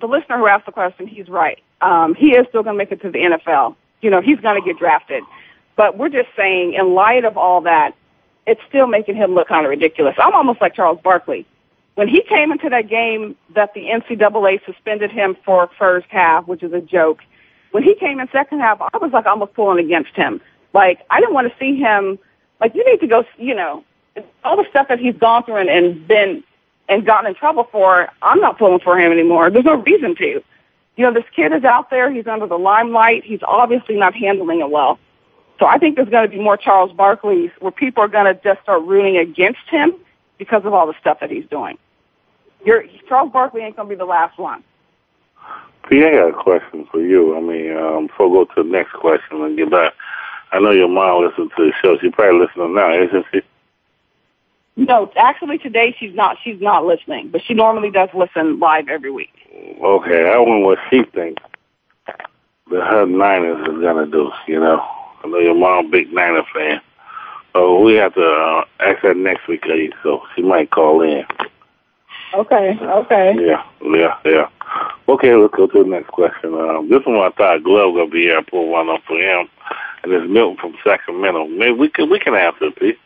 the 0.01 0.07
listener 0.07 0.39
who 0.39 0.47
asked 0.47 0.66
the 0.66 0.73
question, 0.73 1.07
he's 1.07 1.29
right. 1.29 1.62
Um, 1.81 2.14
he 2.14 2.35
is 2.35 2.47
still 2.49 2.62
going 2.62 2.75
to 2.75 2.79
make 2.79 2.93
it 2.93 3.01
to 3.03 3.11
the 3.11 3.18
NFL. 3.18 3.77
You 4.01 4.11
know, 4.11 4.21
he's 4.21 4.41
going 4.41 4.61
to 4.61 4.66
get 4.66 4.79
drafted. 4.79 5.23
But 5.77 5.97
we're 5.97 6.09
just 6.09 6.29
saying, 6.37 6.75
in 6.75 6.95
light 6.95 7.25
of 7.25 7.37
all 7.37 7.61
that, 7.62 7.95
it's 8.47 8.61
still 8.68 8.87
making 8.87 9.16
him 9.16 9.35
look 9.35 9.49
kind 9.49 9.64
of 9.64 9.71
ridiculous. 9.71 10.16
I'm 10.18 10.35
almost 10.35 10.61
like 10.61 10.75
Charles 10.75 10.99
Barkley. 11.03 11.47
When 11.95 12.09
he 12.09 12.23
came 12.23 12.51
into 12.51 12.68
that 12.71 12.89
game 12.89 13.37
that 13.55 13.75
the 13.75 13.87
NCAA 13.87 14.64
suspended 14.64 15.11
him 15.11 15.37
for 15.45 15.71
first 15.79 16.07
half, 16.09 16.47
which 16.47 16.62
is 16.62 16.73
a 16.73 16.81
joke, 16.81 17.21
when 17.71 17.83
he 17.83 17.95
came 17.95 18.21
in 18.21 18.29
second 18.33 18.61
half, 18.61 18.81
I 18.81 18.99
was 18.99 19.12
like 19.12 19.27
almost 19.27 19.55
pulling 19.55 19.85
against 19.85 20.14
him. 20.14 20.41
Like, 20.73 21.01
I 21.11 21.21
didn't 21.21 21.35
want 21.35 21.49
to 21.51 21.59
see 21.59 21.77
him, 21.77 22.18
like, 22.61 22.75
you 22.75 22.85
need 22.85 23.01
to 23.01 23.07
go, 23.07 23.25
you 23.39 23.55
know, 23.55 23.85
all 24.45 24.57
the 24.57 24.66
stuff 24.71 24.89
that 24.89 24.99
he's 24.99 25.16
gone 25.16 25.45
through 25.45 25.57
and, 25.57 25.71
and 25.71 26.07
been 26.07 26.43
and 26.89 27.07
gotten 27.07 27.29
in 27.29 27.35
trouble 27.35 27.68
for, 27.71 28.09
I'm 28.21 28.41
not 28.41 28.59
pulling 28.59 28.81
for 28.81 28.99
him 28.99 29.12
anymore. 29.12 29.51
There's 29.51 29.64
no 29.64 29.77
reason 29.77 30.16
to. 30.16 30.43
You 30.97 31.05
know, 31.05 31.12
this 31.12 31.25
kid 31.35 31.53
is 31.53 31.64
out 31.64 31.89
there. 31.89 32.11
He's 32.11 32.27
under 32.27 32.47
the 32.47 32.59
limelight. 32.59 33.25
He's 33.25 33.41
obviously 33.45 33.97
not 33.97 34.14
handling 34.14 34.61
it 34.61 34.71
well. 34.71 34.99
So 35.61 35.66
I 35.66 35.79
think 35.79 35.95
there's 35.95 36.09
going 36.09 36.29
to 36.29 36.37
be 36.37 36.43
more 36.43 36.57
Charles 36.57 36.93
Barkley's 36.93 37.51
where 37.61 37.71
people 37.71 38.03
are 38.03 38.09
going 38.09 38.27
to 38.27 38.41
just 38.43 38.62
start 38.62 38.83
rooting 38.83 39.16
against 39.16 39.61
him 39.68 39.95
because 40.37 40.64
of 40.64 40.75
all 40.75 40.87
the 40.87 40.95
stuff 41.01 41.21
that 41.21 41.31
he's 41.31 41.47
doing. 41.47 41.79
You're, 42.64 42.85
Charles 43.09 43.31
Barkley 43.33 43.62
ain't 43.62 43.77
going 43.77 43.89
to 43.89 43.95
be 43.95 43.99
the 43.99 44.05
last 44.05 44.37
one. 44.39 44.64
P, 45.89 46.05
I 46.05 46.12
got 46.12 46.31
a 46.31 46.33
question 46.33 46.87
for 46.91 47.01
you. 47.01 47.37
I 47.37 47.41
mean, 47.41 47.76
um, 47.76 48.07
before 48.07 48.28
we 48.28 48.39
go 48.39 48.45
to 48.55 48.62
the 48.62 48.68
next 48.68 48.93
question 48.93 49.43
and 49.43 49.57
get 49.57 49.70
back, 49.70 49.93
I 50.53 50.61
know 50.61 50.70
your 50.70 50.89
mom 50.89 51.24
listens 51.24 51.51
to 51.57 51.66
the 51.66 51.72
show. 51.83 51.99
She 51.99 52.11
probably 52.11 52.41
listening 52.41 52.74
now, 52.74 52.93
isn't 52.93 53.26
she? 53.33 53.43
No, 54.76 55.12
actually 55.16 55.59
today 55.59 55.95
she's 55.99 56.14
not. 56.14 56.39
She's 56.43 56.61
not 56.61 56.87
listening, 56.87 57.28
but 57.28 57.43
she 57.45 57.55
normally 57.55 57.91
does 57.91 58.09
listen 58.14 58.59
live 58.59 58.89
every 58.89 59.11
week. 59.11 59.33
Okay, 59.83 60.31
I 60.31 60.39
wonder 60.39 60.64
what 60.64 60.78
she 60.89 61.03
thinks 61.05 61.43
that 62.07 62.87
her 62.87 63.05
Niners 63.05 63.61
is 63.68 63.83
gonna 63.83 64.07
do. 64.07 64.31
You 64.47 64.61
know, 64.61 64.81
I 65.22 65.28
know 65.28 65.39
your 65.39 65.55
mom 65.55 65.91
big 65.91 66.12
Niner 66.12 66.45
fan. 66.55 66.81
So 67.53 67.81
we 67.81 67.95
have 67.95 68.14
to 68.14 68.24
uh, 68.24 68.64
ask 68.78 69.01
her 69.01 69.12
next 69.12 69.49
week, 69.49 69.64
lady. 69.66 69.93
So 70.03 70.22
she 70.35 70.43
might 70.43 70.70
call 70.70 71.03
in. 71.03 71.24
Okay. 72.35 72.78
Okay. 72.81 73.37
Yeah. 73.41 73.64
Yeah. 73.83 74.16
Yeah. 74.24 74.49
Okay, 75.09 75.35
let's 75.35 75.55
go 75.55 75.66
to 75.66 75.83
the 75.83 75.89
next 75.89 76.09
question. 76.09 76.55
Um, 76.55 76.89
this 76.89 77.05
one 77.05 77.16
I 77.16 77.31
thought 77.31 77.64
Glove 77.64 77.95
gonna 77.95 78.11
be 78.11 78.22
here. 78.22 78.39
I 78.39 78.43
put 78.43 78.62
one 78.62 78.89
up 78.89 79.03
for 79.07 79.18
him, 79.18 79.49
and 80.03 80.12
it's 80.12 80.31
Milton 80.31 80.57
from 80.57 80.74
Sacramento. 80.85 81.49
Maybe 81.49 81.72
we 81.72 81.89
can 81.89 82.09
we 82.09 82.20
can 82.20 82.35
answer 82.35 82.70
Pete. 82.70 82.99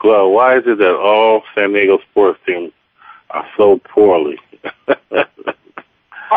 Glove, 0.00 0.32
why 0.32 0.58
is 0.58 0.64
it 0.66 0.78
that 0.78 0.96
all 0.96 1.42
San 1.54 1.72
Diego 1.72 1.98
sports 2.10 2.38
teams 2.46 2.72
are 3.30 3.46
so 3.56 3.78
poorly? 3.78 4.38
uh, 4.84 5.24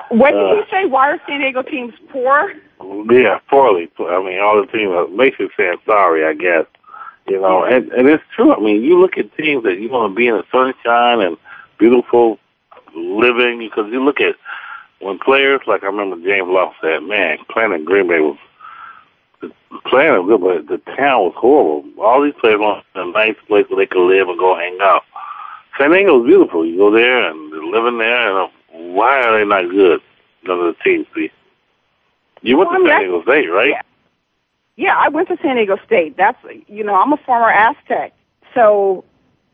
what 0.10 0.32
did 0.32 0.42
uh, 0.42 0.54
you 0.56 0.64
say? 0.72 0.86
Why 0.86 1.12
are 1.12 1.22
San 1.28 1.42
Diego 1.42 1.62
teams 1.64 1.94
poor? 2.10 2.54
Yeah, 3.10 3.40
poorly. 3.50 3.90
I 4.00 4.24
mean, 4.24 4.40
all 4.40 4.62
the 4.62 4.68
teams 4.72 4.92
are 4.92 5.08
basically 5.08 5.50
saying 5.58 5.78
sorry, 5.86 6.26
I 6.26 6.34
guess. 6.34 6.66
You 7.28 7.42
know, 7.42 7.64
and 7.64 7.92
and 7.92 8.08
it's 8.08 8.24
true. 8.34 8.54
I 8.54 8.60
mean, 8.60 8.82
you 8.82 9.00
look 9.00 9.18
at 9.18 9.36
teams 9.36 9.64
that 9.64 9.80
you 9.80 9.90
want 9.90 10.12
to 10.12 10.16
be 10.16 10.28
in 10.28 10.36
the 10.36 10.46
sunshine 10.52 11.22
and 11.22 11.38
beautiful 11.78 12.40
living 12.96 13.60
because 13.60 13.92
you 13.92 14.04
look 14.04 14.20
at 14.20 14.36
when 15.00 15.20
players 15.20 15.62
like 15.68 15.84
I 15.84 15.88
remember 15.88 16.16
James 16.18 16.48
Lofton 16.48 16.74
said, 16.82 17.04
"Man, 17.04 17.38
playing 17.50 17.74
in 17.74 17.86
Green 17.86 18.08
Bay 18.08 18.20
was 18.20 18.38
playing 19.86 20.14
was 20.14 20.28
good, 20.28 20.42
but 20.42 20.68
the 20.68 20.96
town 20.96 21.22
was 21.24 21.34
horrible. 21.36 21.84
All 22.02 22.22
these 22.24 22.34
players 22.40 22.60
want 22.60 22.86
a 22.96 23.06
nice 23.06 23.36
place 23.48 23.66
where 23.70 23.78
they 23.78 23.86
could 23.86 24.08
live 24.08 24.30
and 24.30 24.40
go 24.40 24.56
hang 24.56 24.78
out. 24.82 25.04
San 25.78 25.92
Diego 25.92 26.22
is 26.22 26.28
beautiful. 26.28 26.66
You 26.66 26.78
go 26.78 26.92
there 26.92 27.30
and 27.30 27.52
they're 27.52 27.64
living 27.64 27.98
there, 27.98 28.30
and 28.30 28.38
uh, 28.38 28.48
why 28.94 29.22
are 29.24 29.38
they 29.38 29.46
not 29.46 29.70
good? 29.70 30.02
None 30.44 30.60
of 30.60 30.76
the 30.76 30.84
teams 30.84 31.08
be. 31.16 31.32
You 32.42 32.58
went 32.58 32.72
well, 32.72 32.82
to 32.82 32.88
San 32.88 33.00
Diego 33.00 33.24
State, 33.24 33.48
right? 33.48 33.70
Yeah. 33.70 33.82
yeah, 34.76 34.96
I 34.98 35.10
went 35.10 35.30
to 35.30 35.38
San 35.42 35.56
Diego 35.56 35.78
State. 35.86 36.16
That's 36.18 36.38
you 36.68 36.84
know, 36.84 36.96
I'm 36.96 37.14
a 37.14 37.18
former 37.18 37.50
Aztec, 37.50 38.14
so 38.54 39.04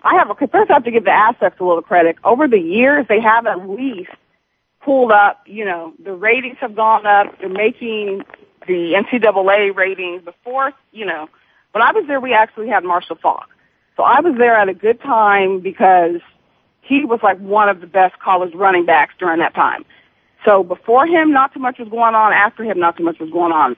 I 0.04 0.16
have 0.16 0.30
a 0.30 0.36
first 0.36 0.72
I 0.72 0.74
have 0.74 0.84
to 0.86 0.92
give 0.92 1.06
the 1.06 1.12
Aztecs 1.12 1.60
a 1.60 1.64
little 1.64 1.82
credit. 1.82 2.18
Over 2.24 2.48
the 2.48 2.60
years, 2.60 3.06
they 3.10 3.20
have 3.20 3.46
at 3.46 3.70
least 3.70 4.12
pulled 4.82 5.12
up. 5.12 5.42
You 5.46 5.66
know, 5.66 5.94
the 6.04 6.14
ratings 6.14 6.58
have 6.62 6.76
gone 6.76 7.06
up. 7.06 7.40
They're 7.40 7.50
making 7.50 8.24
the 8.68 8.94
NCAA 8.94 9.76
ratings 9.76 10.24
before, 10.24 10.74
you 10.92 11.06
know, 11.06 11.28
when 11.72 11.82
I 11.82 11.92
was 11.92 12.06
there, 12.08 12.20
we 12.20 12.34
actually 12.34 12.68
had 12.68 12.84
Marshall 12.84 13.18
Faulk. 13.22 13.50
So 13.96 14.04
I 14.04 14.22
was 14.22 14.36
there 14.38 14.56
at 14.56 14.70
a 14.70 14.74
good 14.74 15.02
time 15.02 15.60
because 15.60 16.22
he 16.82 17.06
was 17.06 17.20
like 17.22 17.38
one 17.40 17.70
of 17.70 17.82
the 17.82 17.88
best 17.88 18.18
college 18.20 18.54
running 18.56 18.86
backs 18.86 19.14
during 19.20 19.40
that 19.40 19.54
time. 19.54 19.86
So 20.46 20.64
before 20.64 21.06
him, 21.06 21.32
not 21.32 21.54
too 21.54 21.60
much 21.60 21.78
was 21.80 21.90
going 21.90 22.16
on. 22.16 22.34
After 22.34 22.64
him, 22.64 22.80
not 22.80 22.98
too 22.98 23.04
much 23.04 23.20
was 23.20 23.30
going 23.30 23.52
on. 23.52 23.76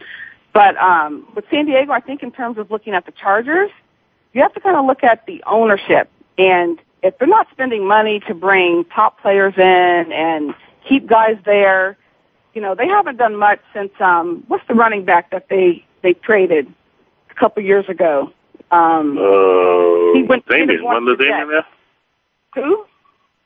But 0.54 0.78
um, 0.78 1.28
with 1.36 1.46
San 1.50 1.66
Diego, 1.66 1.92
I 1.92 2.00
think 2.00 2.24
in 2.24 2.32
terms 2.32 2.58
of 2.58 2.70
looking 2.70 2.94
at 2.94 3.06
the 3.06 3.12
Chargers, 3.12 3.72
you 4.34 4.42
have 4.42 4.54
to 4.54 4.60
kind 4.60 4.76
of 4.76 4.86
look 4.86 5.04
at 5.04 5.26
the 5.26 5.44
ownership. 5.46 6.10
And 6.38 6.80
if 7.04 7.18
they're 7.18 7.28
not 7.28 7.48
spending 7.52 7.88
money 7.88 8.20
to 8.28 8.34
bring 8.34 8.86
top 8.86 9.20
players 9.22 9.54
in 9.58 10.12
and 10.12 10.54
keep 10.88 11.08
guys 11.08 11.38
there, 11.46 11.98
you 12.54 12.62
know, 12.62 12.76
they 12.76 12.88
haven't 12.88 13.18
done 13.18 13.36
much 13.36 13.60
since 13.74 13.92
um 14.00 14.44
what's 14.48 14.68
the 14.68 14.74
running 14.74 15.06
back 15.06 15.32
that 15.32 15.48
they 15.50 15.86
they 16.02 16.14
traded 16.14 16.72
a 17.30 17.34
couple 17.36 17.64
years 17.64 17.88
ago? 17.90 18.32
Um 18.72 19.18
uh, 19.18 20.14
he 20.14 20.24
went 20.24 20.48
Damien, 20.48 20.84
one 20.84 21.08
of 21.08 21.18
the 21.18 21.24
Damien 21.24 21.50
there? 21.50 21.66
Who? 22.56 22.86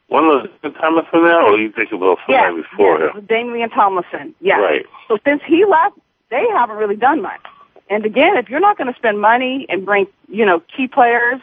One 0.08 0.26
of 0.26 0.48
the 0.62 0.70
Tomlinson 0.70 1.24
there, 1.24 1.42
or 1.42 1.58
you 1.58 1.72
think 1.72 1.92
about 1.92 2.20
somebody 2.28 2.58
yeah, 2.58 2.62
before 2.72 3.00
yeah, 3.00 3.14
him? 3.14 3.26
Damian 3.26 3.70
Tomlinson. 3.72 4.36
Yeah. 4.40 4.60
Right. 4.60 4.86
So 5.08 5.18
since 5.26 5.42
he 5.48 5.66
left, 5.66 5.98
they 6.30 6.46
haven't 6.54 6.78
really 6.78 6.96
done 6.96 7.24
much. 7.24 7.42
And 7.90 8.06
again, 8.06 8.38
if 8.38 8.50
you're 8.50 8.60
not 8.60 8.78
going 8.78 8.92
to 8.92 8.98
spend 8.98 9.22
money 9.22 9.66
and 9.70 9.86
bring, 9.86 10.08
you 10.28 10.46
know, 10.46 10.62
key 10.76 10.88
players, 10.88 11.42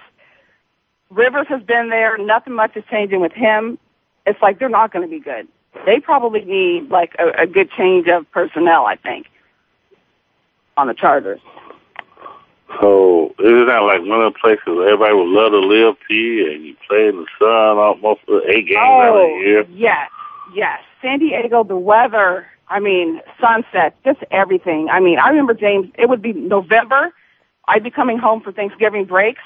Rivers 1.10 1.46
has 1.48 1.62
been 1.62 1.90
there. 1.90 2.16
Nothing 2.18 2.54
much 2.54 2.76
is 2.76 2.84
changing 2.90 3.20
with 3.20 3.32
him. 3.32 3.78
It's 4.26 4.40
like 4.40 4.58
they're 4.58 4.68
not 4.68 4.92
going 4.92 5.06
to 5.06 5.10
be 5.10 5.20
good 5.20 5.46
they 5.86 6.00
probably 6.00 6.44
need 6.44 6.90
like 6.90 7.14
a, 7.18 7.42
a 7.42 7.46
good 7.46 7.70
change 7.70 8.08
of 8.08 8.30
personnel. 8.30 8.86
I 8.86 8.96
think 8.96 9.26
on 10.76 10.86
the 10.86 10.94
Chargers. 10.94 11.40
So 12.80 13.34
isn't 13.38 13.66
that 13.66 13.82
like 13.82 14.00
one 14.00 14.22
of 14.22 14.32
the 14.32 14.38
places 14.40 14.62
everybody 14.66 15.12
would 15.12 15.28
love 15.28 15.52
to 15.52 15.58
live, 15.58 15.96
P, 16.08 16.50
and 16.50 16.64
you 16.64 16.74
play 16.88 17.08
in 17.08 17.16
the 17.16 17.26
sun 17.38 17.76
almost 17.78 18.22
eight 18.48 18.68
games 18.68 18.80
oh, 18.80 19.00
out 19.00 19.08
of 19.08 19.14
the 19.14 19.20
oh, 19.20 19.40
year? 19.40 19.66
Yes, 19.70 20.10
yes. 20.54 20.80
San 21.02 21.18
Diego, 21.18 21.64
the 21.64 21.76
weather, 21.76 22.46
I 22.72 22.80
mean, 22.80 23.20
sunset, 23.38 23.94
just 24.02 24.20
everything. 24.30 24.88
I 24.88 24.98
mean, 24.98 25.18
I 25.18 25.28
remember, 25.28 25.52
James, 25.52 25.90
it 25.98 26.08
would 26.08 26.22
be 26.22 26.32
November. 26.32 27.12
I'd 27.68 27.84
be 27.84 27.90
coming 27.90 28.16
home 28.18 28.40
for 28.40 28.50
Thanksgiving 28.50 29.04
breaks, 29.04 29.42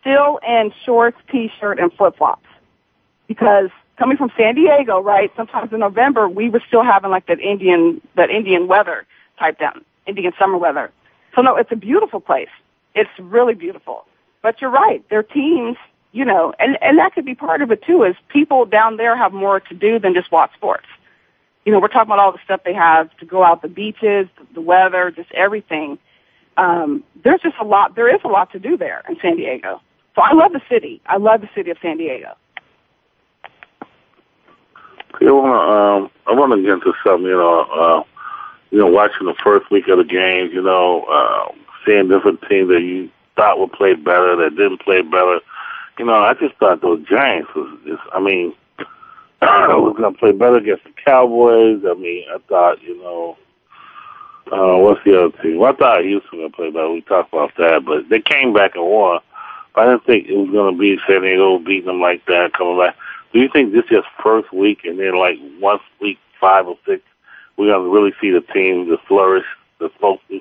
still 0.00 0.38
in 0.46 0.72
shorts, 0.84 1.18
T-shirt, 1.30 1.80
and 1.80 1.92
flip-flops. 1.92 2.46
Because 3.26 3.70
coming 3.96 4.16
from 4.16 4.30
San 4.36 4.54
Diego, 4.54 5.00
right? 5.00 5.32
Sometimes 5.36 5.72
in 5.72 5.80
November 5.80 6.28
we 6.28 6.48
were 6.48 6.62
still 6.68 6.84
having 6.84 7.10
like 7.10 7.26
that 7.26 7.40
Indian 7.40 8.00
that 8.14 8.30
Indian 8.30 8.68
weather 8.68 9.04
type 9.38 9.58
down, 9.58 9.84
Indian 10.06 10.32
summer 10.38 10.56
weather. 10.56 10.90
So 11.34 11.42
no, 11.42 11.56
it's 11.56 11.72
a 11.72 11.76
beautiful 11.76 12.20
place. 12.20 12.48
It's 12.94 13.10
really 13.18 13.54
beautiful. 13.54 14.06
But 14.40 14.60
you're 14.60 14.70
right, 14.70 15.06
their 15.10 15.24
teams, 15.24 15.76
you 16.12 16.24
know, 16.24 16.54
and 16.60 16.78
and 16.80 16.96
that 16.98 17.12
could 17.14 17.24
be 17.26 17.34
part 17.34 17.60
of 17.60 17.70
it 17.72 17.82
too. 17.82 18.04
Is 18.04 18.14
people 18.28 18.64
down 18.64 18.96
there 18.96 19.16
have 19.16 19.32
more 19.32 19.60
to 19.60 19.74
do 19.74 19.98
than 19.98 20.14
just 20.14 20.30
watch 20.30 20.54
sports. 20.54 20.86
You 21.68 21.74
know, 21.74 21.80
we're 21.80 21.88
talking 21.88 22.08
about 22.08 22.18
all 22.18 22.32
the 22.32 22.38
stuff 22.42 22.62
they 22.64 22.72
have 22.72 23.14
to 23.18 23.26
go 23.26 23.44
out 23.44 23.60
the 23.60 23.68
beaches, 23.68 24.26
the 24.54 24.60
weather, 24.62 25.10
just 25.10 25.30
everything. 25.32 25.98
Um, 26.56 27.04
there's 27.22 27.42
just 27.42 27.56
a 27.60 27.64
lot. 27.64 27.94
There 27.94 28.08
is 28.08 28.22
a 28.24 28.28
lot 28.28 28.50
to 28.52 28.58
do 28.58 28.78
there 28.78 29.02
in 29.06 29.18
San 29.20 29.36
Diego. 29.36 29.82
So 30.14 30.22
I 30.22 30.32
love 30.32 30.52
the 30.52 30.62
city. 30.70 31.02
I 31.04 31.18
love 31.18 31.42
the 31.42 31.50
city 31.54 31.70
of 31.70 31.76
San 31.82 31.98
Diego. 31.98 32.34
I 35.20 35.24
want 35.30 35.44
to 35.44 35.70
um, 35.70 36.10
I 36.26 36.40
want 36.40 36.54
to 36.54 36.62
get 36.62 36.72
into 36.72 36.94
something. 37.04 37.26
You 37.26 37.36
know, 37.36 37.60
uh, 37.60 38.02
you 38.70 38.78
know, 38.78 38.86
watching 38.86 39.26
the 39.26 39.34
first 39.44 39.70
week 39.70 39.88
of 39.88 39.98
the 39.98 40.04
games. 40.04 40.54
You 40.54 40.62
know, 40.62 41.02
uh, 41.02 41.52
seeing 41.84 42.08
different 42.08 42.40
teams 42.48 42.70
that 42.70 42.80
you 42.80 43.10
thought 43.36 43.58
would 43.58 43.72
play 43.72 43.92
better 43.92 44.36
that 44.36 44.56
didn't 44.56 44.80
play 44.80 45.02
better. 45.02 45.40
You 45.98 46.06
know, 46.06 46.14
I 46.14 46.32
just 46.32 46.54
thought 46.54 46.80
those 46.80 47.06
Giants 47.06 47.50
was 47.54 47.78
just. 47.84 48.00
I 48.14 48.20
mean, 48.20 48.54
I 48.54 48.54
was 49.42 49.96
going 49.96 50.12
to 50.12 50.18
play 50.18 50.32
better 50.32 50.56
against 50.56 50.84
the 50.84 50.92
Cowboys. 51.04 51.82
I 51.86 51.94
mean, 51.94 52.24
I 52.32 52.38
thought 52.48 52.82
you 52.82 53.00
know 53.02 53.36
Uh, 54.50 54.76
what's 54.78 55.04
the 55.04 55.26
other 55.26 55.42
team? 55.42 55.58
Well, 55.58 55.72
I 55.72 55.76
thought 55.76 56.04
Houston 56.04 56.40
would 56.40 56.54
play 56.54 56.70
better. 56.70 56.90
We 56.90 57.02
talked 57.02 57.32
about 57.32 57.52
that, 57.58 57.84
but 57.84 58.08
they 58.08 58.20
came 58.20 58.52
back 58.52 58.74
and 58.74 58.84
won. 58.84 59.20
But 59.74 59.86
I 59.86 59.90
didn't 59.90 60.06
think 60.06 60.26
it 60.26 60.36
was 60.36 60.50
going 60.50 60.74
to 60.74 60.78
be 60.78 60.98
San 61.06 61.22
Diego 61.22 61.58
beating 61.58 61.86
them 61.86 62.00
like 62.00 62.24
that, 62.26 62.54
coming 62.54 62.78
back. 62.78 62.96
Do 63.32 63.40
you 63.40 63.48
think 63.48 63.72
this 63.72 63.84
is 63.90 64.04
first 64.22 64.52
week, 64.52 64.80
and 64.84 64.98
then 64.98 65.16
like 65.16 65.38
once 65.60 65.82
week 66.00 66.18
five 66.40 66.66
or 66.66 66.78
six, 66.86 67.02
we're 67.56 67.66
going 67.66 67.84
to 67.84 67.90
really 67.90 68.14
see 68.20 68.30
the 68.30 68.40
team, 68.40 68.88
the 68.88 68.98
flourish, 69.06 69.44
the 69.78 69.90
focus? 70.00 70.40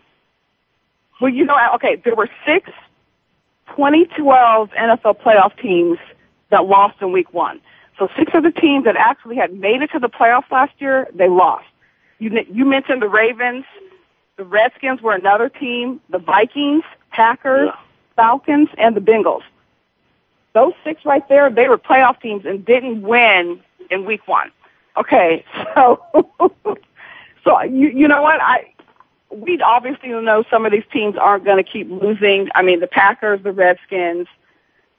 Well, 1.19 1.31
you 1.31 1.43
know, 1.45 1.57
okay, 1.75 1.97
there 1.97 2.15
were 2.15 2.29
six 2.45 2.71
2012 3.75 4.69
NFL 4.69 5.21
playoff 5.21 5.59
teams 5.59 5.99
that 6.49 6.65
lost 6.65 7.01
in 7.01 7.11
week 7.11 7.33
one. 7.33 7.59
So 7.97 8.09
six 8.17 8.31
of 8.33 8.43
the 8.43 8.51
teams 8.51 8.85
that 8.85 8.95
actually 8.95 9.35
had 9.35 9.53
made 9.53 9.81
it 9.81 9.91
to 9.91 9.99
the 9.99 10.09
playoffs 10.09 10.49
last 10.51 10.73
year, 10.79 11.07
they 11.13 11.27
lost. 11.27 11.65
You, 12.19 12.45
you 12.51 12.65
mentioned 12.65 13.01
the 13.01 13.07
Ravens. 13.07 13.65
The 14.37 14.43
Redskins 14.43 15.01
were 15.01 15.13
another 15.13 15.49
team. 15.49 15.99
The 16.09 16.19
Vikings, 16.19 16.83
Packers, 17.11 17.69
yeah. 17.73 17.79
Falcons, 18.15 18.69
and 18.77 18.95
the 18.95 19.01
Bengals. 19.01 19.43
Those 20.53 20.73
six 20.83 21.05
right 21.05 21.27
there, 21.29 21.49
they 21.49 21.67
were 21.67 21.77
playoff 21.77 22.21
teams 22.21 22.45
and 22.45 22.65
didn't 22.65 23.01
win 23.01 23.61
in 23.89 24.05
week 24.05 24.27
one. 24.27 24.51
Okay, 24.95 25.45
so 25.75 26.01
so 27.43 27.61
you 27.63 27.89
you 27.89 28.07
know 28.07 28.21
what 28.21 28.41
I 28.41 28.73
we 29.29 29.61
obviously 29.61 30.09
know 30.09 30.43
some 30.49 30.65
of 30.65 30.71
these 30.71 30.85
teams 30.91 31.15
aren't 31.17 31.45
going 31.45 31.63
to 31.63 31.69
keep 31.69 31.89
losing. 31.89 32.49
I 32.55 32.61
mean, 32.61 32.79
the 32.79 32.87
Packers, 32.87 33.41
the 33.43 33.51
Redskins, 33.51 34.27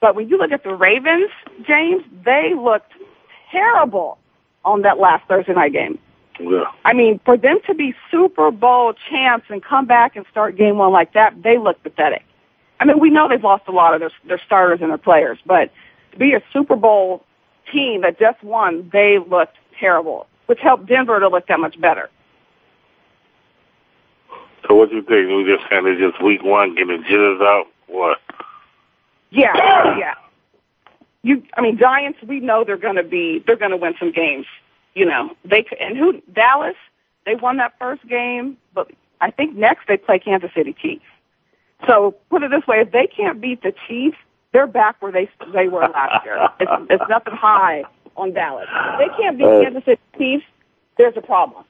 but 0.00 0.14
when 0.14 0.28
you 0.28 0.38
look 0.38 0.52
at 0.52 0.64
the 0.64 0.74
Ravens, 0.74 1.30
James, 1.66 2.04
they 2.24 2.54
looked 2.54 2.92
terrible 3.50 4.18
on 4.64 4.82
that 4.82 4.98
last 4.98 5.26
Thursday 5.28 5.54
night 5.54 5.72
game. 5.72 5.98
Yeah. 6.40 6.64
I 6.84 6.92
mean, 6.92 7.20
for 7.24 7.36
them 7.36 7.58
to 7.66 7.74
be 7.74 7.94
Super 8.10 8.50
Bowl 8.50 8.94
champs 9.10 9.46
and 9.48 9.62
come 9.62 9.86
back 9.86 10.14
and 10.14 10.24
start 10.30 10.56
game 10.56 10.78
one 10.78 10.92
like 10.92 11.14
that, 11.14 11.42
they 11.42 11.58
look 11.58 11.82
pathetic. 11.82 12.22
I 12.80 12.84
mean, 12.84 13.00
we 13.00 13.10
know 13.10 13.28
they've 13.28 13.42
lost 13.42 13.64
a 13.66 13.72
lot 13.72 13.94
of 13.94 14.00
their, 14.00 14.10
their 14.26 14.40
starters 14.44 14.80
and 14.80 14.90
their 14.90 14.98
players, 14.98 15.38
but 15.44 15.72
to 16.12 16.18
be 16.18 16.34
a 16.34 16.42
Super 16.52 16.76
Bowl 16.76 17.24
team 17.72 18.02
that 18.02 18.20
just 18.20 18.42
won, 18.44 18.88
they 18.92 19.18
looked 19.18 19.56
terrible, 19.80 20.28
which 20.46 20.60
helped 20.60 20.86
Denver 20.86 21.18
to 21.18 21.28
look 21.28 21.48
that 21.48 21.58
much 21.58 21.80
better. 21.80 22.08
So 24.68 24.74
what 24.74 24.90
do 24.90 24.96
you 24.96 25.02
think? 25.02 25.28
We 25.28 25.44
just 25.44 25.68
kind 25.68 25.88
of 25.88 25.98
just 25.98 26.22
week 26.22 26.42
one 26.44 26.74
getting 26.76 27.02
jitters 27.02 27.40
out? 27.40 27.66
What? 27.88 28.18
Yeah, 29.30 29.98
yeah. 29.98 30.14
You, 31.22 31.42
I 31.54 31.60
mean, 31.60 31.78
Giants. 31.78 32.18
We 32.26 32.40
know 32.40 32.64
they're 32.64 32.76
going 32.76 32.96
to 32.96 33.02
be. 33.02 33.42
They're 33.46 33.56
going 33.56 33.72
to 33.72 33.76
win 33.76 33.94
some 33.98 34.12
games. 34.12 34.46
You 34.94 35.06
know, 35.06 35.36
they 35.44 35.66
and 35.80 35.96
who 35.96 36.20
Dallas. 36.32 36.76
They 37.26 37.34
won 37.34 37.58
that 37.58 37.74
first 37.78 38.06
game, 38.08 38.56
but 38.72 38.90
I 39.20 39.30
think 39.30 39.54
next 39.54 39.86
they 39.86 39.98
play 39.98 40.18
Kansas 40.18 40.50
City 40.54 40.74
Chiefs. 40.80 41.04
So 41.86 42.14
put 42.30 42.42
it 42.42 42.50
this 42.50 42.66
way: 42.66 42.80
if 42.80 42.92
they 42.92 43.06
can't 43.06 43.40
beat 43.40 43.62
the 43.62 43.74
Chiefs, 43.86 44.16
they're 44.52 44.66
back 44.66 45.00
where 45.00 45.12
they 45.12 45.28
they 45.52 45.68
were 45.68 45.86
last 45.88 46.24
year. 46.24 46.48
It's, 46.60 46.70
it's 46.90 47.04
nothing 47.08 47.34
high 47.34 47.84
on 48.16 48.32
Dallas. 48.32 48.68
If 48.70 48.98
they 48.98 49.22
can't 49.22 49.36
beat 49.36 49.44
uh, 49.44 49.62
Kansas 49.62 49.84
City 49.84 50.00
Chiefs, 50.16 50.44
there's 50.96 51.16
a 51.16 51.20
problem. 51.20 51.64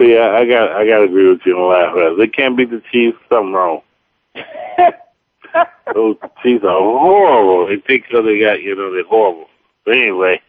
Yeah, 0.00 0.32
I 0.32 0.44
got 0.46 0.72
I 0.72 0.86
got 0.86 0.98
to 0.98 1.04
agree 1.04 1.28
with 1.28 1.40
you 1.44 1.56
on 1.56 1.70
that. 1.72 2.16
They 2.18 2.28
can't 2.28 2.56
beat 2.56 2.70
the 2.70 2.82
Chiefs. 2.90 3.18
Something 3.28 3.52
wrong. 3.52 3.82
Those 5.94 6.16
Chiefs 6.42 6.64
are 6.64 6.78
horrible. 6.78 7.66
They 7.66 7.76
think 7.76 8.04
because 8.06 8.24
they 8.24 8.40
got 8.40 8.62
you 8.62 8.74
know 8.74 8.92
they're 8.92 9.04
horrible. 9.04 9.48
But 9.84 9.96
anyway. 9.96 10.42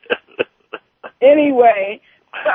anyway, 1.21 2.01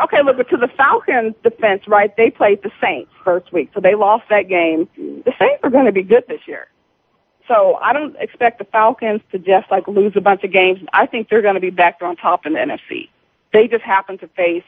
okay. 0.04 0.22
Look, 0.22 0.36
but 0.36 0.48
to 0.50 0.56
the 0.56 0.68
Falcons' 0.68 1.34
defense, 1.42 1.86
right? 1.88 2.14
They 2.16 2.30
played 2.30 2.62
the 2.62 2.70
Saints 2.80 3.10
first 3.24 3.52
week, 3.52 3.70
so 3.74 3.80
they 3.80 3.94
lost 3.94 4.24
that 4.30 4.48
game. 4.48 4.88
The 4.96 5.32
Saints 5.38 5.60
are 5.62 5.70
going 5.70 5.86
to 5.86 5.92
be 5.92 6.02
good 6.02 6.24
this 6.28 6.40
year. 6.46 6.68
So 7.46 7.74
I 7.82 7.92
don't 7.92 8.16
expect 8.16 8.58
the 8.58 8.64
Falcons 8.64 9.20
to 9.32 9.38
just 9.38 9.70
like 9.70 9.86
lose 9.86 10.14
a 10.16 10.20
bunch 10.20 10.44
of 10.44 10.52
games. 10.52 10.80
I 10.92 11.06
think 11.06 11.28
they're 11.28 11.42
going 11.42 11.54
to 11.54 11.60
be 11.60 11.70
back 11.70 11.98
on 12.00 12.16
top 12.16 12.46
in 12.46 12.54
the 12.54 12.58
NFC. 12.58 13.08
They 13.52 13.68
just 13.68 13.84
happen 13.84 14.18
to 14.18 14.28
face 14.28 14.64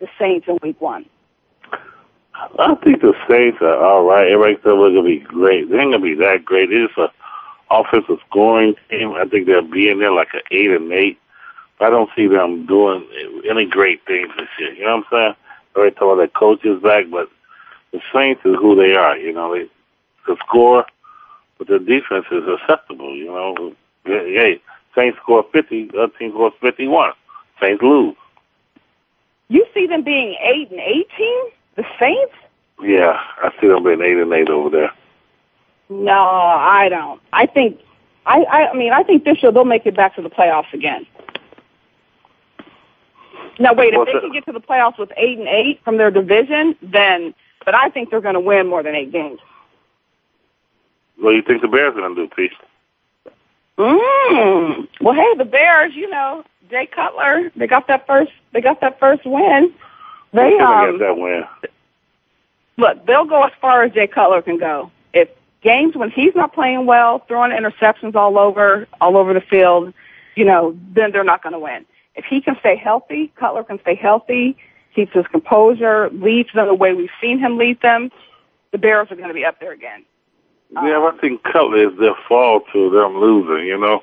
the 0.00 0.08
Saints 0.18 0.48
in 0.48 0.58
week 0.62 0.80
one. 0.80 1.06
I 2.58 2.74
think 2.76 3.00
the 3.00 3.14
Saints 3.28 3.58
are 3.60 3.76
all 3.76 4.04
right. 4.04 4.30
Everybody 4.30 4.54
said 4.56 4.64
they're 4.64 4.76
going 4.76 4.94
to 4.94 5.02
be 5.02 5.18
great. 5.20 5.70
They 5.70 5.78
ain't 5.78 5.92
to 5.92 5.98
be 5.98 6.14
that 6.14 6.44
great. 6.44 6.72
It's 6.72 6.96
a 6.96 7.10
offensive 7.70 8.18
scoring 8.28 8.74
team. 8.88 9.12
I 9.12 9.24
think 9.24 9.46
they'll 9.46 9.62
be 9.62 9.88
in 9.88 9.98
there 9.98 10.12
like 10.12 10.28
an 10.34 10.40
eight 10.50 10.70
and 10.70 10.92
eight. 10.92 11.18
But 11.78 11.86
I 11.86 11.90
don't 11.90 12.10
see 12.16 12.26
them 12.26 12.66
doing 12.66 13.06
any 13.48 13.66
great 13.66 14.04
things 14.06 14.30
this 14.38 14.48
year. 14.58 14.72
You 14.74 14.84
know 14.84 14.96
what 14.96 15.06
I'm 15.06 15.10
saying? 15.10 15.34
Everybody 15.76 15.94
talk 15.94 16.12
about 16.14 16.22
that 16.22 16.34
coach 16.34 16.64
is 16.64 16.82
back, 16.82 17.04
but 17.10 17.28
the 17.92 18.00
Saints 18.12 18.40
is 18.44 18.56
who 18.56 18.74
they 18.74 18.94
are. 18.94 19.16
You 19.16 19.32
know, 19.32 19.54
they 19.54 19.68
the 20.26 20.36
score, 20.46 20.84
but 21.56 21.68
the 21.68 21.78
defense 21.78 22.26
is 22.30 22.44
acceptable. 22.46 23.16
You 23.16 23.26
know, 23.26 23.74
hey, 24.04 24.60
Saints 24.94 25.18
score 25.22 25.44
50, 25.52 25.90
other 25.94 26.12
team 26.18 26.32
scores 26.32 26.52
51. 26.60 27.12
Saints 27.60 27.82
lose. 27.82 28.14
You 29.48 29.66
see 29.72 29.86
them 29.86 30.02
being 30.02 30.36
eight 30.42 30.70
and 30.70 30.80
eighteen. 30.80 31.44
The 31.78 31.86
Saints? 32.00 32.34
Yeah, 32.82 33.20
I 33.40 33.52
see 33.60 33.68
them 33.68 33.84
being 33.84 34.02
eight 34.02 34.16
and 34.16 34.32
eight 34.32 34.50
over 34.50 34.68
there. 34.68 34.92
No, 35.88 36.12
I 36.12 36.88
don't. 36.88 37.20
I 37.32 37.46
think, 37.46 37.78
I, 38.26 38.42
I, 38.42 38.70
I 38.70 38.74
mean, 38.74 38.92
I 38.92 39.04
think 39.04 39.22
this 39.22 39.40
year 39.40 39.52
they'll 39.52 39.64
make 39.64 39.86
it 39.86 39.94
back 39.94 40.16
to 40.16 40.22
the 40.22 40.28
playoffs 40.28 40.72
again. 40.74 41.06
Now, 43.60 43.74
wait, 43.74 43.94
if 43.94 44.06
they 44.06 44.18
can 44.18 44.32
get 44.32 44.44
to 44.46 44.52
the 44.52 44.60
playoffs 44.60 44.98
with 44.98 45.12
eight 45.16 45.38
and 45.38 45.46
eight 45.46 45.80
from 45.84 45.98
their 45.98 46.10
division, 46.10 46.74
then, 46.82 47.32
but 47.64 47.76
I 47.76 47.90
think 47.90 48.10
they're 48.10 48.20
going 48.20 48.34
to 48.34 48.40
win 48.40 48.66
more 48.66 48.82
than 48.82 48.96
eight 48.96 49.12
games. 49.12 49.38
What 51.20 51.30
do 51.30 51.36
you 51.36 51.42
think 51.42 51.62
the 51.62 51.68
Bears 51.68 51.94
are 51.96 52.00
going 52.00 52.16
to 52.16 52.26
do, 52.26 52.34
Pete? 52.34 52.52
Mm. 53.78 54.88
Well, 55.00 55.14
hey, 55.14 55.34
the 55.36 55.44
Bears, 55.44 55.94
you 55.94 56.10
know, 56.10 56.44
Jay 56.70 56.86
Cutler, 56.86 57.52
they 57.54 57.68
got 57.68 57.86
that 57.86 58.04
first, 58.08 58.32
they 58.52 58.60
got 58.60 58.80
that 58.80 58.98
first 58.98 59.24
win. 59.24 59.72
They 60.32 60.58
um, 60.58 60.98
that 60.98 61.16
win. 61.16 61.44
Look, 62.76 63.06
they'll 63.06 63.24
go 63.24 63.42
as 63.44 63.52
far 63.60 63.82
as 63.82 63.92
Jay 63.92 64.06
Cutler 64.06 64.42
can 64.42 64.58
go. 64.58 64.90
If 65.12 65.28
games 65.62 65.96
when 65.96 66.10
he's 66.10 66.34
not 66.34 66.52
playing 66.52 66.86
well, 66.86 67.20
throwing 67.26 67.50
interceptions 67.50 68.14
all 68.14 68.38
over 68.38 68.86
all 69.00 69.16
over 69.16 69.34
the 69.34 69.40
field, 69.40 69.92
you 70.36 70.44
know, 70.44 70.76
then 70.92 71.12
they're 71.12 71.24
not 71.24 71.42
going 71.42 71.54
to 71.54 71.58
win. 71.58 71.84
If 72.14 72.24
he 72.24 72.40
can 72.40 72.56
stay 72.60 72.76
healthy, 72.76 73.32
Cutler 73.36 73.64
can 73.64 73.80
stay 73.80 73.94
healthy, 73.94 74.56
keeps 74.94 75.12
his 75.12 75.26
composure, 75.26 76.10
leads 76.10 76.52
them 76.52 76.66
the 76.66 76.74
way 76.74 76.92
we've 76.92 77.10
seen 77.20 77.38
him 77.38 77.58
lead 77.58 77.80
them. 77.80 78.10
The 78.70 78.78
Bears 78.78 79.08
are 79.10 79.16
going 79.16 79.28
to 79.28 79.34
be 79.34 79.44
up 79.44 79.60
there 79.60 79.72
again. 79.72 80.04
Yeah, 80.72 80.98
um, 80.98 81.14
I 81.14 81.18
think 81.20 81.42
Cutler 81.44 81.88
is 81.88 81.98
their 81.98 82.14
fault 82.28 82.64
to 82.72 82.90
them 82.90 83.18
losing. 83.18 83.66
You 83.66 83.78
know. 83.78 84.02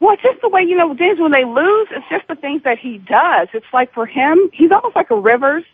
Well, 0.00 0.14
it's 0.14 0.22
just 0.22 0.40
the 0.40 0.48
way, 0.48 0.62
you 0.62 0.76
know, 0.76 0.94
James, 0.94 1.20
when 1.20 1.30
they 1.30 1.44
lose, 1.44 1.88
it's 1.90 2.06
just 2.10 2.26
the 2.26 2.34
things 2.34 2.62
that 2.62 2.78
he 2.78 2.98
does. 2.98 3.48
It's 3.52 3.66
like 3.72 3.92
for 3.92 4.06
him, 4.06 4.50
he's 4.52 4.70
almost 4.70 4.96
like 4.96 5.10
a 5.10 5.16
Rivers, 5.16 5.64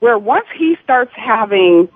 where 0.00 0.18
once 0.18 0.46
he 0.54 0.76
starts 0.82 1.12
having 1.14 1.88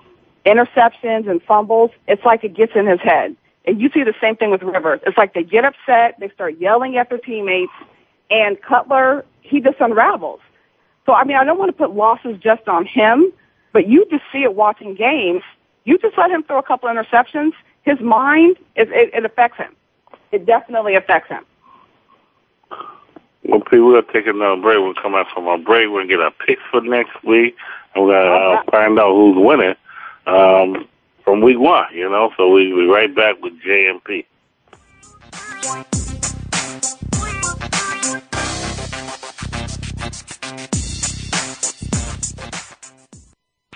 interceptions 0.45 1.29
and 1.29 1.43
fumbles, 1.43 1.91
it's 2.07 2.23
like 2.23 2.43
it 2.45 2.53
gets 2.53 2.73
in 2.75 2.87
his 2.87 3.01
head. 3.01 3.35
And 3.65 3.81
you 3.81 3.89
see 3.89 4.03
the 4.03 4.13
same 4.21 4.37
thing 4.37 4.51
with 4.51 4.63
Rivers. 4.63 5.01
It's 5.05 5.17
like 5.17 5.33
they 5.33 5.43
get 5.43 5.65
upset, 5.65 6.17
they 6.19 6.29
start 6.29 6.57
yelling 6.59 6.97
at 6.97 7.09
their 7.09 7.17
teammates, 7.17 7.73
and 8.29 8.61
Cutler, 8.61 9.25
he 9.41 9.59
just 9.59 9.79
unravels. 9.81 10.39
So, 11.05 11.13
I 11.13 11.25
mean, 11.25 11.35
I 11.35 11.43
don't 11.43 11.59
want 11.59 11.69
to 11.69 11.77
put 11.77 11.93
losses 11.93 12.37
just 12.39 12.67
on 12.67 12.85
him, 12.85 13.33
but 13.73 13.87
you 13.87 14.05
just 14.09 14.23
see 14.31 14.43
it 14.43 14.55
watching 14.55 14.95
games. 14.95 15.41
You 15.83 15.97
just 15.97 16.17
let 16.17 16.31
him 16.31 16.43
throw 16.43 16.57
a 16.57 16.63
couple 16.63 16.89
interceptions, 16.89 17.51
his 17.83 17.99
mind, 17.99 18.57
it, 18.75 18.89
it, 18.91 19.13
it 19.13 19.25
affects 19.25 19.57
him. 19.57 19.75
It 20.31 20.45
definitely 20.45 20.95
affects 20.95 21.29
him. 21.29 21.45
Well, 23.47 23.59
people, 23.59 23.87
we're 23.87 24.01
gonna 24.01 24.13
take 24.13 24.27
another 24.27 24.59
break. 24.59 24.79
We'll 24.79 24.95
come 24.95 25.13
out 25.13 25.27
from 25.33 25.47
our 25.47 25.57
break. 25.57 25.87
We're 25.87 25.99
going 25.99 26.07
to 26.07 26.13
get 26.15 26.21
our 26.21 26.31
picks 26.31 26.61
for 26.71 26.81
next 26.81 27.23
week. 27.23 27.55
And 27.93 28.03
we're 28.03 28.13
going 28.13 28.25
to 28.25 28.59
uh, 28.59 28.71
find 28.71 28.99
out 28.99 29.13
who's 29.13 29.37
winning 29.37 29.75
um, 30.25 30.87
from 31.23 31.41
week 31.41 31.59
one, 31.59 31.85
you 31.93 32.09
know. 32.09 32.31
So 32.37 32.49
we'll 32.49 32.75
be 32.75 32.87
right 32.87 33.13
back 33.13 33.41
with 33.41 33.53
JMP. 33.61 34.25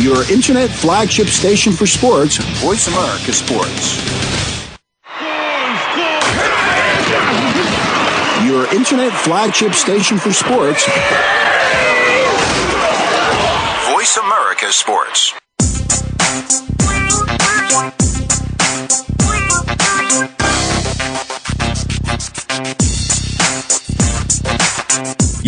Your 0.00 0.30
internet 0.30 0.70
flagship 0.70 1.26
station 1.26 1.72
for 1.72 1.84
sports, 1.84 2.36
Voice 2.62 2.86
America 2.86 3.32
Sports. 3.32 3.98
Your 8.46 8.72
internet 8.72 9.12
flagship 9.12 9.74
station 9.74 10.16
for 10.16 10.32
sports, 10.32 10.86
Voice 13.90 14.16
America 14.18 14.72
Sports. 14.72 15.34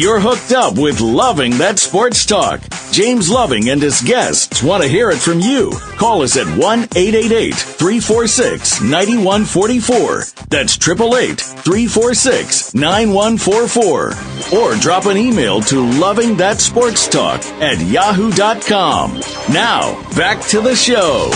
You're 0.00 0.18
hooked 0.18 0.52
up 0.52 0.78
with 0.78 1.02
Loving 1.02 1.58
That 1.58 1.78
Sports 1.78 2.24
Talk. 2.24 2.62
James 2.90 3.28
Loving 3.28 3.68
and 3.68 3.82
his 3.82 4.00
guests 4.00 4.62
want 4.62 4.82
to 4.82 4.88
hear 4.88 5.10
it 5.10 5.18
from 5.18 5.40
you. 5.40 5.72
Call 5.98 6.22
us 6.22 6.38
at 6.38 6.46
1 6.46 6.56
888 6.58 7.54
346 7.54 8.80
9144. 8.80 10.24
That's 10.48 10.76
888 10.76 11.38
346 11.38 12.74
9144. 12.74 14.58
Or 14.58 14.74
drop 14.76 15.04
an 15.04 15.18
email 15.18 15.60
to 15.60 15.86
Loving 16.00 16.34
That 16.38 16.60
Sports 16.60 17.06
Talk 17.06 17.44
at 17.60 17.78
yahoo.com. 17.78 19.20
Now, 19.52 20.02
back 20.16 20.40
to 20.46 20.62
the 20.62 20.74
show. 20.74 21.28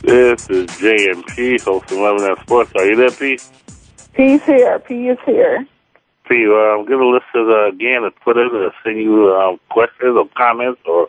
This 0.00 0.48
is 0.48 0.70
JMP, 0.70 1.60
host 1.60 1.90
of 1.90 1.98
Loving 1.98 2.22
That 2.22 2.38
Sports. 2.40 2.72
Are 2.76 2.86
you 2.86 2.96
there, 2.96 3.10
Pete? 3.10 3.46
P's 4.16 4.42
here. 4.44 4.78
P 4.78 5.08
is 5.08 5.18
here. 5.26 5.66
Pete, 6.26 6.48
uh, 6.48 6.82
give 6.82 6.98
a 6.98 7.04
listeners 7.04 7.48
uh, 7.48 7.68
again 7.68 8.04
at 8.04 8.16
Twitter 8.22 8.48
to 8.48 8.72
send 8.82 8.98
you 8.98 9.28
uh, 9.28 9.56
questions 9.72 10.16
or 10.16 10.28
comments 10.36 10.80
or, 10.86 11.08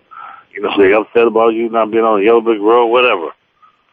you 0.52 0.62
know, 0.62 0.78
they 0.78 0.94
upset 0.94 1.26
about 1.26 1.50
you 1.50 1.70
not 1.70 1.90
being 1.90 2.04
on 2.04 2.20
the 2.20 2.26
Yellow 2.26 2.42
Brick 2.42 2.60
Road, 2.60 2.88
whatever. 2.88 3.32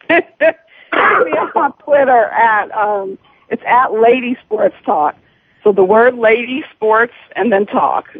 Me 0.09 1.31
on 1.55 1.73
Twitter 1.79 2.25
at 2.25 2.71
um, 2.71 3.17
it's 3.49 3.63
at 3.65 3.93
Lady 3.93 4.37
Sports 4.45 4.75
Talk. 4.85 5.15
So 5.63 5.71
the 5.71 5.83
word 5.83 6.15
Lady 6.15 6.63
Sports 6.75 7.13
and 7.35 7.51
then 7.51 7.65
talk. 7.65 8.07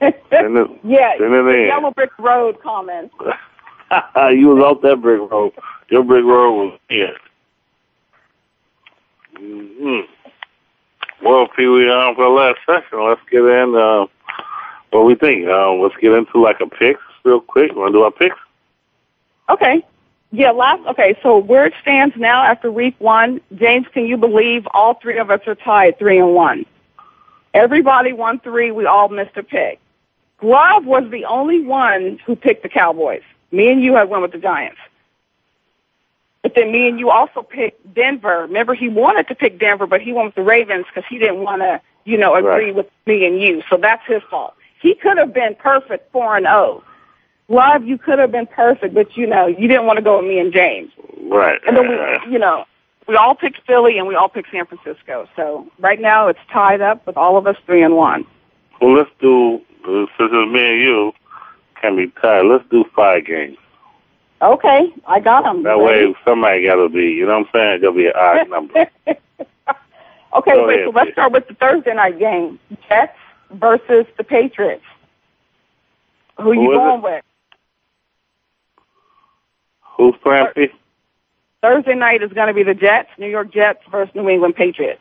Send 0.00 0.14
it, 0.30 0.70
yeah, 0.84 1.16
send 1.18 1.34
it 1.34 1.54
in. 1.54 1.66
Yellow 1.66 1.90
Brick 1.92 2.16
Road 2.18 2.60
comments. 2.62 3.14
you 3.20 4.48
was 4.48 4.78
that 4.82 5.00
brick 5.00 5.30
road. 5.30 5.52
Your 5.88 6.02
brick 6.02 6.24
road 6.24 6.52
was 6.52 6.80
here. 6.88 7.16
Mm-hmm. 9.40 10.12
Well, 11.22 11.48
Pee 11.48 11.66
Wee, 11.66 11.90
um, 11.90 12.14
for 12.14 12.24
the 12.24 12.30
last 12.30 12.58
session, 12.64 13.04
let's 13.04 13.20
get 13.30 13.42
in. 13.42 13.74
Uh, 13.74 14.06
what 14.90 15.04
we 15.04 15.14
think? 15.14 15.46
Uh, 15.48 15.72
let's 15.72 15.96
get 15.96 16.12
into 16.12 16.40
like 16.40 16.60
a 16.60 16.66
picks 16.66 17.00
real 17.24 17.40
quick. 17.40 17.74
Want 17.74 17.92
to 17.92 17.98
do 17.98 18.02
our 18.02 18.10
picks? 18.10 18.38
Okay. 19.48 19.84
Yeah, 20.30 20.50
last, 20.50 20.86
okay, 20.86 21.18
so 21.22 21.38
where 21.38 21.64
it 21.64 21.72
stands 21.80 22.14
now 22.16 22.42
after 22.42 22.70
week 22.70 22.94
one, 22.98 23.40
James, 23.54 23.86
can 23.92 24.04
you 24.04 24.18
believe 24.18 24.68
all 24.72 24.94
three 24.94 25.18
of 25.18 25.30
us 25.30 25.40
are 25.46 25.54
tied 25.54 25.98
three 25.98 26.18
and 26.18 26.34
one? 26.34 26.66
Everybody 27.54 28.12
won 28.12 28.38
three, 28.40 28.70
we 28.70 28.84
all 28.84 29.08
missed 29.08 29.36
a 29.38 29.42
pick. 29.42 29.80
Glove 30.36 30.84
was 30.84 31.10
the 31.10 31.24
only 31.24 31.62
one 31.62 32.20
who 32.26 32.36
picked 32.36 32.62
the 32.62 32.68
Cowboys. 32.68 33.22
Me 33.52 33.72
and 33.72 33.82
you 33.82 33.94
had 33.94 34.10
went 34.10 34.22
with 34.22 34.32
the 34.32 34.38
Giants. 34.38 34.78
But 36.42 36.54
then 36.54 36.70
me 36.70 36.88
and 36.88 36.98
you 36.98 37.10
also 37.10 37.42
picked 37.42 37.94
Denver. 37.94 38.42
Remember, 38.42 38.74
he 38.74 38.88
wanted 38.88 39.26
to 39.28 39.34
pick 39.34 39.58
Denver, 39.58 39.86
but 39.86 40.00
he 40.00 40.12
went 40.12 40.26
with 40.26 40.34
the 40.36 40.42
Ravens 40.42 40.86
because 40.86 41.08
he 41.08 41.18
didn't 41.18 41.42
want 41.42 41.62
to, 41.62 41.80
you 42.04 42.16
know, 42.16 42.34
agree 42.34 42.66
Right. 42.66 42.74
with 42.74 42.86
me 43.06 43.26
and 43.26 43.40
you. 43.40 43.62
So 43.68 43.76
that's 43.76 44.06
his 44.06 44.22
fault. 44.30 44.54
He 44.80 44.94
could 44.94 45.18
have 45.18 45.34
been 45.34 45.56
perfect 45.56 46.12
four 46.12 46.36
and 46.36 46.46
oh. 46.46 46.50
zero. 46.50 46.84
Love, 47.50 47.84
you 47.84 47.96
could 47.96 48.18
have 48.18 48.30
been 48.30 48.46
perfect, 48.46 48.94
but 48.94 49.16
you 49.16 49.26
know, 49.26 49.46
you 49.46 49.66
didn't 49.68 49.86
want 49.86 49.96
to 49.96 50.02
go 50.02 50.18
with 50.18 50.26
me 50.26 50.38
and 50.38 50.52
James. 50.52 50.92
Right. 51.22 51.58
And 51.66 51.76
then 51.76 51.88
we, 51.88 52.32
you 52.32 52.38
know, 52.38 52.66
we 53.08 53.16
all 53.16 53.34
picked 53.34 53.66
Philly 53.66 53.96
and 53.98 54.06
we 54.06 54.14
all 54.14 54.28
picked 54.28 54.50
San 54.52 54.66
Francisco. 54.66 55.26
So 55.34 55.66
right 55.78 55.98
now 55.98 56.28
it's 56.28 56.38
tied 56.52 56.82
up 56.82 57.06
with 57.06 57.16
all 57.16 57.38
of 57.38 57.46
us 57.46 57.56
three 57.64 57.82
and 57.82 57.96
one. 57.96 58.26
Well, 58.80 58.94
let's 58.94 59.10
do, 59.18 59.62
since 59.84 60.10
it's 60.20 60.52
me 60.52 60.72
and 60.72 60.80
you, 60.80 61.12
can 61.80 61.96
be 61.96 62.12
tied, 62.20 62.42
let's 62.42 62.64
do 62.70 62.84
five 62.94 63.24
games. 63.24 63.56
Okay, 64.40 64.92
I 65.06 65.18
got 65.20 65.42
them. 65.44 65.64
That 65.64 65.80
way 65.80 66.14
somebody 66.24 66.64
got 66.66 66.76
to 66.76 66.88
be, 66.88 67.10
you 67.10 67.26
know 67.26 67.38
what 67.40 67.48
I'm 67.54 67.80
saying? 67.80 67.80
Got 67.82 67.90
to 67.90 67.96
be 67.96 68.06
an 68.06 68.12
odd 68.14 68.48
number. 68.50 68.86
Okay, 70.36 70.52
Go 70.52 70.66
wait, 70.66 70.74
ahead, 70.80 70.86
so 70.86 70.90
let's 70.94 71.06
please. 71.08 71.12
start 71.12 71.32
with 71.32 71.48
the 71.48 71.54
Thursday 71.54 71.94
night 71.94 72.18
game. 72.18 72.58
Jets 72.88 73.16
versus 73.50 74.06
the 74.16 74.24
Patriots. 74.24 74.84
Who, 76.36 76.52
Who 76.52 76.62
you 76.62 76.74
going 76.74 76.98
it? 76.98 77.02
with? 77.02 77.24
Who's 79.96 80.14
playing? 80.22 80.46
Thursday 81.60 81.94
night 81.94 82.22
is 82.22 82.32
going 82.32 82.46
to 82.46 82.54
be 82.54 82.62
the 82.62 82.74
Jets, 82.74 83.08
New 83.18 83.26
York 83.28 83.52
Jets 83.52 83.80
versus 83.90 84.14
New 84.14 84.28
England 84.28 84.54
Patriots. 84.54 85.00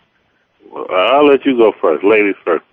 Well, 0.71 0.87
I'll 0.89 1.27
let 1.27 1.45
you 1.45 1.55
go 1.55 1.73
first. 1.79 2.03
Ladies 2.03 2.35
first. 2.43 2.63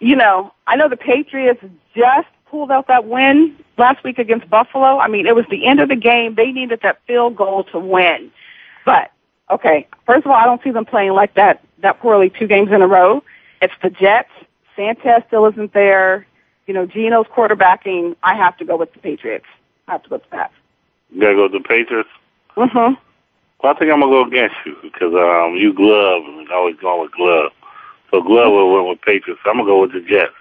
You 0.00 0.16
know, 0.16 0.52
I 0.66 0.74
know 0.74 0.88
the 0.88 0.96
Patriots 0.96 1.60
just 1.94 2.26
pulled 2.52 2.70
out 2.70 2.86
that 2.86 3.06
win 3.06 3.56
last 3.78 4.04
week 4.04 4.18
against 4.18 4.48
Buffalo. 4.48 4.98
I 4.98 5.08
mean, 5.08 5.26
it 5.26 5.34
was 5.34 5.46
the 5.50 5.66
end 5.66 5.80
of 5.80 5.88
the 5.88 5.96
game. 5.96 6.34
They 6.34 6.52
needed 6.52 6.80
that 6.82 7.00
field 7.06 7.34
goal 7.34 7.64
to 7.72 7.78
win. 7.78 8.30
But, 8.84 9.10
okay, 9.50 9.88
first 10.06 10.26
of 10.26 10.30
all, 10.30 10.36
I 10.36 10.44
don't 10.44 10.62
see 10.62 10.70
them 10.70 10.84
playing 10.84 11.12
like 11.12 11.34
that, 11.34 11.64
that 11.78 11.98
poorly 11.98 12.28
two 12.30 12.46
games 12.46 12.70
in 12.70 12.82
a 12.82 12.86
row. 12.86 13.24
It's 13.62 13.72
the 13.82 13.88
Jets. 13.88 14.28
Sanchez 14.76 15.22
still 15.26 15.46
isn't 15.46 15.72
there. 15.72 16.26
You 16.66 16.74
know, 16.74 16.84
Geno's 16.84 17.26
quarterbacking. 17.26 18.16
I 18.22 18.34
have 18.34 18.56
to 18.58 18.66
go 18.66 18.76
with 18.76 18.92
the 18.92 18.98
Patriots. 18.98 19.46
I 19.88 19.92
have 19.92 20.02
to 20.02 20.10
go 20.10 20.16
with 20.16 20.24
the 20.24 20.36
Pats. 20.36 20.52
You 21.10 21.20
got 21.22 21.28
to 21.30 21.34
go 21.34 21.42
with 21.44 21.52
the 21.52 21.60
Patriots? 21.66 22.10
Mm-hmm. 22.56 22.94
Well, 23.62 23.74
I 23.74 23.78
think 23.78 23.90
I'm 23.90 24.00
going 24.00 24.12
to 24.12 24.24
go 24.24 24.26
against 24.26 24.56
you 24.66 24.76
because 24.82 25.14
um, 25.14 25.56
you 25.56 25.72
glove 25.72 26.22
and 26.26 26.50
always 26.50 26.76
going 26.76 27.00
with 27.00 27.12
glove. 27.12 27.52
So 28.10 28.22
glove 28.22 28.52
will 28.52 28.74
win 28.74 28.90
with 28.90 29.00
Patriots. 29.00 29.40
I'm 29.46 29.56
going 29.56 29.66
to 29.66 29.70
go 29.70 29.80
with 29.80 29.92
the 29.92 30.00
Jets. 30.00 30.34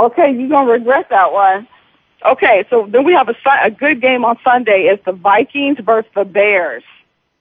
Okay, 0.00 0.32
you're 0.32 0.48
gonna 0.48 0.70
regret 0.70 1.08
that 1.10 1.30
one. 1.30 1.68
Okay, 2.24 2.64
so 2.70 2.88
then 2.90 3.04
we 3.04 3.12
have 3.12 3.28
a 3.28 3.34
a 3.62 3.70
good 3.70 4.00
game 4.00 4.24
on 4.24 4.38
Sunday. 4.42 4.88
It's 4.90 5.04
the 5.04 5.12
Vikings 5.12 5.78
versus 5.84 6.10
the 6.14 6.24
Bears. 6.24 6.82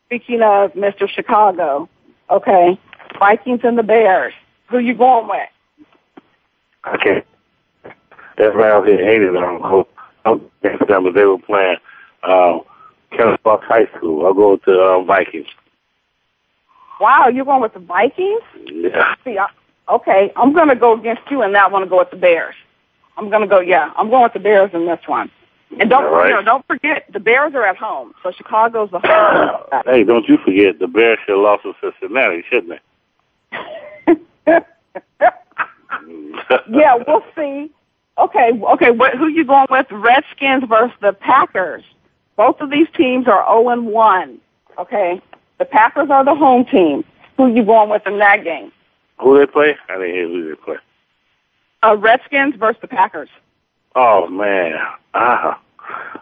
Speaking 0.08 0.42
of 0.42 0.74
Mr. 0.74 1.08
Chicago, 1.08 1.88
okay, 2.30 2.78
Vikings 3.18 3.62
and 3.64 3.78
the 3.78 3.84
Bears. 3.84 4.34
Who 4.68 4.80
you 4.80 4.94
going 4.94 5.30
with? 5.30 5.50
Okay. 6.96 7.24
Everybody 8.38 8.70
out 8.70 8.88
here 8.88 9.06
hated 9.06 9.36
them. 9.36 9.86
I'm 10.26 10.52
them, 10.62 11.14
they 11.14 11.24
were 11.24 11.40
playing 11.40 11.78
um, 12.24 12.62
Kenneth 13.12 13.40
Fox 13.42 13.66
High 13.68 13.88
School. 13.98 14.26
I'll 14.26 14.34
go 14.34 14.58
to 14.58 14.64
the 14.66 14.80
uh, 14.80 15.02
Vikings. 15.04 15.48
Wow, 17.00 17.30
you're 17.30 17.46
going 17.46 17.62
with 17.62 17.74
the 17.74 17.80
Vikings? 17.80 18.42
Yeah. 18.66 19.16
See, 19.24 19.38
I, 19.38 19.48
okay, 19.90 20.32
I'm 20.36 20.54
gonna 20.54 20.76
go 20.76 20.94
against 20.94 21.24
you 21.30 21.42
and 21.42 21.54
that 21.56 21.72
one 21.72 21.82
to 21.82 21.88
go 21.88 21.98
with 21.98 22.12
the 22.12 22.18
Bears. 22.18 22.56
I'm 23.18 23.30
gonna 23.30 23.48
go. 23.48 23.60
Yeah, 23.60 23.92
I'm 23.98 24.10
going 24.10 24.24
with 24.24 24.34
the 24.34 24.40
Bears 24.40 24.72
in 24.74 24.86
this 24.86 25.02
one. 25.08 25.30
And 25.80 25.90
don't 25.90 26.04
right. 26.12 26.30
you 26.30 26.36
know, 26.36 26.42
don't 26.42 26.66
forget 26.66 27.06
the 27.12 27.20
Bears 27.20 27.54
are 27.54 27.66
at 27.66 27.78
home, 27.78 28.14
so 28.24 28.32
Chicago's 28.32 28.90
the 28.92 29.00
home. 29.00 29.84
Hey, 29.86 30.04
don't 30.04 30.28
you 30.28 30.38
forget 30.38 30.80
the 30.80 30.88
Bears 30.88 31.20
should 31.26 31.34
have 31.34 31.42
lost 31.42 31.64
to 31.64 31.74
Cincinnati, 31.82 32.44
shouldn't 32.50 32.80
they? 32.80 32.80
yeah, 36.70 36.96
we'll 37.08 37.24
see. 37.36 37.72
Okay, 38.18 38.52
okay. 38.74 38.92
What, 38.92 39.16
who 39.16 39.28
you 39.28 39.46
going 39.46 39.68
with? 39.70 39.88
Redskins 39.92 40.64
versus 40.68 40.96
the 41.02 41.14
Packers. 41.14 41.84
Both 42.36 42.62
of 42.62 42.70
these 42.70 42.88
teams 42.96 43.28
are 43.28 43.46
zero 43.46 43.70
and 43.70 43.88
one. 43.88 44.40
Okay, 44.78 45.22
the 45.60 45.66
Packers 45.66 46.10
are 46.10 46.26
the 46.26 46.36
home 46.36 46.66
team. 46.66 47.04
Who 47.38 47.54
you 47.54 47.64
going 47.64 47.90
with 47.90 48.06
in 48.08 48.18
that 48.20 48.44
game? 48.44 48.72
Who 49.22 49.38
they 49.38 49.46
play? 49.46 49.76
I 49.90 49.94
didn't 49.98 50.14
hear 50.14 50.28
who 50.28 50.50
they 50.50 50.56
play. 50.56 50.78
Uh, 51.84 51.96
Redskins 51.98 52.56
versus 52.56 52.82
the 52.82 52.88
Packers. 52.88 53.30
Oh 53.96 54.28
man, 54.28 54.76
ah, 55.14 55.60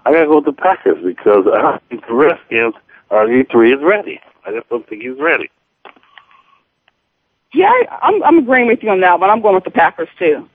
I 0.05 0.11
gotta 0.11 0.25
go 0.27 0.35
with 0.37 0.45
the 0.45 0.53
Packers 0.53 1.03
because 1.03 1.45
I 1.53 1.61
don't 1.61 1.83
think 1.89 2.07
the 2.07 2.13
Redskins 2.13 2.75
are 3.11 3.31
E 3.31 3.43
three 3.51 3.73
is 3.73 3.81
ready. 3.81 4.19
I 4.45 4.51
just 4.51 4.69
don't 4.69 4.87
think 4.87 5.01
he's 5.01 5.19
ready. 5.19 5.49
Yeah, 7.53 7.69
I- 7.69 7.99
I'm 8.03 8.23
I'm 8.23 8.37
agreeing 8.39 8.67
with 8.67 8.83
you 8.83 8.89
on 8.89 9.01
that, 9.01 9.19
but 9.19 9.29
I'm 9.29 9.41
going 9.41 9.55
with 9.55 9.63
the 9.63 9.71
Packers 9.71 10.09
too. 10.19 10.47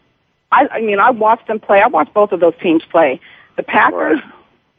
I 0.51 0.69
I 0.71 0.81
mean, 0.81 0.99
I 1.01 1.11
watched 1.11 1.47
them 1.49 1.61
play. 1.61 1.81
I 1.83 1.87
watched 1.89 2.15
both 2.15 2.33
of 2.33 2.41
those 2.41 2.55
teams 2.63 2.83
play. 2.91 3.21
The 3.57 3.63
Packers, 3.63 4.21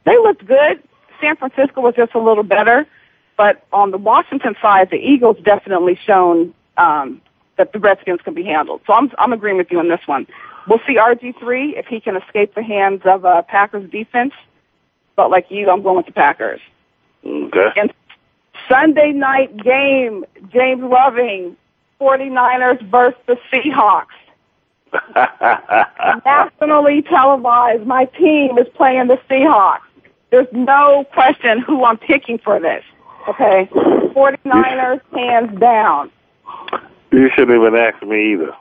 they 0.05 0.17
looked 0.17 0.45
good. 0.45 0.81
San 1.21 1.35
Francisco 1.35 1.81
was 1.81 1.95
just 1.95 2.15
a 2.15 2.19
little 2.19 2.43
better, 2.43 2.87
but 3.37 3.63
on 3.71 3.91
the 3.91 3.97
Washington 3.97 4.55
side, 4.61 4.89
the 4.89 4.97
Eagles 4.97 5.37
definitely 5.43 5.97
shown 6.05 6.53
um, 6.77 7.21
that 7.57 7.73
the 7.73 7.79
Redskins 7.79 8.21
can 8.21 8.33
be 8.33 8.43
handled. 8.43 8.81
So 8.87 8.93
I'm 8.93 9.11
I'm 9.17 9.33
agreeing 9.33 9.57
with 9.57 9.71
you 9.71 9.79
on 9.79 9.87
this 9.87 10.01
one. 10.05 10.27
We'll 10.67 10.81
see 10.87 10.97
RG3 10.97 11.77
if 11.77 11.87
he 11.87 11.99
can 11.99 12.15
escape 12.15 12.55
the 12.55 12.63
hands 12.63 13.01
of 13.05 13.25
uh, 13.25 13.41
Packers 13.43 13.89
defense. 13.89 14.33
But 15.15 15.29
like 15.29 15.47
you, 15.49 15.69
I'm 15.69 15.83
going 15.83 15.97
with 15.97 16.05
the 16.05 16.13
Packers. 16.13 16.61
Okay. 17.25 17.71
And 17.75 17.93
Sunday 18.67 19.11
night 19.11 19.55
game, 19.57 20.25
James 20.51 20.81
Loving, 20.81 21.57
49ers 21.99 22.81
versus 22.89 23.19
the 23.27 23.37
Seahawks. 23.51 24.07
Nationally 26.25 27.01
televised. 27.01 27.85
My 27.85 28.05
team 28.05 28.57
is 28.57 28.67
playing 28.75 29.07
the 29.07 29.19
Seahawks. 29.29 29.79
There's 30.31 30.47
no 30.51 31.05
question 31.13 31.59
who 31.59 31.83
I'm 31.83 31.97
picking 31.97 32.37
for 32.37 32.59
this. 32.59 32.83
Okay? 33.27 33.69
49ers 33.71 35.01
hands 35.13 35.59
down. 35.59 36.11
You 37.13 37.29
shouldn't 37.35 37.55
even 37.55 37.75
ask 37.75 38.01
me 38.03 38.33
either. 38.33 38.55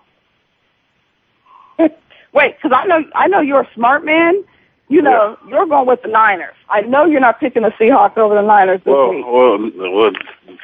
Wait, 2.35 2.57
because 2.63 2.73
I 2.75 2.87
know 2.87 3.03
I 3.15 3.27
know 3.27 3.41
you're 3.41 3.63
a 3.63 3.75
smart 3.75 4.05
man. 4.05 4.45
You 4.89 5.01
know 5.01 5.39
you're 5.49 5.65
going 5.67 5.87
with 5.87 6.03
the 6.03 6.09
Niners. 6.09 6.55
I 6.69 6.83
know 6.83 7.07
you're 7.07 7.21
not 7.21 7.41
picking 7.41 7.63
the 7.63 7.71
Seahawks 7.71 8.19
over 8.19 8.35
the 8.35 8.43
Niners 8.43 8.81
this 8.85 8.93
Well, 8.93 9.09
week. 9.09 9.25
well, 9.27 9.95
well, 9.95 10.13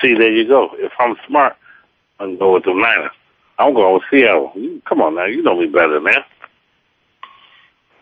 see, 0.03 0.13
there 0.15 0.31
you 0.31 0.47
go. 0.47 0.69
If 0.75 0.93
I'm 0.99 1.17
smart, 1.27 1.57
I'm 2.21 2.37
going 2.39 2.53
with 2.55 2.65
the 2.65 2.75
Niners. 2.75 3.13
I'm 3.59 3.73
going 3.73 3.95
with 3.95 4.03
Seattle. 4.11 4.53
Come 4.87 5.01
on 5.01 5.15
now, 5.15 5.25
you 5.25 5.43
know 5.43 5.59
me 5.59 5.67
better 5.67 5.95
than 5.95 6.05
that. 6.05 6.27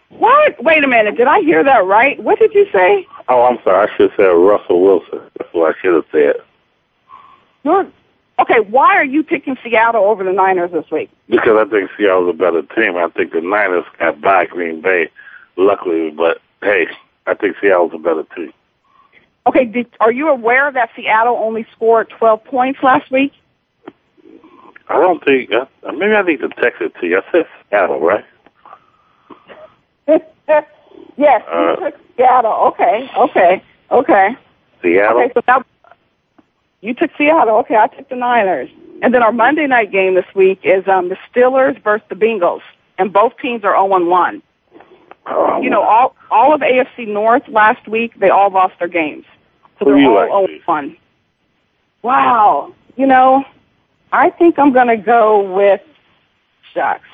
What? 0.09 0.63
Wait 0.65 0.83
a 0.83 0.89
minute. 0.89 1.17
Did 1.17 1.29
I 1.29 1.41
hear 1.41 1.63
that 1.63 1.85
right? 1.85 2.21
What 2.21 2.39
did 2.41 2.55
you 2.55 2.67
say? 2.73 3.07
Oh, 3.29 3.45
I'm 3.45 3.59
sorry. 3.63 3.89
I 3.89 3.97
should 3.97 4.11
have 4.11 4.17
said 4.17 4.27
Russell 4.27 4.83
Wilson. 4.83 5.21
That's 5.39 5.53
what 5.53 5.75
I 5.77 5.81
should 5.81 5.95
have 5.95 6.05
said. 6.11 6.37
You're 7.65 7.87
okay. 8.41 8.61
Why 8.61 8.95
are 8.97 9.05
you 9.05 9.23
picking 9.23 9.57
Seattle 9.63 10.05
over 10.05 10.25
the 10.25 10.33
Niners 10.33 10.73
this 10.73 10.91
week? 10.91 11.11
Because 11.29 11.57
I 11.67 11.71
think 11.71 11.91
Seattle's 11.97 12.31
a 12.31 12.37
better 12.37 12.63
team. 12.63 12.97
I 12.97 13.09
think 13.09 13.33
the 13.33 13.41
Niners 13.41 13.85
got 13.99 14.21
by 14.21 14.47
Green 14.47 14.81
Bay, 14.81 15.11
luckily. 15.57 16.11
But 16.11 16.41
hey, 16.63 16.87
I 17.27 17.35
think 17.35 17.57
Seattle's 17.61 17.93
a 17.95 17.99
better 17.99 18.25
team. 18.35 18.53
Okay. 19.47 19.65
Did, 19.65 19.87
are 20.01 20.13
you 20.13 20.29
aware 20.29 20.71
that 20.73 20.91
Seattle 20.97 21.37
only 21.37 21.67
scored 21.73 22.11
12 22.11 22.45
points 22.45 22.83
last 22.83 23.11
week? 23.11 23.33
I 24.89 25.01
don't 25.01 25.23
think. 25.25 25.51
Uh, 25.53 25.67
maybe 25.93 26.15
I 26.15 26.23
need 26.23 26.41
to 26.41 26.49
text 26.49 26.81
it 26.81 26.95
to 27.01 27.07
you. 27.07 27.19
I 27.19 27.33
said 27.33 27.47
Seattle, 27.71 28.01
right? 28.01 28.25
yes, 30.47 31.43
Uh, 31.49 31.77
you 31.81 31.91
took 31.91 31.95
Seattle. 32.17 32.53
Okay. 32.69 33.11
Okay. 33.17 33.63
Okay. 33.91 34.37
Seattle. 34.83 35.23
Okay. 35.23 35.33
So 35.35 35.43
now 35.49 35.65
you 36.81 36.95
took 36.95 37.11
Seattle. 37.17 37.57
Okay. 37.59 37.77
I 37.77 37.87
took 37.89 38.09
the 38.09 38.17
Niners. 38.17 38.71
And 39.03 39.13
then 39.13 39.23
our 39.23 39.33
Monday 39.33 39.67
night 39.67 39.93
game 39.93 40.15
this 40.15 40.27
week 40.35 40.61
is 40.65 40.87
um, 40.89 41.09
the 41.09 41.19
Steelers 41.31 41.83
versus 41.83 42.07
the 42.09 42.15
Bengals, 42.15 42.63
and 42.99 43.13
both 43.13 43.37
teams 43.39 43.63
are 43.63 43.75
0 43.75 43.95
and 43.95 44.09
1. 44.09 44.43
Oh, 45.27 45.61
You 45.61 45.71
know, 45.71 45.83
all 45.83 46.17
all 46.31 46.55
of 46.55 46.61
AFC 46.61 47.07
North 47.07 47.47
last 47.49 47.87
week 47.89 48.19
they 48.19 48.31
all 48.31 48.51
lost 48.51 48.79
their 48.79 48.89
games, 48.89 49.25
so 49.79 49.85
they're 49.85 49.97
all 49.97 50.15
like, 50.15 50.29
0 50.29 50.45
and 50.47 50.61
1. 50.65 50.97
Wow. 52.03 52.75
You 52.97 53.07
know, 53.07 53.45
I 54.13 54.31
think 54.31 54.59
I'm 54.59 54.73
going 54.73 54.87
to 54.87 54.97
go 54.97 55.55
with 55.55 55.83
shucks. 56.73 57.09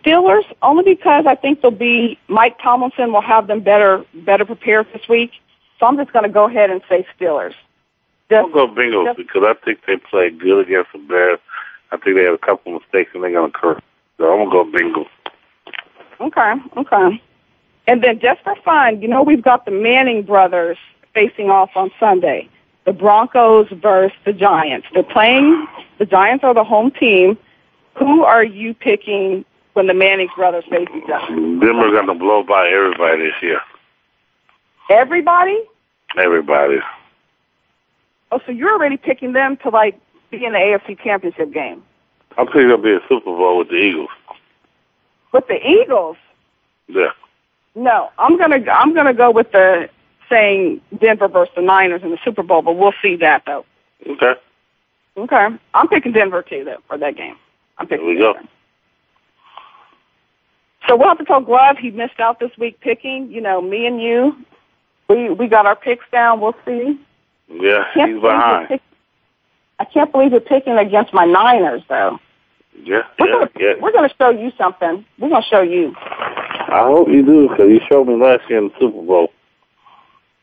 Steelers 0.00 0.44
only 0.62 0.84
because 0.84 1.26
I 1.26 1.34
think 1.34 1.60
they'll 1.60 1.70
be 1.72 2.18
Mike 2.28 2.58
Tomlinson 2.62 3.12
will 3.12 3.20
have 3.20 3.48
them 3.48 3.60
better 3.60 4.04
better 4.14 4.44
prepared 4.44 4.86
this 4.92 5.08
week. 5.08 5.32
So 5.80 5.86
I'm 5.86 5.96
just 5.96 6.12
going 6.12 6.24
to 6.24 6.28
go 6.28 6.44
ahead 6.44 6.70
and 6.70 6.82
say 6.88 7.04
Steelers. 7.18 7.54
I'll 8.30 8.48
go 8.48 8.68
Bengals 8.68 9.16
because 9.16 9.42
I 9.44 9.54
think 9.64 9.80
they 9.86 9.96
played 9.96 10.38
good 10.38 10.66
against 10.66 10.92
the 10.92 10.98
Bears. 10.98 11.38
I 11.90 11.96
think 11.96 12.16
they 12.16 12.24
had 12.24 12.34
a 12.34 12.38
couple 12.38 12.72
mistakes 12.72 13.10
and 13.14 13.22
they're 13.22 13.32
going 13.32 13.50
to 13.50 13.58
correct. 13.58 13.82
So 14.18 14.30
I'm 14.30 14.50
going 14.50 14.68
to 14.68 14.72
go 14.72 14.78
Bengals. 14.78 15.08
Okay, 16.20 16.54
okay. 16.76 17.22
And 17.86 18.02
then 18.02 18.20
just 18.20 18.42
for 18.42 18.54
fun, 18.64 19.00
you 19.00 19.08
know 19.08 19.22
we've 19.22 19.42
got 19.42 19.64
the 19.64 19.70
Manning 19.70 20.22
brothers 20.22 20.76
facing 21.14 21.48
off 21.48 21.70
on 21.74 21.90
Sunday. 21.98 22.48
The 22.84 22.92
Broncos 22.92 23.68
versus 23.70 24.16
the 24.24 24.32
Giants. 24.32 24.86
They're 24.92 25.02
playing. 25.02 25.66
The 25.98 26.06
Giants 26.06 26.44
are 26.44 26.54
the 26.54 26.64
home 26.64 26.90
team. 26.90 27.38
Who 27.98 28.24
are 28.24 28.44
you 28.44 28.74
picking 28.74 29.44
when 29.72 29.86
the 29.86 29.94
Manning 29.94 30.28
brothers 30.36 30.64
face 30.70 30.88
each 30.96 31.10
other? 31.10 31.34
Denver's 31.34 31.92
going 31.92 32.06
to 32.06 32.14
blow 32.14 32.42
by 32.42 32.68
everybody 32.68 33.24
this 33.24 33.42
year. 33.42 33.60
Everybody? 34.90 35.60
Everybody. 36.16 36.78
Oh, 38.30 38.40
so 38.44 38.52
you're 38.52 38.72
already 38.72 38.96
picking 38.96 39.32
them 39.32 39.56
to 39.58 39.70
like 39.70 39.98
be 40.30 40.44
in 40.44 40.52
the 40.52 40.58
AFC 40.58 40.98
Championship 41.02 41.52
game 41.52 41.82
I 42.38 42.44
think 42.44 42.54
there'll 42.54 42.78
be 42.78 42.92
a 42.92 43.00
Super 43.08 43.24
Bowl 43.24 43.58
with 43.58 43.68
the 43.68 43.74
Eagles. 43.74 44.10
with 45.32 45.48
the 45.48 45.58
Eagles? 45.68 46.16
Yeah. 46.86 47.10
No, 47.74 48.10
I'm 48.16 48.38
gonna 48.38 48.64
I'm 48.70 48.94
gonna 48.94 49.12
go 49.12 49.30
with 49.32 49.50
the 49.50 49.90
saying 50.28 50.80
Denver 51.00 51.26
versus 51.26 51.52
the 51.56 51.62
Niners 51.62 52.02
in 52.04 52.10
the 52.12 52.18
Super 52.24 52.44
Bowl, 52.44 52.62
but 52.62 52.76
we'll 52.76 52.94
see 53.02 53.16
that 53.16 53.42
though. 53.44 53.64
Okay. 54.06 54.34
Okay, 55.16 55.48
I'm 55.74 55.88
picking 55.88 56.12
Denver 56.12 56.42
too 56.42 56.62
though 56.64 56.78
for 56.86 56.96
that 56.96 57.16
game. 57.16 57.34
I'm 57.76 57.88
picking. 57.88 58.06
There 58.06 58.14
we 58.14 58.20
go. 58.20 58.34
So 60.86 60.96
we'll 60.96 61.08
have 61.08 61.18
to 61.18 61.24
tell 61.24 61.40
Glove 61.40 61.76
he 61.76 61.90
missed 61.90 62.20
out 62.20 62.38
this 62.38 62.56
week 62.56 62.80
picking. 62.80 63.30
You 63.32 63.40
know, 63.40 63.60
me 63.60 63.84
and 63.84 64.00
you, 64.00 64.36
we 65.08 65.28
we 65.30 65.48
got 65.48 65.66
our 65.66 65.76
picks 65.76 66.04
down. 66.12 66.40
We'll 66.40 66.56
see. 66.64 67.00
Yeah, 67.50 67.84
he's 67.94 68.20
behind. 68.20 68.68
pick- 68.68 68.82
I 69.78 69.84
can't 69.84 70.10
believe 70.10 70.32
you're 70.32 70.40
picking 70.40 70.76
against 70.76 71.12
my 71.14 71.24
Niners 71.24 71.82
though. 71.88 72.18
Yeah, 72.82 73.02
We're 73.18 73.26
yeah, 73.26 73.32
gonna 73.32 73.50
yeah. 73.58 73.72
we're 73.80 73.92
gonna 73.92 74.10
show 74.18 74.30
you 74.30 74.52
something. 74.58 75.04
We're 75.18 75.28
gonna 75.30 75.44
show 75.48 75.62
you. 75.62 75.94
I 75.98 76.82
hope 76.84 77.08
you 77.08 77.24
do 77.24 77.48
because 77.48 77.68
you 77.70 77.80
showed 77.90 78.06
me 78.08 78.14
last 78.14 78.48
year 78.48 78.58
in 78.58 78.68
the 78.68 78.74
Super 78.78 79.02
Bowl. 79.02 79.32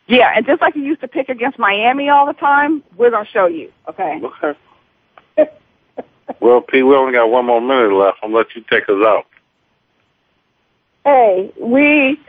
Yeah, 0.07 0.31
and 0.35 0.45
just 0.45 0.61
like 0.61 0.75
you 0.75 0.83
used 0.83 1.01
to 1.01 1.07
pick 1.07 1.29
against 1.29 1.57
Miami 1.59 2.09
all 2.09 2.25
the 2.25 2.33
time, 2.33 2.83
we're 2.97 3.09
gonna 3.11 3.25
show 3.27 3.45
you. 3.47 3.71
Okay. 3.89 4.21
Okay. 4.23 4.59
Well, 6.41 6.61
Pete, 6.61 6.85
we 6.85 6.95
only 6.95 7.13
got 7.13 7.29
one 7.29 7.45
more 7.45 7.61
minute 7.61 7.93
left. 7.95 8.17
I'm 8.23 8.29
gonna 8.31 8.39
let 8.39 8.55
you 8.55 8.63
take 8.69 8.83
us 8.89 8.95
out. 9.05 9.25
Hey, 11.03 11.51
we 11.59 12.19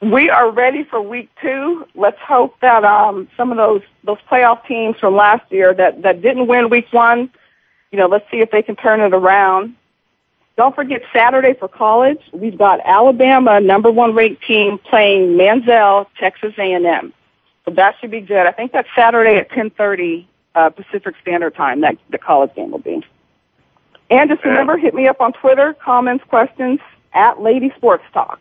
we 0.00 0.28
are 0.28 0.50
ready 0.50 0.84
for 0.84 1.00
week 1.00 1.30
two. 1.40 1.86
Let's 1.94 2.18
hope 2.20 2.58
that 2.60 2.84
um, 2.84 3.28
some 3.36 3.50
of 3.50 3.56
those 3.56 3.82
those 4.04 4.18
playoff 4.30 4.66
teams 4.66 4.98
from 4.98 5.16
last 5.16 5.50
year 5.50 5.72
that 5.74 6.02
that 6.02 6.22
didn't 6.22 6.46
win 6.46 6.68
week 6.68 6.92
one, 6.92 7.30
you 7.90 7.98
know, 7.98 8.06
let's 8.06 8.30
see 8.30 8.40
if 8.40 8.50
they 8.50 8.62
can 8.62 8.76
turn 8.76 9.00
it 9.00 9.14
around. 9.14 9.74
Don't 10.56 10.74
forget 10.74 11.02
Saturday 11.12 11.54
for 11.54 11.68
college. 11.68 12.20
We've 12.32 12.56
got 12.56 12.80
Alabama, 12.84 13.60
number 13.60 13.90
one 13.90 14.14
ranked 14.14 14.42
team, 14.44 14.78
playing 14.78 15.36
Manziel, 15.36 16.06
Texas 16.18 16.54
A&M. 16.56 17.12
So 17.66 17.70
that 17.72 17.96
should 18.00 18.10
be 18.10 18.20
good. 18.20 18.46
I 18.46 18.52
think 18.52 18.72
that's 18.72 18.88
Saturday 18.94 19.36
at 19.36 19.50
10:30 19.50 20.26
uh, 20.54 20.70
Pacific 20.70 21.14
Standard 21.22 21.54
Time. 21.54 21.80
That 21.80 21.96
the 22.10 22.18
college 22.18 22.54
game 22.54 22.70
will 22.70 22.78
be. 22.78 23.04
And 24.08 24.30
just 24.30 24.44
remember, 24.44 24.76
hit 24.76 24.94
me 24.94 25.08
up 25.08 25.20
on 25.20 25.32
Twitter, 25.32 25.74
comments, 25.74 26.22
questions 26.28 26.78
at 27.12 27.40
Lady 27.40 27.72
Sports 27.76 28.04
Talk. 28.12 28.38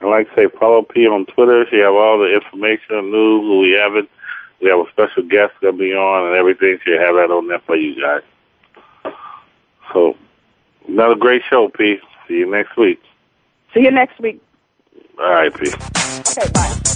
And 0.00 0.10
like 0.10 0.28
I 0.32 0.34
say, 0.34 0.46
follow 0.58 0.82
P 0.82 1.06
on 1.06 1.26
Twitter. 1.26 1.66
She 1.70 1.78
have 1.78 1.94
all 1.94 2.18
the 2.18 2.34
information, 2.34 3.10
news, 3.10 3.42
who 3.42 3.60
we 3.60 3.72
have 3.72 3.96
it. 3.96 4.08
We 4.60 4.70
have 4.70 4.80
a 4.80 4.90
special 4.90 5.22
guest 5.22 5.52
gonna 5.60 5.76
be 5.76 5.92
on 5.92 6.28
and 6.28 6.36
everything. 6.36 6.78
She'll 6.84 6.98
have 6.98 7.14
that 7.16 7.30
on 7.30 7.48
there 7.48 7.60
for 7.60 7.76
you 7.76 8.00
guys. 8.00 8.22
So, 9.92 10.16
another 10.88 11.14
great 11.14 11.42
show, 11.48 11.68
P. 11.68 11.98
See 12.26 12.34
you 12.34 12.50
next 12.50 12.76
week. 12.76 13.00
See 13.74 13.80
you 13.80 13.90
next 13.90 14.18
week. 14.18 14.40
All 15.18 15.30
right, 15.30 15.54
P. 15.54 15.68
Okay, 15.68 16.50
bye. 16.52 16.95